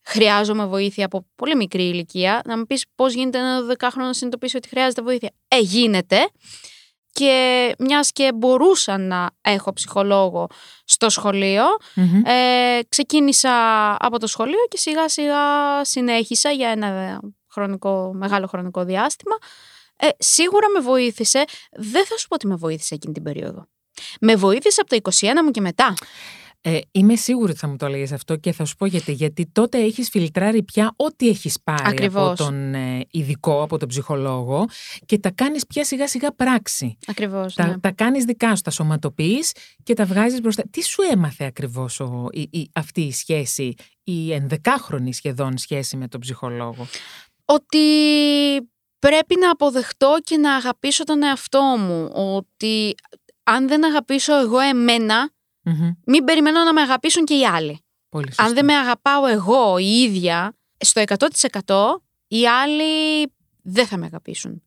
χρειάζομαι 0.09 0.65
βοήθεια 0.65 1.05
από 1.05 1.25
πολύ 1.35 1.55
μικρή 1.55 1.83
ηλικία. 1.83 2.41
Να 2.45 2.57
μου 2.57 2.65
πεις 2.65 2.85
πώς 2.95 3.13
γίνεται 3.13 3.37
ένα 3.37 3.59
12χρονο 3.59 3.95
να 3.95 4.13
συνειδητοποιήσει 4.13 4.57
ότι 4.57 4.67
χρειάζεται 4.67 5.01
βοήθεια. 5.01 5.31
Ε, 5.47 5.59
γίνεται. 5.59 6.29
Και 7.11 7.75
μιας 7.79 8.11
και 8.11 8.31
μπορούσα 8.35 8.97
να 8.97 9.29
έχω 9.41 9.73
ψυχολόγο 9.73 10.47
στο 10.85 11.09
σχολειο 11.09 11.63
ε, 12.25 12.79
ξεκίνησα 12.89 13.51
από 13.99 14.19
το 14.19 14.27
σχολείο 14.27 14.65
και 14.69 14.77
σιγά 14.77 15.09
σιγά 15.09 15.35
συνέχισα 15.83 16.51
για 16.51 16.69
ένα 16.69 17.19
χρονικό, 17.51 18.11
μεγάλο 18.13 18.47
χρονικό 18.47 18.83
διάστημα. 18.83 19.35
Ε, 19.95 20.07
σίγουρα 20.17 20.69
με 20.69 20.79
βοήθησε. 20.79 21.43
Δεν 21.71 22.05
θα 22.05 22.17
σου 22.17 22.27
πω 22.27 22.35
ότι 22.35 22.47
με 22.47 22.55
βοήθησε 22.55 22.93
εκείνη 22.95 23.13
την 23.13 23.23
περίοδο. 23.23 23.67
Με 24.19 24.35
βοήθησε 24.35 24.81
από 24.81 24.89
το 24.89 25.11
21 25.19 25.43
μου 25.43 25.51
και 25.51 25.61
μετά. 25.61 25.93
Ε, 26.61 26.79
είμαι 26.91 27.15
σίγουρη 27.15 27.51
ότι 27.51 27.59
θα 27.59 27.67
μου 27.67 27.75
το 27.75 27.85
έλεγες 27.85 28.11
αυτό 28.11 28.35
και 28.35 28.51
θα 28.51 28.65
σου 28.65 28.75
πω 28.75 28.85
γιατί. 28.85 29.11
Γιατί 29.11 29.45
τότε 29.51 29.77
έχεις 29.77 30.09
φιλτράρει 30.09 30.63
πια 30.63 30.93
ό,τι 30.95 31.27
έχεις 31.27 31.57
πάρει 31.63 32.05
από 32.05 32.33
τον 32.35 32.73
ε, 32.73 33.05
ειδικό, 33.11 33.61
από 33.61 33.77
τον 33.77 33.87
ψυχολόγο 33.87 34.65
και 35.05 35.19
τα 35.19 35.31
κάνεις 35.31 35.67
πια 35.67 35.83
σιγά 35.83 36.07
σιγά 36.07 36.31
πράξη. 36.31 36.97
Ακριβώς. 37.07 37.53
Τα, 37.53 37.67
ναι. 37.67 37.79
τα 37.79 37.91
κάνεις 37.91 38.23
δικά 38.23 38.55
σου, 38.55 38.61
τα 38.61 38.71
σωματοποιείς 38.71 39.51
και 39.83 39.93
τα 39.93 40.05
βγάζεις 40.05 40.41
μπροστά. 40.41 40.63
Τι 40.71 40.83
σου 40.83 41.01
έμαθε 41.11 41.45
ακριβώς 41.45 42.01
αυτή 42.73 43.01
η 43.01 43.11
σχέση, 43.11 43.73
η 44.03 44.33
ενδεκάχρονη 44.33 45.13
σχεδόν 45.13 45.57
σχέση 45.57 45.97
με 45.97 46.07
τον 46.07 46.19
ψυχολόγο; 46.19 46.87
Ότι 47.45 47.79
πρέπει 48.99 49.35
να 49.39 49.51
αποδεχτώ 49.51 50.17
και 50.23 50.37
να 50.37 50.55
αγαπήσω 50.55 51.03
τον 51.03 51.23
εαυτό 51.23 51.61
μου. 51.61 52.09
Ότι 52.13 52.95
αν 53.43 53.67
δεν 53.67 53.85
αγαπήσω 53.85 54.39
εγώ 54.39 54.59
εμένα, 54.59 55.29
Mm-hmm. 55.63 55.95
Μην 56.05 56.23
περιμένω 56.23 56.63
να 56.63 56.73
με 56.73 56.81
αγαπήσουν 56.81 57.25
και 57.25 57.33
οι 57.33 57.45
άλλοι. 57.45 57.83
Πολύ 58.09 58.31
Αν 58.37 58.53
δεν 58.53 58.65
με 58.65 58.73
αγαπάω 58.73 59.25
εγώ 59.25 59.77
η 59.77 60.01
ίδια, 60.01 60.57
στο 60.77 61.03
100% 61.65 61.75
οι 62.27 62.47
άλλοι 62.47 63.23
δεν 63.61 63.87
θα 63.87 63.97
με 63.97 64.05
αγαπήσουν. 64.05 64.63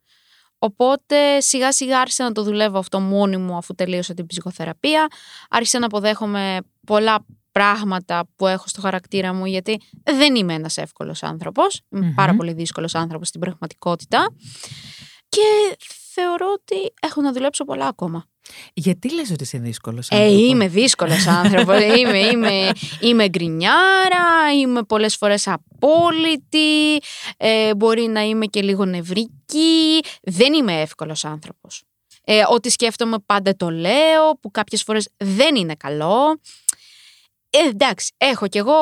Οπότε 0.59 1.41
σιγά 1.41 1.73
σιγά 1.73 2.01
άρχισα 2.01 2.25
να 2.25 2.33
το 2.33 2.43
δουλεύω 2.43 2.79
αυτό 2.79 3.01
μόνη 3.01 3.37
μου 3.37 3.57
αφού 3.57 3.75
τελείωσα 3.75 4.15
την 4.15 4.27
ψυχοθεραπεία. 4.27 5.09
Άρχισα 5.51 5.79
να 5.79 5.87
αποδέχομαι 5.87 6.59
πολλά 6.87 7.27
πράγματα 7.53 8.29
που 8.37 8.47
έχω 8.47 8.65
στο 8.67 8.81
χαρακτήρα 8.81 9.33
μου 9.33 9.47
γιατί 9.47 9.81
δεν 10.03 10.35
είμαι 10.35 10.55
ένας 10.55 10.77
εύκολος 10.77 11.23
άνθρωπος. 11.23 11.81
Είμαι 11.91 12.13
πάρα 12.17 12.35
πολύ 12.35 12.53
δύσκολος 12.53 12.95
άνθρωπος 12.95 13.29
στην 13.29 13.41
πραγματικότητα. 13.41 14.35
Και 15.29 15.77
θεωρώ 16.13 16.47
ότι 16.53 16.95
έχω 17.01 17.21
να 17.21 17.33
δουλέψω 17.33 17.65
πολλά 17.65 17.87
ακόμα. 17.87 18.27
Γιατί 18.75 19.15
λες 19.15 19.31
ότι 19.31 19.43
είσαι 19.43 19.59
δύσκολος 19.59 20.09
ε, 20.09 20.17
άνθρωπος; 20.17 20.43
Ε, 20.43 20.47
είμαι 20.47 20.69
δύσκολος 20.69 21.27
άνθρωπος. 21.27 21.81
είμαι, 21.99 22.19
είμαι, 22.19 22.71
είμαι 23.01 23.29
γκρινιάρα, 23.29 24.53
είμαι 24.61 24.83
πολλές 24.83 25.17
φορές 25.17 25.47
απόλυτη, 25.47 26.97
ε, 27.37 27.75
μπορεί 27.75 28.03
να 28.03 28.21
είμαι 28.21 28.47
και 28.47 28.63
λίγο 28.63 28.85
νευρική. 28.85 30.01
Δεν 30.23 30.53
είμαι 30.53 30.81
εύκολος 30.81 31.25
άνθρωπος. 31.25 31.83
Ε, 32.25 32.43
ό,τι 32.51 32.71
σκέφτομαι 32.71 33.17
πάντα 33.27 33.57
το 33.57 33.71
λέω, 33.71 34.39
που 34.41 34.51
κάποιες 34.51 34.83
φορές 34.83 35.09
δεν 35.17 35.57
είναι 35.57 35.75
καλό. 35.75 36.41
Ε, 37.55 37.69
εντάξει, 37.69 38.15
έχω 38.17 38.49
κι 38.49 38.59
εγώ 38.59 38.75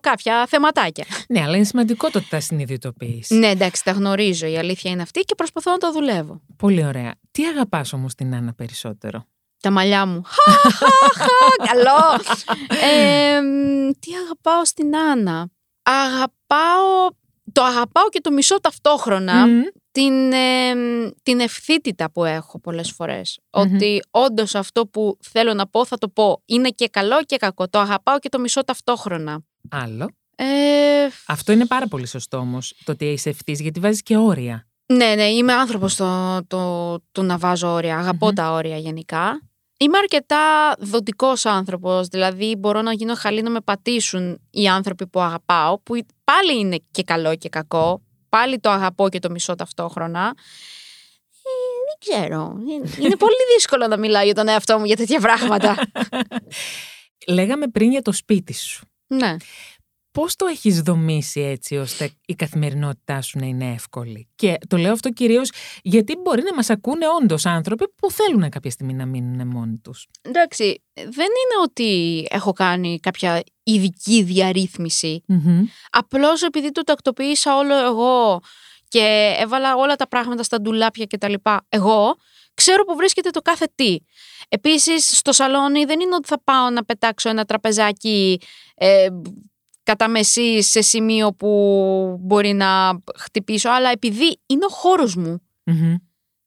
κάποια 0.00 0.46
θεματάκια. 0.46 1.04
Ναι, 1.28 1.42
αλλά 1.42 1.56
είναι 1.56 1.64
σημαντικό 1.64 2.10
το 2.10 2.18
ότι 2.18 2.28
τα 2.28 2.40
συνειδητοποιείς. 2.40 3.30
Ναι, 3.30 3.46
εντάξει, 3.46 3.84
τα 3.84 3.90
γνωρίζω. 3.90 4.46
Η 4.46 4.58
αλήθεια 4.58 4.90
είναι 4.90 5.02
αυτή 5.02 5.20
και 5.20 5.34
προσπαθώ 5.34 5.70
να 5.70 5.78
το 5.78 5.92
δουλεύω. 5.92 6.40
Πολύ 6.56 6.84
ωραία. 6.84 7.14
Τι 7.30 7.44
αγαπάς 7.44 7.92
όμως 7.92 8.14
την 8.14 8.34
Άννα 8.34 8.54
περισσότερο; 8.54 9.26
Τα 9.60 9.70
μαλλιά 9.70 10.06
μου. 10.06 10.22
Καλό. 11.72 12.20
Ε, 12.68 13.40
τι 13.98 14.12
αγαπάω 14.24 14.64
στην 14.64 14.96
Άννα; 14.96 15.50
Αγαπάω. 15.82 17.08
Το 17.52 17.62
αγαπάω 17.64 18.08
και 18.08 18.20
το 18.20 18.30
μισό 18.30 18.60
ταυτόχρονα 18.60 19.46
την, 19.96 20.32
ε, 20.32 20.74
την 21.22 21.40
ευθύτητα 21.40 22.10
που 22.10 22.24
έχω 22.24 22.60
πολλές 22.60 22.94
Ότι 23.50 24.02
όντως 24.10 24.54
αυτό 24.54 24.86
που 24.86 25.18
θέλω 25.20 25.54
να 25.54 25.66
πω 25.66 25.84
θα 25.84 25.98
το 25.98 26.08
πω. 26.08 26.42
Είναι 26.46 26.68
και 26.68 26.88
καλό 26.88 27.22
και 27.22 27.36
κακό. 27.36 27.68
Το 27.68 27.78
αγαπάω 27.78 28.18
και 28.18 28.28
το 28.28 28.38
μισό 28.38 28.64
ταυτόχρονα. 28.64 29.44
Άλλο. 29.70 30.08
Ε... 30.36 30.44
Αυτό 31.26 31.52
είναι 31.52 31.66
πάρα 31.66 31.86
πολύ 31.86 32.06
σωστό 32.06 32.36
όμως 32.36 32.74
το 32.84 32.92
ότι 32.92 33.04
είσαι 33.04 33.28
ευθύς 33.28 33.60
γιατί 33.60 33.80
βάζεις 33.80 34.02
και 34.02 34.16
όρια. 34.16 34.68
Ναι, 34.86 35.14
ναι, 35.14 35.24
είμαι 35.24 35.52
άνθρωπος 35.52 35.96
το, 35.96 36.40
το, 36.46 36.94
το 37.12 37.22
να 37.22 37.38
βάζω 37.38 37.72
όρια. 37.72 37.98
Αγαπώ 37.98 38.32
τα 38.32 38.52
όρια 38.52 38.76
γενικά. 38.76 39.40
Είμαι 39.78 39.98
αρκετά 39.98 40.74
δοτικός 40.78 41.46
άνθρωπος, 41.46 42.06
δηλαδή 42.06 42.56
μπορώ 42.58 42.82
να 42.82 42.92
γίνω 42.92 43.14
χαλή 43.14 43.42
να 43.42 43.50
με 43.50 43.60
πατήσουν 43.60 44.40
οι 44.50 44.68
άνθρωποι 44.68 45.06
που 45.06 45.20
αγαπάω, 45.20 45.80
που 45.80 45.98
πάλι 46.24 46.58
είναι 46.58 46.76
και 46.90 47.02
καλό 47.02 47.36
και 47.36 47.48
κακό 47.48 48.05
πάλι 48.36 48.58
το 48.58 48.70
αγαπώ 48.70 49.08
και 49.08 49.18
το 49.18 49.30
μισώ 49.30 49.54
ταυτόχρονα. 49.54 50.34
Ε, 51.42 51.50
δεν 51.86 52.20
ξέρω. 52.20 52.56
Είναι 53.00 53.16
πολύ 53.24 53.36
δύσκολο 53.54 53.86
να 53.86 53.96
μιλάω 53.96 54.24
για 54.24 54.34
τον 54.34 54.48
εαυτό 54.48 54.78
μου 54.78 54.84
για 54.84 54.96
τέτοια 54.96 55.20
πράγματα. 55.20 55.76
Λέγαμε 57.36 57.66
πριν 57.68 57.90
για 57.90 58.02
το 58.02 58.12
σπίτι 58.12 58.54
σου. 58.54 58.86
Ναι. 59.06 59.36
Πώς 60.16 60.36
το 60.36 60.46
έχεις 60.46 60.80
δομήσει 60.80 61.40
έτσι 61.40 61.76
ώστε 61.76 62.10
η 62.26 62.34
καθημερινότητά 62.34 63.20
σου 63.22 63.38
να 63.38 63.46
είναι 63.46 63.72
εύκολη; 63.72 64.28
Και 64.36 64.58
το 64.68 64.76
λέω 64.76 64.92
αυτό 64.92 65.10
κυρίως 65.10 65.50
γιατί 65.82 66.16
μπορεί 66.16 66.42
να 66.42 66.54
μας 66.54 66.70
ακούνε 66.70 67.06
όντως 67.20 67.46
άνθρωποι 67.46 67.84
που 67.96 68.10
θέλουν 68.10 68.48
κάποια 68.48 68.70
στιγμή 68.70 68.94
να 68.94 69.06
μείνουν 69.06 69.48
μόνοι 69.48 69.76
τους. 69.82 70.06
Εντάξει, 70.22 70.82
δεν 70.94 71.06
είναι 71.26 71.62
ότι 71.62 72.22
έχω 72.30 72.52
κάνει 72.52 73.00
κάποια 73.00 73.42
ειδική 73.62 74.22
διαρρύθμιση. 74.22 75.24
Mm-hmm. 75.28 75.60
Απλώς 75.90 76.42
επειδή 76.42 76.72
το 76.72 76.82
τακτοποίησα 76.82 77.56
όλο 77.56 77.74
εγώ 77.74 78.40
και 78.88 79.36
έβαλα 79.38 79.74
όλα 79.74 79.96
τα 79.96 80.08
πράγματα 80.08 80.42
στα 80.42 80.60
ντουλάπια 80.60 81.04
και 81.04 81.18
τα 81.18 81.28
λοιπά 81.28 81.66
εγώ, 81.68 82.16
ξέρω 82.54 82.84
που 82.84 82.96
βρίσκεται 82.96 83.30
το 83.30 83.40
κάθε 83.40 83.66
τι. 83.74 83.96
Επίσης 84.48 85.18
στο 85.18 85.32
σαλόνι 85.32 85.84
δεν 85.84 86.00
είναι 86.00 86.14
ότι 86.14 86.28
θα 86.28 86.42
πάω 86.44 86.70
να 86.70 86.84
πετάξω 86.84 87.28
ένα 87.28 87.44
τραπεζάκι 87.44 88.40
ε, 88.74 89.08
κατά 89.86 90.08
μεσή 90.08 90.62
σε 90.62 90.80
σημείο 90.80 91.32
που 91.32 91.50
μπορεί 92.20 92.52
να 92.52 93.00
χτυπήσω, 93.18 93.70
αλλά 93.70 93.90
επειδή 93.90 94.40
είναι 94.46 94.64
ο 94.64 94.68
χώρος 94.68 95.14
μου, 95.16 95.40
Mm-hmm. 95.70 95.94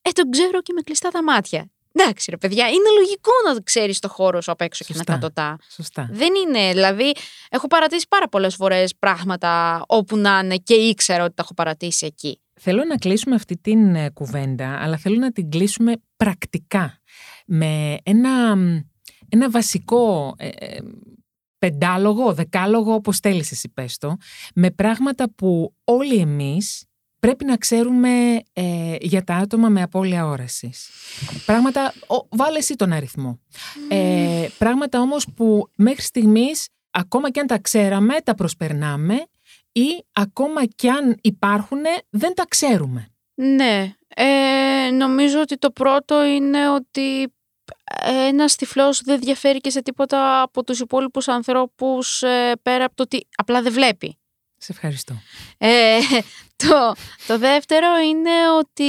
ε, 0.01 0.09
τον 0.09 0.29
ξέρω 0.29 0.61
και 0.61 0.73
με 0.73 0.81
κλειστά 0.81 1.09
τα 1.09 1.23
μάτια. 1.23 1.71
Εντάξει 1.91 2.29
ρε 2.29 2.37
παιδιά, 2.37 2.67
είναι 2.67 2.89
λογικό 2.99 3.31
να 3.45 3.61
ξέρεις 3.61 3.99
το 3.99 4.07
χώρος 4.09 4.43
σου 4.43 4.51
απ' 4.51 4.61
έξω 4.61 4.83
και 4.85 4.93
Σωστά. 4.93 5.13
να 5.13 5.19
κατωτά. 5.19 5.57
Σωστά. 5.69 6.09
Δεν 6.11 6.29
είναι, 6.35 6.71
δηλαδή, 6.71 7.11
έχω 7.49 7.67
παρατήσει 7.67 8.05
πάρα 8.09 8.29
πολλές 8.29 8.55
φορές 8.55 8.95
πράγματα 8.99 9.83
όπου 9.87 10.17
να 10.17 10.39
είναι 10.43 10.55
και 10.55 10.73
ήξερα 10.73 11.23
ότι 11.23 11.33
τα 11.33 11.41
έχω 11.43 11.53
παρατήσει 11.53 12.05
εκεί. 12.05 12.41
Θέλω 12.59 12.83
να 12.83 12.95
κλείσουμε 12.97 13.35
αυτή 13.35 13.57
την 13.57 13.95
ε, 13.95 14.09
κουβέντα, 14.09 14.77
αλλά 14.81 14.97
θέλω 14.97 15.17
να 15.17 15.31
την 15.31 15.49
κλείσουμε 15.49 15.93
πρακτικά. 16.17 17.01
Με 17.45 17.97
ένα, 18.03 18.55
μ, 18.55 18.79
ένα 19.29 19.49
βασικό 19.49 20.33
ε, 20.37 20.47
ε, 20.47 20.77
πεντάλογο, 21.59 22.33
δεκάλογο, 22.33 22.93
όπως 22.93 23.17
θέλεις 23.17 23.51
εσύ 23.51 23.69
πες 23.69 23.97
το, 23.97 24.15
με 24.55 24.71
πράγματα 24.71 25.33
που 25.35 25.73
όλοι 25.83 26.15
εμείς 26.15 26.83
πρέπει 27.19 27.45
να 27.45 27.57
ξέρουμε 27.57 28.39
ε, 28.53 28.95
για 28.99 29.23
τα 29.23 29.35
άτομα 29.35 29.69
με 29.69 29.81
απώλεια 29.81 30.25
όρασης. 30.25 30.89
Πράγματα, 31.45 31.93
ο, 32.07 32.27
βάλε 32.29 32.57
εσύ 32.57 32.75
τον 32.75 32.91
αριθμό. 32.91 33.39
Ε, 33.89 34.47
πράγματα 34.57 34.99
όμως 34.99 35.27
που 35.35 35.69
μέχρι 35.75 36.01
στιγμής, 36.01 36.67
ακόμα 36.91 37.31
και 37.31 37.39
αν 37.39 37.47
τα 37.47 37.59
ξέραμε, 37.59 38.15
τα 38.23 38.35
προσπερνάμε 38.35 39.25
ή 39.71 40.03
ακόμα 40.11 40.65
και 40.65 40.89
αν 40.89 41.17
υπάρχουν, 41.21 41.79
δεν 42.09 42.33
τα 42.33 42.45
ξέρουμε. 42.47 43.07
Ναι, 43.33 43.93
ε, 44.15 44.91
νομίζω 44.91 45.39
ότι 45.39 45.57
το 45.57 45.71
πρώτο 45.71 46.25
είναι 46.25 46.69
ότι 46.69 47.33
ένας 48.05 48.55
τυφλός 48.55 49.01
δεν 49.01 49.19
διαφέρει 49.19 49.59
και 49.59 49.69
σε 49.69 49.81
τίποτα 49.81 50.41
από 50.41 50.63
τους 50.63 50.79
υπόλοιπους 50.79 51.27
ανθρώπους 51.27 52.21
ε, 52.21 52.51
πέρα 52.61 52.85
από 52.85 52.95
το 52.95 53.03
ότι 53.03 53.27
απλά 53.35 53.61
δεν 53.61 53.73
βλέπει. 53.73 54.17
Σε 54.57 54.71
ευχαριστώ. 54.71 55.13
Ε, 55.57 55.97
το, 56.67 56.93
το 57.27 57.37
δεύτερο 57.37 57.87
είναι 57.97 58.31
ότι 58.59 58.85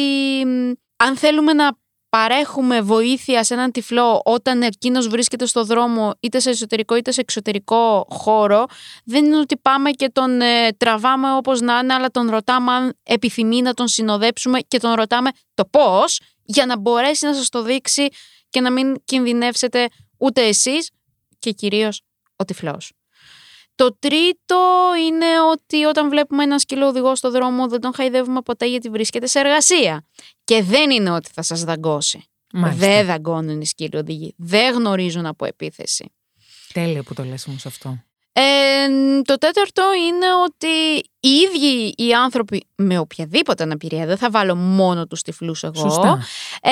μ, 0.46 0.72
αν 0.96 1.16
θέλουμε 1.16 1.52
να 1.52 1.78
παρέχουμε 2.10 2.80
βοήθεια 2.80 3.44
σε 3.44 3.54
έναν 3.54 3.70
τυφλό 3.70 4.20
όταν 4.24 4.62
εκείνος 4.62 5.08
βρίσκεται 5.08 5.46
στο 5.46 5.64
δρόμο 5.64 6.14
είτε 6.20 6.38
σε 6.38 6.50
εσωτερικό 6.50 6.96
είτε 6.96 7.12
σε 7.12 7.20
εξωτερικό 7.20 8.06
χώρο 8.10 8.64
δεν 9.04 9.24
είναι 9.24 9.38
ότι 9.38 9.56
πάμε 9.56 9.90
και 9.90 10.10
τον 10.12 10.40
ε, 10.40 10.72
τραβάμε 10.72 11.34
όπως 11.34 11.60
να 11.60 11.78
είναι 11.78 11.94
αλλά 11.94 12.08
τον 12.08 12.30
ρωτάμε 12.30 12.72
αν 12.72 12.98
επιθυμεί 13.02 13.62
να 13.62 13.74
τον 13.74 13.88
συνοδέψουμε 13.88 14.60
και 14.60 14.78
τον 14.78 14.92
ρωτάμε 14.92 15.30
το 15.54 15.64
πώς 15.64 16.20
για 16.44 16.66
να 16.66 16.78
μπορέσει 16.78 17.26
να 17.26 17.34
σας 17.34 17.48
το 17.48 17.62
δείξει 17.62 18.08
και 18.50 18.60
να 18.60 18.72
μην 18.72 18.96
κινδυνεύσετε 19.04 19.88
ούτε 20.18 20.46
εσείς 20.46 20.90
και 21.38 21.50
κυρίως 21.50 22.02
ο 22.36 22.44
τυφλός. 22.44 22.92
Το 23.74 23.96
τρίτο 23.98 24.90
είναι 25.06 25.26
ότι 25.52 25.84
όταν 25.84 26.08
βλέπουμε 26.08 26.42
ένα 26.42 26.58
σκύλο 26.58 26.86
οδηγό 26.86 27.14
στο 27.16 27.30
δρόμο 27.30 27.68
δεν 27.68 27.80
τον 27.80 27.94
χαϊδεύουμε 27.94 28.40
ποτέ 28.42 28.66
γιατί 28.66 28.88
βρίσκεται 28.88 29.26
σε 29.26 29.38
εργασία. 29.38 30.06
Και 30.44 30.62
δεν 30.62 30.90
είναι 30.90 31.10
ότι 31.10 31.30
θα 31.34 31.42
σας 31.42 31.64
δαγκώσει. 31.64 32.24
Μάλιστα. 32.52 32.86
Δεν 32.86 33.06
δαγκώνουν 33.06 33.60
οι 33.60 33.66
σκύλοι 33.66 33.96
οδηγοί. 33.96 34.34
Δεν 34.38 34.74
γνωρίζουν 34.74 35.26
από 35.26 35.44
επίθεση. 35.44 36.12
Τέλειο 36.72 37.02
που 37.02 37.14
το 37.14 37.24
λες 37.24 37.46
όμως 37.46 37.66
αυτό. 37.66 38.04
Ε, 38.32 38.42
το 39.22 39.38
τέταρτο 39.38 39.82
είναι 40.08 40.26
ότι 40.44 40.96
οι 41.20 41.28
ίδιοι 41.28 41.94
οι 41.96 42.14
άνθρωποι 42.14 42.66
με 42.76 42.98
οποιαδήποτε 42.98 43.62
αναπηρία, 43.62 44.06
δεν 44.06 44.16
θα 44.16 44.30
βάλω 44.30 44.54
μόνο 44.54 45.06
τους 45.06 45.22
τυφλούς 45.22 45.62
εγώ, 45.62 45.74
Σωστά. 45.74 46.22
ε, 46.62 46.70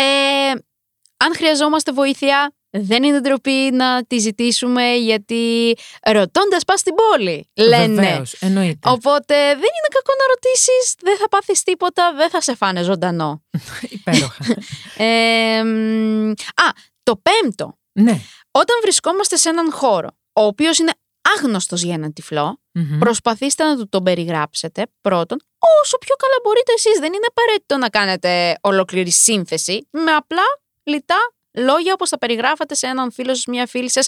αν 1.25 1.35
χρειαζόμαστε 1.35 1.93
βοήθεια, 1.93 2.53
δεν 2.71 3.03
είναι 3.03 3.21
ντροπή 3.21 3.71
να 3.73 4.05
τη 4.05 4.19
ζητήσουμε 4.19 4.95
γιατί 4.95 5.75
ρωτώντας 6.03 6.64
πας 6.64 6.81
στην 6.81 6.95
πόλη, 6.95 7.51
λένε. 7.55 8.03
Βεβαίως, 8.03 8.33
εννοείται. 8.33 8.89
Οπότε 8.91 9.35
δεν 9.35 9.57
είναι 9.57 9.91
κακό 9.93 10.12
να 10.19 10.27
ρωτήσεις, 10.35 10.95
δεν 11.01 11.16
θα 11.16 11.29
πάθεις 11.29 11.62
τίποτα, 11.62 12.14
δεν 12.14 12.31
θα 12.31 12.41
σε 12.41 12.55
φάνε 12.55 12.83
ζωντανό. 12.83 13.43
Υπέροχα. 13.99 14.45
Ε, 15.01 15.62
μ, 15.62 16.31
α, 16.31 16.69
το 17.03 17.23
πέμπτο, 17.23 17.79
ναι. 17.93 18.21
όταν 18.51 18.77
βρισκόμαστε 18.83 19.37
σε 19.37 19.49
έναν 19.49 19.73
χώρο, 19.73 20.09
ο 20.33 20.43
οποίος 20.43 20.79
είναι 20.79 20.93
άγνωστος 21.37 21.83
για 21.83 21.95
έναν 21.95 22.12
τυφλό, 22.12 22.61
Μμμ. 22.73 22.99
προσπαθήστε 22.99 23.64
να 23.64 23.77
του 23.77 23.89
τον 23.89 24.03
περιγράψετε 24.03 24.87
πρώτον 25.01 25.39
όσο 25.83 25.99
πιο 25.99 26.14
καλά 26.14 26.35
μπορείτε 26.43 26.73
εσείς. 26.73 26.99
Δεν 26.99 27.12
είναι 27.12 27.27
απαραίτητο 27.29 27.77
να 27.77 27.89
κάνετε 27.89 28.59
ολόκληρη 28.61 29.11
σύνθεση 29.11 29.89
με 29.91 30.12
απλά 30.12 30.43
λιτά 30.89 31.18
λόγια 31.53 31.93
όπως 31.93 32.09
θα 32.09 32.18
περιγράφατε 32.18 32.74
σε 32.74 32.86
έναν 32.86 33.12
φίλο 33.12 33.34
σας, 33.34 33.45
μια 33.47 33.66
φίλη 33.66 33.91
σας 33.91 34.07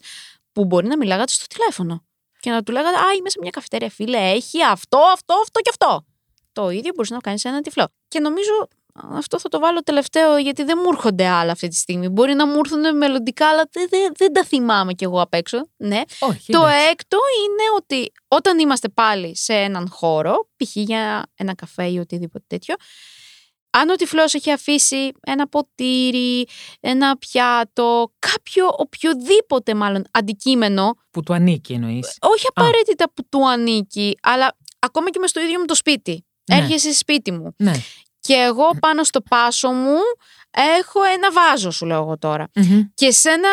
που 0.52 0.64
μπορεί 0.64 0.86
να 0.86 0.96
μιλάγατε 0.96 1.32
στο 1.32 1.46
τηλέφωνο 1.46 2.04
και 2.40 2.50
να 2.50 2.62
του 2.62 2.72
λέγατε 2.72 2.96
«Α, 2.96 3.12
είμαι 3.18 3.30
σε 3.30 3.38
μια 3.40 3.50
καφετέρια 3.50 3.90
φίλε, 3.90 4.18
έχει 4.18 4.62
αυτό, 4.62 4.98
αυτό, 5.12 5.34
αυτό 5.42 5.60
και 5.60 5.70
αυτό». 5.70 6.04
Το 6.52 6.70
ίδιο 6.70 6.92
μπορείς 6.94 7.10
να 7.10 7.18
κάνεις 7.18 7.40
σε 7.40 7.48
έναν 7.48 7.62
τυφλό. 7.62 7.88
Και 8.08 8.20
νομίζω 8.20 8.68
αυτό 9.12 9.38
θα 9.38 9.48
το 9.48 9.58
βάλω 9.58 9.82
τελευταίο 9.82 10.36
γιατί 10.36 10.62
δεν 10.62 10.78
μου 10.82 10.90
έρχονται 10.92 11.26
άλλα 11.26 11.52
αυτή 11.52 11.68
τη 11.68 11.76
στιγμή. 11.76 12.08
Μπορεί 12.08 12.34
να 12.34 12.46
μου 12.46 12.58
έρθουν 12.58 12.96
μελλοντικά, 12.96 13.48
αλλά 13.48 13.68
δεν, 13.72 13.86
δεν, 13.90 14.12
δεν 14.16 14.32
τα 14.32 14.44
θυμάμαι 14.44 14.92
κι 14.92 15.04
εγώ 15.04 15.20
απ' 15.20 15.34
έξω. 15.34 15.66
Ναι. 15.76 16.02
Όχι, 16.18 16.52
Το 16.52 16.58
εντάξει. 16.58 16.88
έκτο 16.90 17.18
είναι 17.44 17.62
ότι 17.76 18.12
όταν 18.28 18.58
είμαστε 18.58 18.88
πάλι 18.88 19.36
σε 19.36 19.52
έναν 19.54 19.88
χώρο, 19.90 20.48
π.χ. 20.56 20.76
για 20.76 21.26
ένα 21.34 21.54
καφέ 21.54 21.86
ή 21.86 21.98
οτιδήποτε 21.98 22.44
τέτοιο, 22.46 22.74
αν 23.70 23.88
ο 23.88 23.94
τυφλός 23.94 24.34
έχει 24.34 24.50
αφήσει 24.52 25.12
ένα 25.20 25.48
ποτήρι, 25.48 26.46
ένα 26.80 27.16
πιάτο, 27.16 28.12
κάποιο 28.18 28.66
οποιοδήποτε 28.76 29.74
μάλλον 29.74 30.04
αντικείμενο, 30.10 30.94
Που 31.10 31.22
του 31.22 31.34
ανήκει 31.34 31.72
εννοείς. 31.72 32.16
όχι 32.20 32.46
απαραίτητα 32.54 33.10
που 33.14 33.22
του 33.28 33.48
ανήκει, 33.50 34.18
αλλά 34.22 34.56
ακόμα 34.78 35.10
και 35.10 35.18
μες 35.18 35.30
στο 35.30 35.40
ίδιο 35.40 35.58
μου 35.58 35.64
το 35.64 35.74
σπίτι. 35.74 36.24
Ναι. 36.50 36.56
Έρχεσαι 36.56 36.92
σπίτι 36.94 37.32
μου 37.32 37.54
Ναι. 37.58 37.72
και 38.20 38.34
εγώ 38.34 38.70
πάνω 38.80 39.04
στο 39.04 39.20
πάσο 39.20 39.70
μου 39.70 39.96
έχω 40.78 41.02
ένα 41.02 41.32
βάζο 41.32 41.70
σου 41.70 41.86
λέω 41.86 42.00
εγώ 42.02 42.18
τώρα. 42.18 42.48
Μμμ. 42.54 42.80
Και 42.94 43.10
σένα 43.10 43.48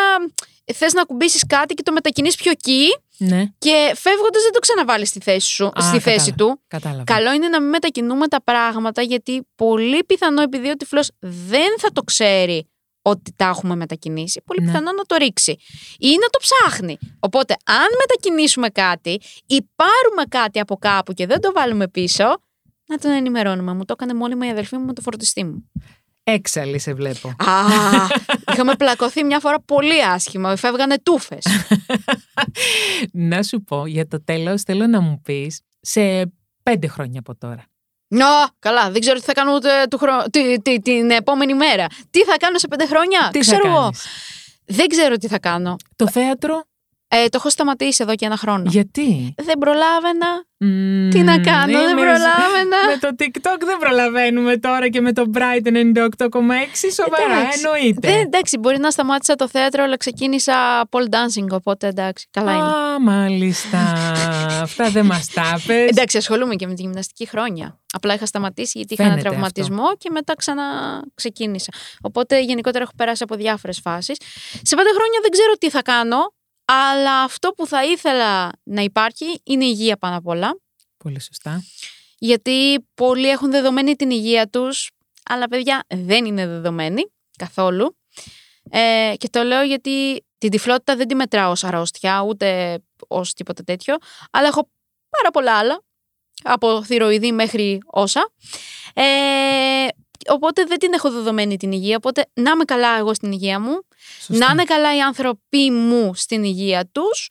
θες 0.74 0.94
να 0.94 1.04
κουμπίσεις 1.04 1.44
κάτι 1.48 1.74
και 1.74 1.84
το 1.84 1.92
μετακινείς 1.92 2.36
πιο 2.36 2.52
εκεί 2.52 2.88
Ναι. 3.18 3.44
και 3.58 3.92
φεύγοντας 3.96 4.42
δεν 4.44 4.52
το 4.54 4.60
ξαναβάλεις 4.60 5.10
στη 5.10 5.20
θέση, 5.20 5.50
σου, 5.50 5.66
Α, 5.66 5.72
στη 5.82 6.00
θέση 6.00 6.32
κατάλαβα. 6.32 6.36
του. 6.56 6.62
Κατάλαβα. 6.68 7.04
Καλό 7.04 7.34
είναι 7.34 7.48
να 7.48 7.62
μην 7.62 7.70
μετακινούμε 7.70 8.28
τα 8.28 8.44
πράγματα 8.44 9.02
γιατί 9.02 9.48
πολύ 9.56 10.04
πιθανό 10.04 10.42
επειδή 10.42 10.70
ο 10.70 10.76
τυφλός 10.76 11.10
δεν 11.20 11.80
θα 11.80 11.92
το 11.92 12.02
ξέρει 12.02 12.68
ότι 13.02 13.34
τα 13.36 13.46
έχουμε 13.46 13.76
μετακινήσει, 13.76 14.42
πολύ 14.46 14.60
Ναι. 14.62 14.66
πιθανό 14.66 14.92
να 14.92 15.04
το 15.04 15.16
ρίξει 15.16 15.52
ή 16.00 16.10
να 16.10 16.28
το 16.30 16.40
ψάχνει. 16.42 16.98
Οπότε 17.20 17.56
αν 17.66 17.88
μετακινήσουμε 18.00 18.70
κάτι 18.70 19.12
ή 19.46 19.62
πάρουμε 19.76 20.24
κάτι 20.30 20.60
από 20.60 20.76
κάπου 20.78 21.14
και 21.14 21.26
δεν 21.26 21.42
το 21.42 21.52
βάλουμε 21.52 21.88
πίσω, 21.88 22.24
να 22.88 22.98
τον 22.98 23.12
ενημερώνουμε. 23.12 23.74
Μου 23.74 23.86
το 23.86 23.94
έκανε 23.98 24.14
μόνιμα 24.14 24.48
η 24.48 24.50
αδελφή 24.50 24.78
μου 24.78 24.86
με 24.86 24.94
το 24.94 25.02
φορτιστή 25.02 25.44
μου. 25.44 25.72
Έξαλλη 26.30 26.80
σε 26.80 26.94
βλέπω. 26.94 27.28
Α, 27.28 27.62
είχαμε 28.52 28.76
πλακωθεί 28.76 29.24
μια 29.24 29.40
φορά 29.40 29.60
πολύ 29.62 30.04
άσχημα. 30.04 30.56
Φεύγανε 30.56 30.96
τούφες. 31.04 31.46
να 33.32 33.44
σου 33.44 33.64
πω, 33.64 33.86
για 33.86 34.08
το 34.08 34.24
τέλος 34.24 34.62
θέλω 34.62 34.88
να 34.88 35.02
μου 35.02 35.22
πεις 35.22 35.62
σε 35.82 36.32
πέντε 36.64 36.88
χρόνια 36.88 37.20
από 37.20 37.36
τώρα. 37.36 37.64
Νο, 38.08 38.26
καλά, 38.60 38.92
δεν 38.92 39.02
ξέρω 39.02 39.20
τι 39.20 39.26
θα 39.26 39.34
κάνω 39.34 39.54
ούτε 39.54 39.70
του 39.90 39.98
χρο... 39.98 40.24
τι- 40.32 40.62
τι- 40.62 40.82
την 40.82 41.12
επόμενη 41.12 41.54
μέρα. 41.54 41.86
Τι 42.10 42.24
θα 42.24 42.38
κάνω 42.38 42.58
σε 42.58 42.68
πέντε 42.68 42.86
χρόνια, 42.86 43.30
Τι 43.32 43.40
ξέρω 43.40 43.62
θα 43.62 43.68
εγώ. 43.68 43.80
κάνεις; 43.80 44.06
Δεν 44.66 44.88
ξέρω 44.88 45.16
τι 45.18 45.28
θα 45.28 45.40
κάνω. 45.40 45.76
Το 45.96 46.10
θέατρο, 46.10 46.64
Ε, 47.10 47.24
το 47.24 47.30
έχω 47.34 47.50
σταματήσει 47.50 48.04
εδώ 48.04 48.16
και 48.16 48.26
ένα 48.26 48.38
χρόνο. 48.38 48.64
γιατί; 48.68 49.34
Δεν 49.38 49.58
προλάβαινα. 49.58 50.46
Μμμ, 50.60 51.10
Τι 51.10 51.20
να 51.22 51.40
κάνω, 51.40 51.78
δεν 51.80 51.82
είμαι- 51.90 52.02
προλάβαινα. 52.02 52.78
Με 52.88 52.98
το 53.00 53.08
TikTok 53.20 53.60
δεν 53.66 53.78
προλαβαίνουμε 53.80 54.58
τώρα 54.58 54.90
και 54.90 55.02
με 55.02 55.14
το 55.14 55.24
Brighton 55.34 55.76
98,6 55.76 56.92
σοβαρά, 56.92 57.40
Εντάξει. 57.40 57.62
εννοείται. 57.64 58.08
Δεν, 58.12 58.20
εντάξει, 58.22 58.58
μπορεί 58.58 58.80
να 58.80 58.92
σταμάτησα 58.92 59.36
το 59.36 59.48
θέατρο, 59.48 59.84
αλλά 59.84 59.98
ξεκίνησα 59.98 60.54
pole 60.90 61.10
dancing, 61.10 61.48
οπότε 61.52 61.88
εντάξει, 61.88 62.28
καλά 62.32 62.52
είναι. 62.52 62.62
Α, 62.64 63.00
μάλιστα. 63.00 63.78
Αυτά 64.68 64.90
δεν 64.90 65.06
μας 65.06 65.28
τα 65.34 65.62
πες. 65.68 65.90
Εντάξει, 65.90 66.18
ασχολούμαι 66.18 66.56
και 66.56 66.68
με 66.68 66.74
τη 66.74 66.82
γυμναστική 66.82 67.26
χρόνια. 67.28 67.80
Απλά 67.94 68.14
είχα 68.14 68.26
σταματήσει 68.26 68.78
γιατί 68.78 68.94
είχα 68.94 69.04
ένα 69.04 69.12
Φαίνεται 69.12 69.30
τραυματισμό 69.30 69.96
και 69.98 70.10
μετά 70.10 70.36
ξαναξεκίνησα. 70.36 71.72
Οπότε 72.02 72.42
γενικότερα 72.42 72.84
έχω 72.84 72.92
περάσει 72.98 73.24
από 73.24 73.36
διάφορες 73.36 73.80
φάσεις. 73.84 74.18
Σε 74.62 74.76
πέντε 74.76 74.90
χρόνια 74.90 75.20
δεν 75.22 75.32
ξέρω 75.32 75.52
τι 75.60 75.70
θα 75.70 75.82
κάνω, 75.82 76.18
Αλλά 76.72 77.22
αυτό 77.22 77.50
που 77.50 77.68
θα 77.68 77.86
ήθελα 77.86 78.52
να 78.64 78.82
υπάρχει 78.82 79.42
είναι 79.44 79.66
η 79.66 79.70
υγεία 79.72 79.98
πάνω 79.98 80.18
απ' 80.18 80.28
όλα. 80.28 80.60
Πολύ 80.98 81.22
σωστά. 81.22 81.64
Γιατί 82.18 82.88
πολλοί 82.94 83.30
έχουν 83.30 83.52
δεδομένη 83.52 83.96
την 83.96 84.10
υγεία 84.10 84.48
τους, 84.48 84.90
αλλά 85.30 85.48
παιδιά 85.48 85.84
δεν 85.88 86.26
είναι 86.26 86.48
δεδομένη 86.48 87.12
καθόλου. 87.38 87.98
Ε, 88.70 89.14
και 89.18 89.30
το 89.30 89.44
λέω 89.44 89.64
γιατί 89.64 90.26
την 90.38 90.50
τυφλότητα 90.50 90.96
δεν 90.96 91.08
τη 91.08 91.16
μετράω 91.16 91.52
ως 91.52 91.64
αρρώστια, 91.64 92.22
ούτε 92.22 92.80
ως 93.08 93.34
τίποτα 93.34 93.64
τέτοιο, 93.64 93.96
αλλά 94.32 94.48
έχω 94.48 94.70
πάρα 95.10 95.32
πολλά 95.32 95.58
άλλα, 95.58 95.84
από 96.44 96.84
θηροειδή 96.84 97.32
μέχρι 97.32 97.80
όσα. 97.86 98.32
Ε, 98.94 99.88
οπότε 100.28 100.64
δεν 100.64 100.80
την 100.80 100.94
έχω 100.94 101.12
δεδομένη 101.12 101.58
την 101.58 101.72
υγεία, 101.72 101.96
οπότε 101.96 102.26
να 102.34 102.52
είμαι 102.52 102.64
καλά 102.64 102.98
εγώ 102.98 103.14
στην 103.14 103.32
υγεία 103.32 103.60
μου, 103.60 103.82
να 104.28 104.48
είναι 104.52 104.64
καλά 104.64 104.96
οι 104.96 105.00
άνθρωποι 105.00 105.72
μου 105.72 106.14
στην 106.16 106.44
υγεία 106.44 106.90
τους 106.92 107.30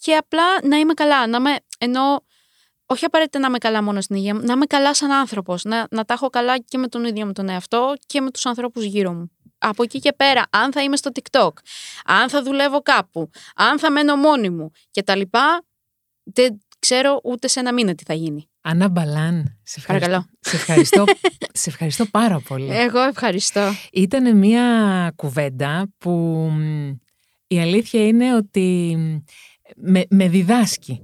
και 0.00 0.16
απλά 0.16 0.44
να 0.62 0.76
είμαι 0.76 0.94
καλά, 0.94 1.26
να 1.26 1.36
είμαι, 1.36 1.56
ενώ 1.78 2.24
όχι 2.86 3.04
απαραίτητα 3.04 3.38
να 3.38 3.46
είμαι 3.46 3.58
καλά 3.58 3.82
μόνο 3.82 4.00
στην 4.00 4.16
υγεία 4.16 4.34
μου, 4.34 4.40
να 4.44 4.52
είμαι 4.52 4.66
καλά 4.66 4.94
σαν 4.94 5.10
άνθρωπος, 5.10 5.64
να, 5.64 5.86
να 5.90 6.04
τα 6.04 6.14
έχω 6.14 6.28
καλά 6.28 6.58
και 6.58 6.78
με 6.78 6.88
τον 6.88 7.04
ίδιο 7.04 7.26
μου 7.26 7.32
τον 7.32 7.48
εαυτό 7.48 7.94
και 8.06 8.20
με 8.20 8.30
τους 8.30 8.46
ανθρώπους 8.46 8.84
γύρω 8.84 9.12
μου 9.12 9.30
από 9.58 9.82
εκεί 9.82 9.98
και 9.98 10.12
πέρα, 10.12 10.44
αν 10.50 10.72
θα 10.72 10.82
είμαι 10.82 10.96
στο 10.96 11.10
TikTok, 11.14 11.50
αν 12.04 12.28
θα 12.28 12.42
δουλεύω 12.42 12.80
κάπου, 12.82 13.30
αν 13.54 13.78
θα 13.78 13.90
μένω 13.90 14.16
μόνη 14.16 14.50
μου 14.50 14.70
και 14.90 15.02
τα 15.02 15.16
λοιπά, 15.16 15.64
δεν 16.22 16.58
ξέρω 16.78 17.20
ούτε 17.24 17.48
σε 17.48 17.60
ένα 17.60 17.72
μήνα 17.72 17.94
τι 17.94 18.04
θα 18.04 18.14
γίνει. 18.14 18.47
Ανά 18.60 18.88
Μπαλάν, 18.88 19.58
σε 19.62 19.80
ευχαριστώ, 19.80 20.24
σε 20.40 20.56
ευχαριστώ, 20.56 21.04
σε 21.62 21.70
ευχαριστώ 21.70 22.06
πάρα 22.06 22.40
πολύ. 22.40 22.76
Εγώ 22.76 23.00
ευχαριστώ. 23.00 23.70
Ήταν 23.92 24.36
μια 24.36 25.12
κουβέντα 25.16 25.88
που 25.98 26.50
η 27.46 27.60
αλήθεια 27.60 28.06
είναι 28.06 28.34
ότι 28.34 28.96
με, 29.76 30.04
με 30.10 30.28
διδάσκει 30.28 31.00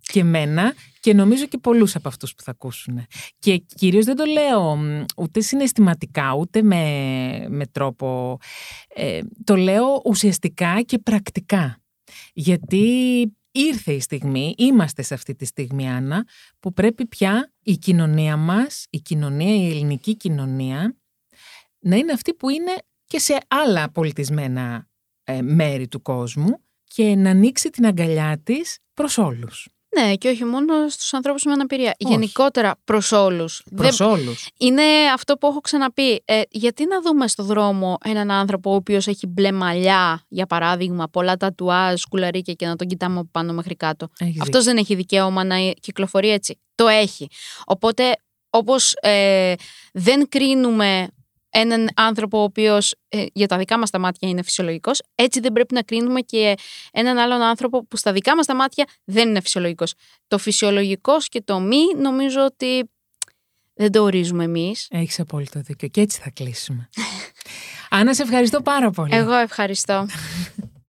και 0.00 0.24
μένα 0.24 0.74
και 1.00 1.14
νομίζω 1.14 1.46
και 1.46 1.58
πολλούς 1.58 1.94
από 1.94 2.08
αυτούς 2.08 2.34
που 2.34 2.42
θα 2.42 2.50
ακούσουν. 2.50 3.06
Και 3.38 3.56
κυρίως 3.56 4.04
δεν 4.04 4.16
το 4.16 4.24
λέω 4.24 4.78
ούτε 5.16 5.40
συναισθηματικά, 5.40 6.34
ούτε 6.34 6.62
με, 6.62 7.46
με 7.48 7.66
τρόπο... 7.66 8.38
Ε, 8.94 9.20
το 9.44 9.56
λέω 9.56 10.02
ουσιαστικά 10.04 10.82
και 10.82 10.98
πρακτικά. 10.98 11.82
Γιατί 12.32 12.86
ήρθε 13.52 13.92
η 13.92 14.00
στιγμή, 14.00 14.54
είμαστε 14.58 15.02
σε 15.02 15.14
αυτή 15.14 15.34
τη 15.34 15.44
στιγμή, 15.44 15.90
Άννα, 15.90 16.26
που 16.60 16.72
πρέπει 16.72 17.06
πια 17.06 17.52
η 17.62 17.76
κοινωνία 17.76 18.36
μας, 18.36 18.86
η 18.90 19.00
κοινωνία, 19.00 19.54
η 19.54 19.70
ελληνική 19.70 20.16
κοινωνία, 20.16 20.96
να 21.78 21.96
είναι 21.96 22.12
αυτή 22.12 22.34
που 22.34 22.48
είναι 22.48 22.74
και 23.06 23.18
σε 23.18 23.38
άλλα 23.48 23.90
πολιτισμένα 23.90 24.88
ε, 25.24 25.42
μέρη 25.42 25.88
του 25.88 26.02
κόσμου 26.02 26.64
και 26.84 27.14
να 27.16 27.30
ανοίξει 27.30 27.70
την 27.70 27.86
αγκαλιά 27.86 28.40
της 28.42 28.78
προς 28.94 29.18
όλους. 29.18 29.68
Ναι, 29.98 30.14
και 30.14 30.28
όχι 30.28 30.44
μόνο 30.44 30.88
στους 30.88 31.14
ανθρώπους 31.14 31.44
με 31.44 31.52
αναπηρία. 31.52 31.94
Γενικότερα 31.98 32.74
προς 32.84 33.12
όλους. 33.12 33.62
Προς 33.76 34.00
όλους. 34.00 34.48
Είναι 34.58 34.82
αυτό 35.14 35.36
που 35.36 35.46
έχω 35.46 35.60
ξαναπεί. 35.60 36.22
Ε, 36.24 36.40
γιατί 36.50 36.86
να 36.86 37.00
δούμε 37.00 37.28
στο 37.28 37.42
δρόμο 37.42 37.98
έναν 38.04 38.30
άνθρωπο 38.30 38.70
ο 38.70 38.74
οποίος 38.74 39.06
έχει 39.06 39.26
μπλε 39.26 39.52
μαλλιά, 39.52 40.24
για 40.28 40.46
παράδειγμα, 40.46 41.08
πολλά 41.08 41.36
τατουάζ, 41.36 42.00
σκουλαρίκια 42.00 42.54
και 42.54 42.66
να 42.66 42.76
τον 42.76 42.86
κοιτάμε 42.86 43.18
από 43.18 43.28
πάνω 43.32 43.52
μέχρι 43.52 43.76
κάτω. 43.76 44.08
Αυτός 44.40 44.64
δεν 44.64 44.76
έχει 44.76 44.94
δικαίωμα 44.94 45.44
να 45.44 45.56
κυκλοφορεί 45.80 46.30
έτσι. 46.30 46.60
Το 46.74 46.88
έχει. 46.88 47.28
Οπότε, 47.64 48.04
όπως 48.50 48.94
ε, 49.00 49.54
δεν 49.92 50.28
κρίνουμε 50.28 51.08
έναν 51.52 51.88
άνθρωπο 51.94 52.38
ο 52.38 52.42
οποίος 52.42 52.94
ε, 53.08 53.24
για 53.32 53.46
τα 53.46 53.58
δικά 53.58 53.78
μας 53.78 53.90
τα 53.90 53.98
μάτια 53.98 54.28
είναι 54.28 54.42
φυσιολογικός, 54.42 55.02
έτσι 55.14 55.40
δεν 55.40 55.52
πρέπει 55.52 55.74
να 55.74 55.82
κρίνουμε 55.82 56.20
και 56.20 56.54
έναν 56.92 57.18
άλλον 57.18 57.42
άνθρωπο 57.42 57.86
που 57.86 57.96
στα 57.96 58.12
δικά 58.12 58.36
μας 58.36 58.46
τα 58.46 58.54
μάτια 58.54 58.86
δεν 59.04 59.28
είναι 59.28 59.40
φυσιολογικός. 59.40 59.94
Το 60.28 60.38
φυσιολογικός 60.38 61.28
και 61.28 61.42
το 61.42 61.60
μη 61.60 61.94
νομίζω 61.96 62.44
ότι 62.44 62.90
δεν 63.74 63.92
το 63.92 64.02
ορίζουμε 64.02 64.44
εμείς. 64.44 64.86
Έχεις 64.90 65.20
απόλυτο 65.20 65.60
δίκιο. 65.60 65.88
Και 65.88 66.00
έτσι 66.00 66.20
θα 66.20 66.30
κλείσουμε. 66.30 66.88
Άννα, 67.90 68.14
σε 68.14 68.22
ευχαριστώ 68.22 68.62
πάρα 68.62 68.90
πολύ. 68.90 69.14
Εγώ 69.14 69.34
ευχαριστώ. 69.34 70.06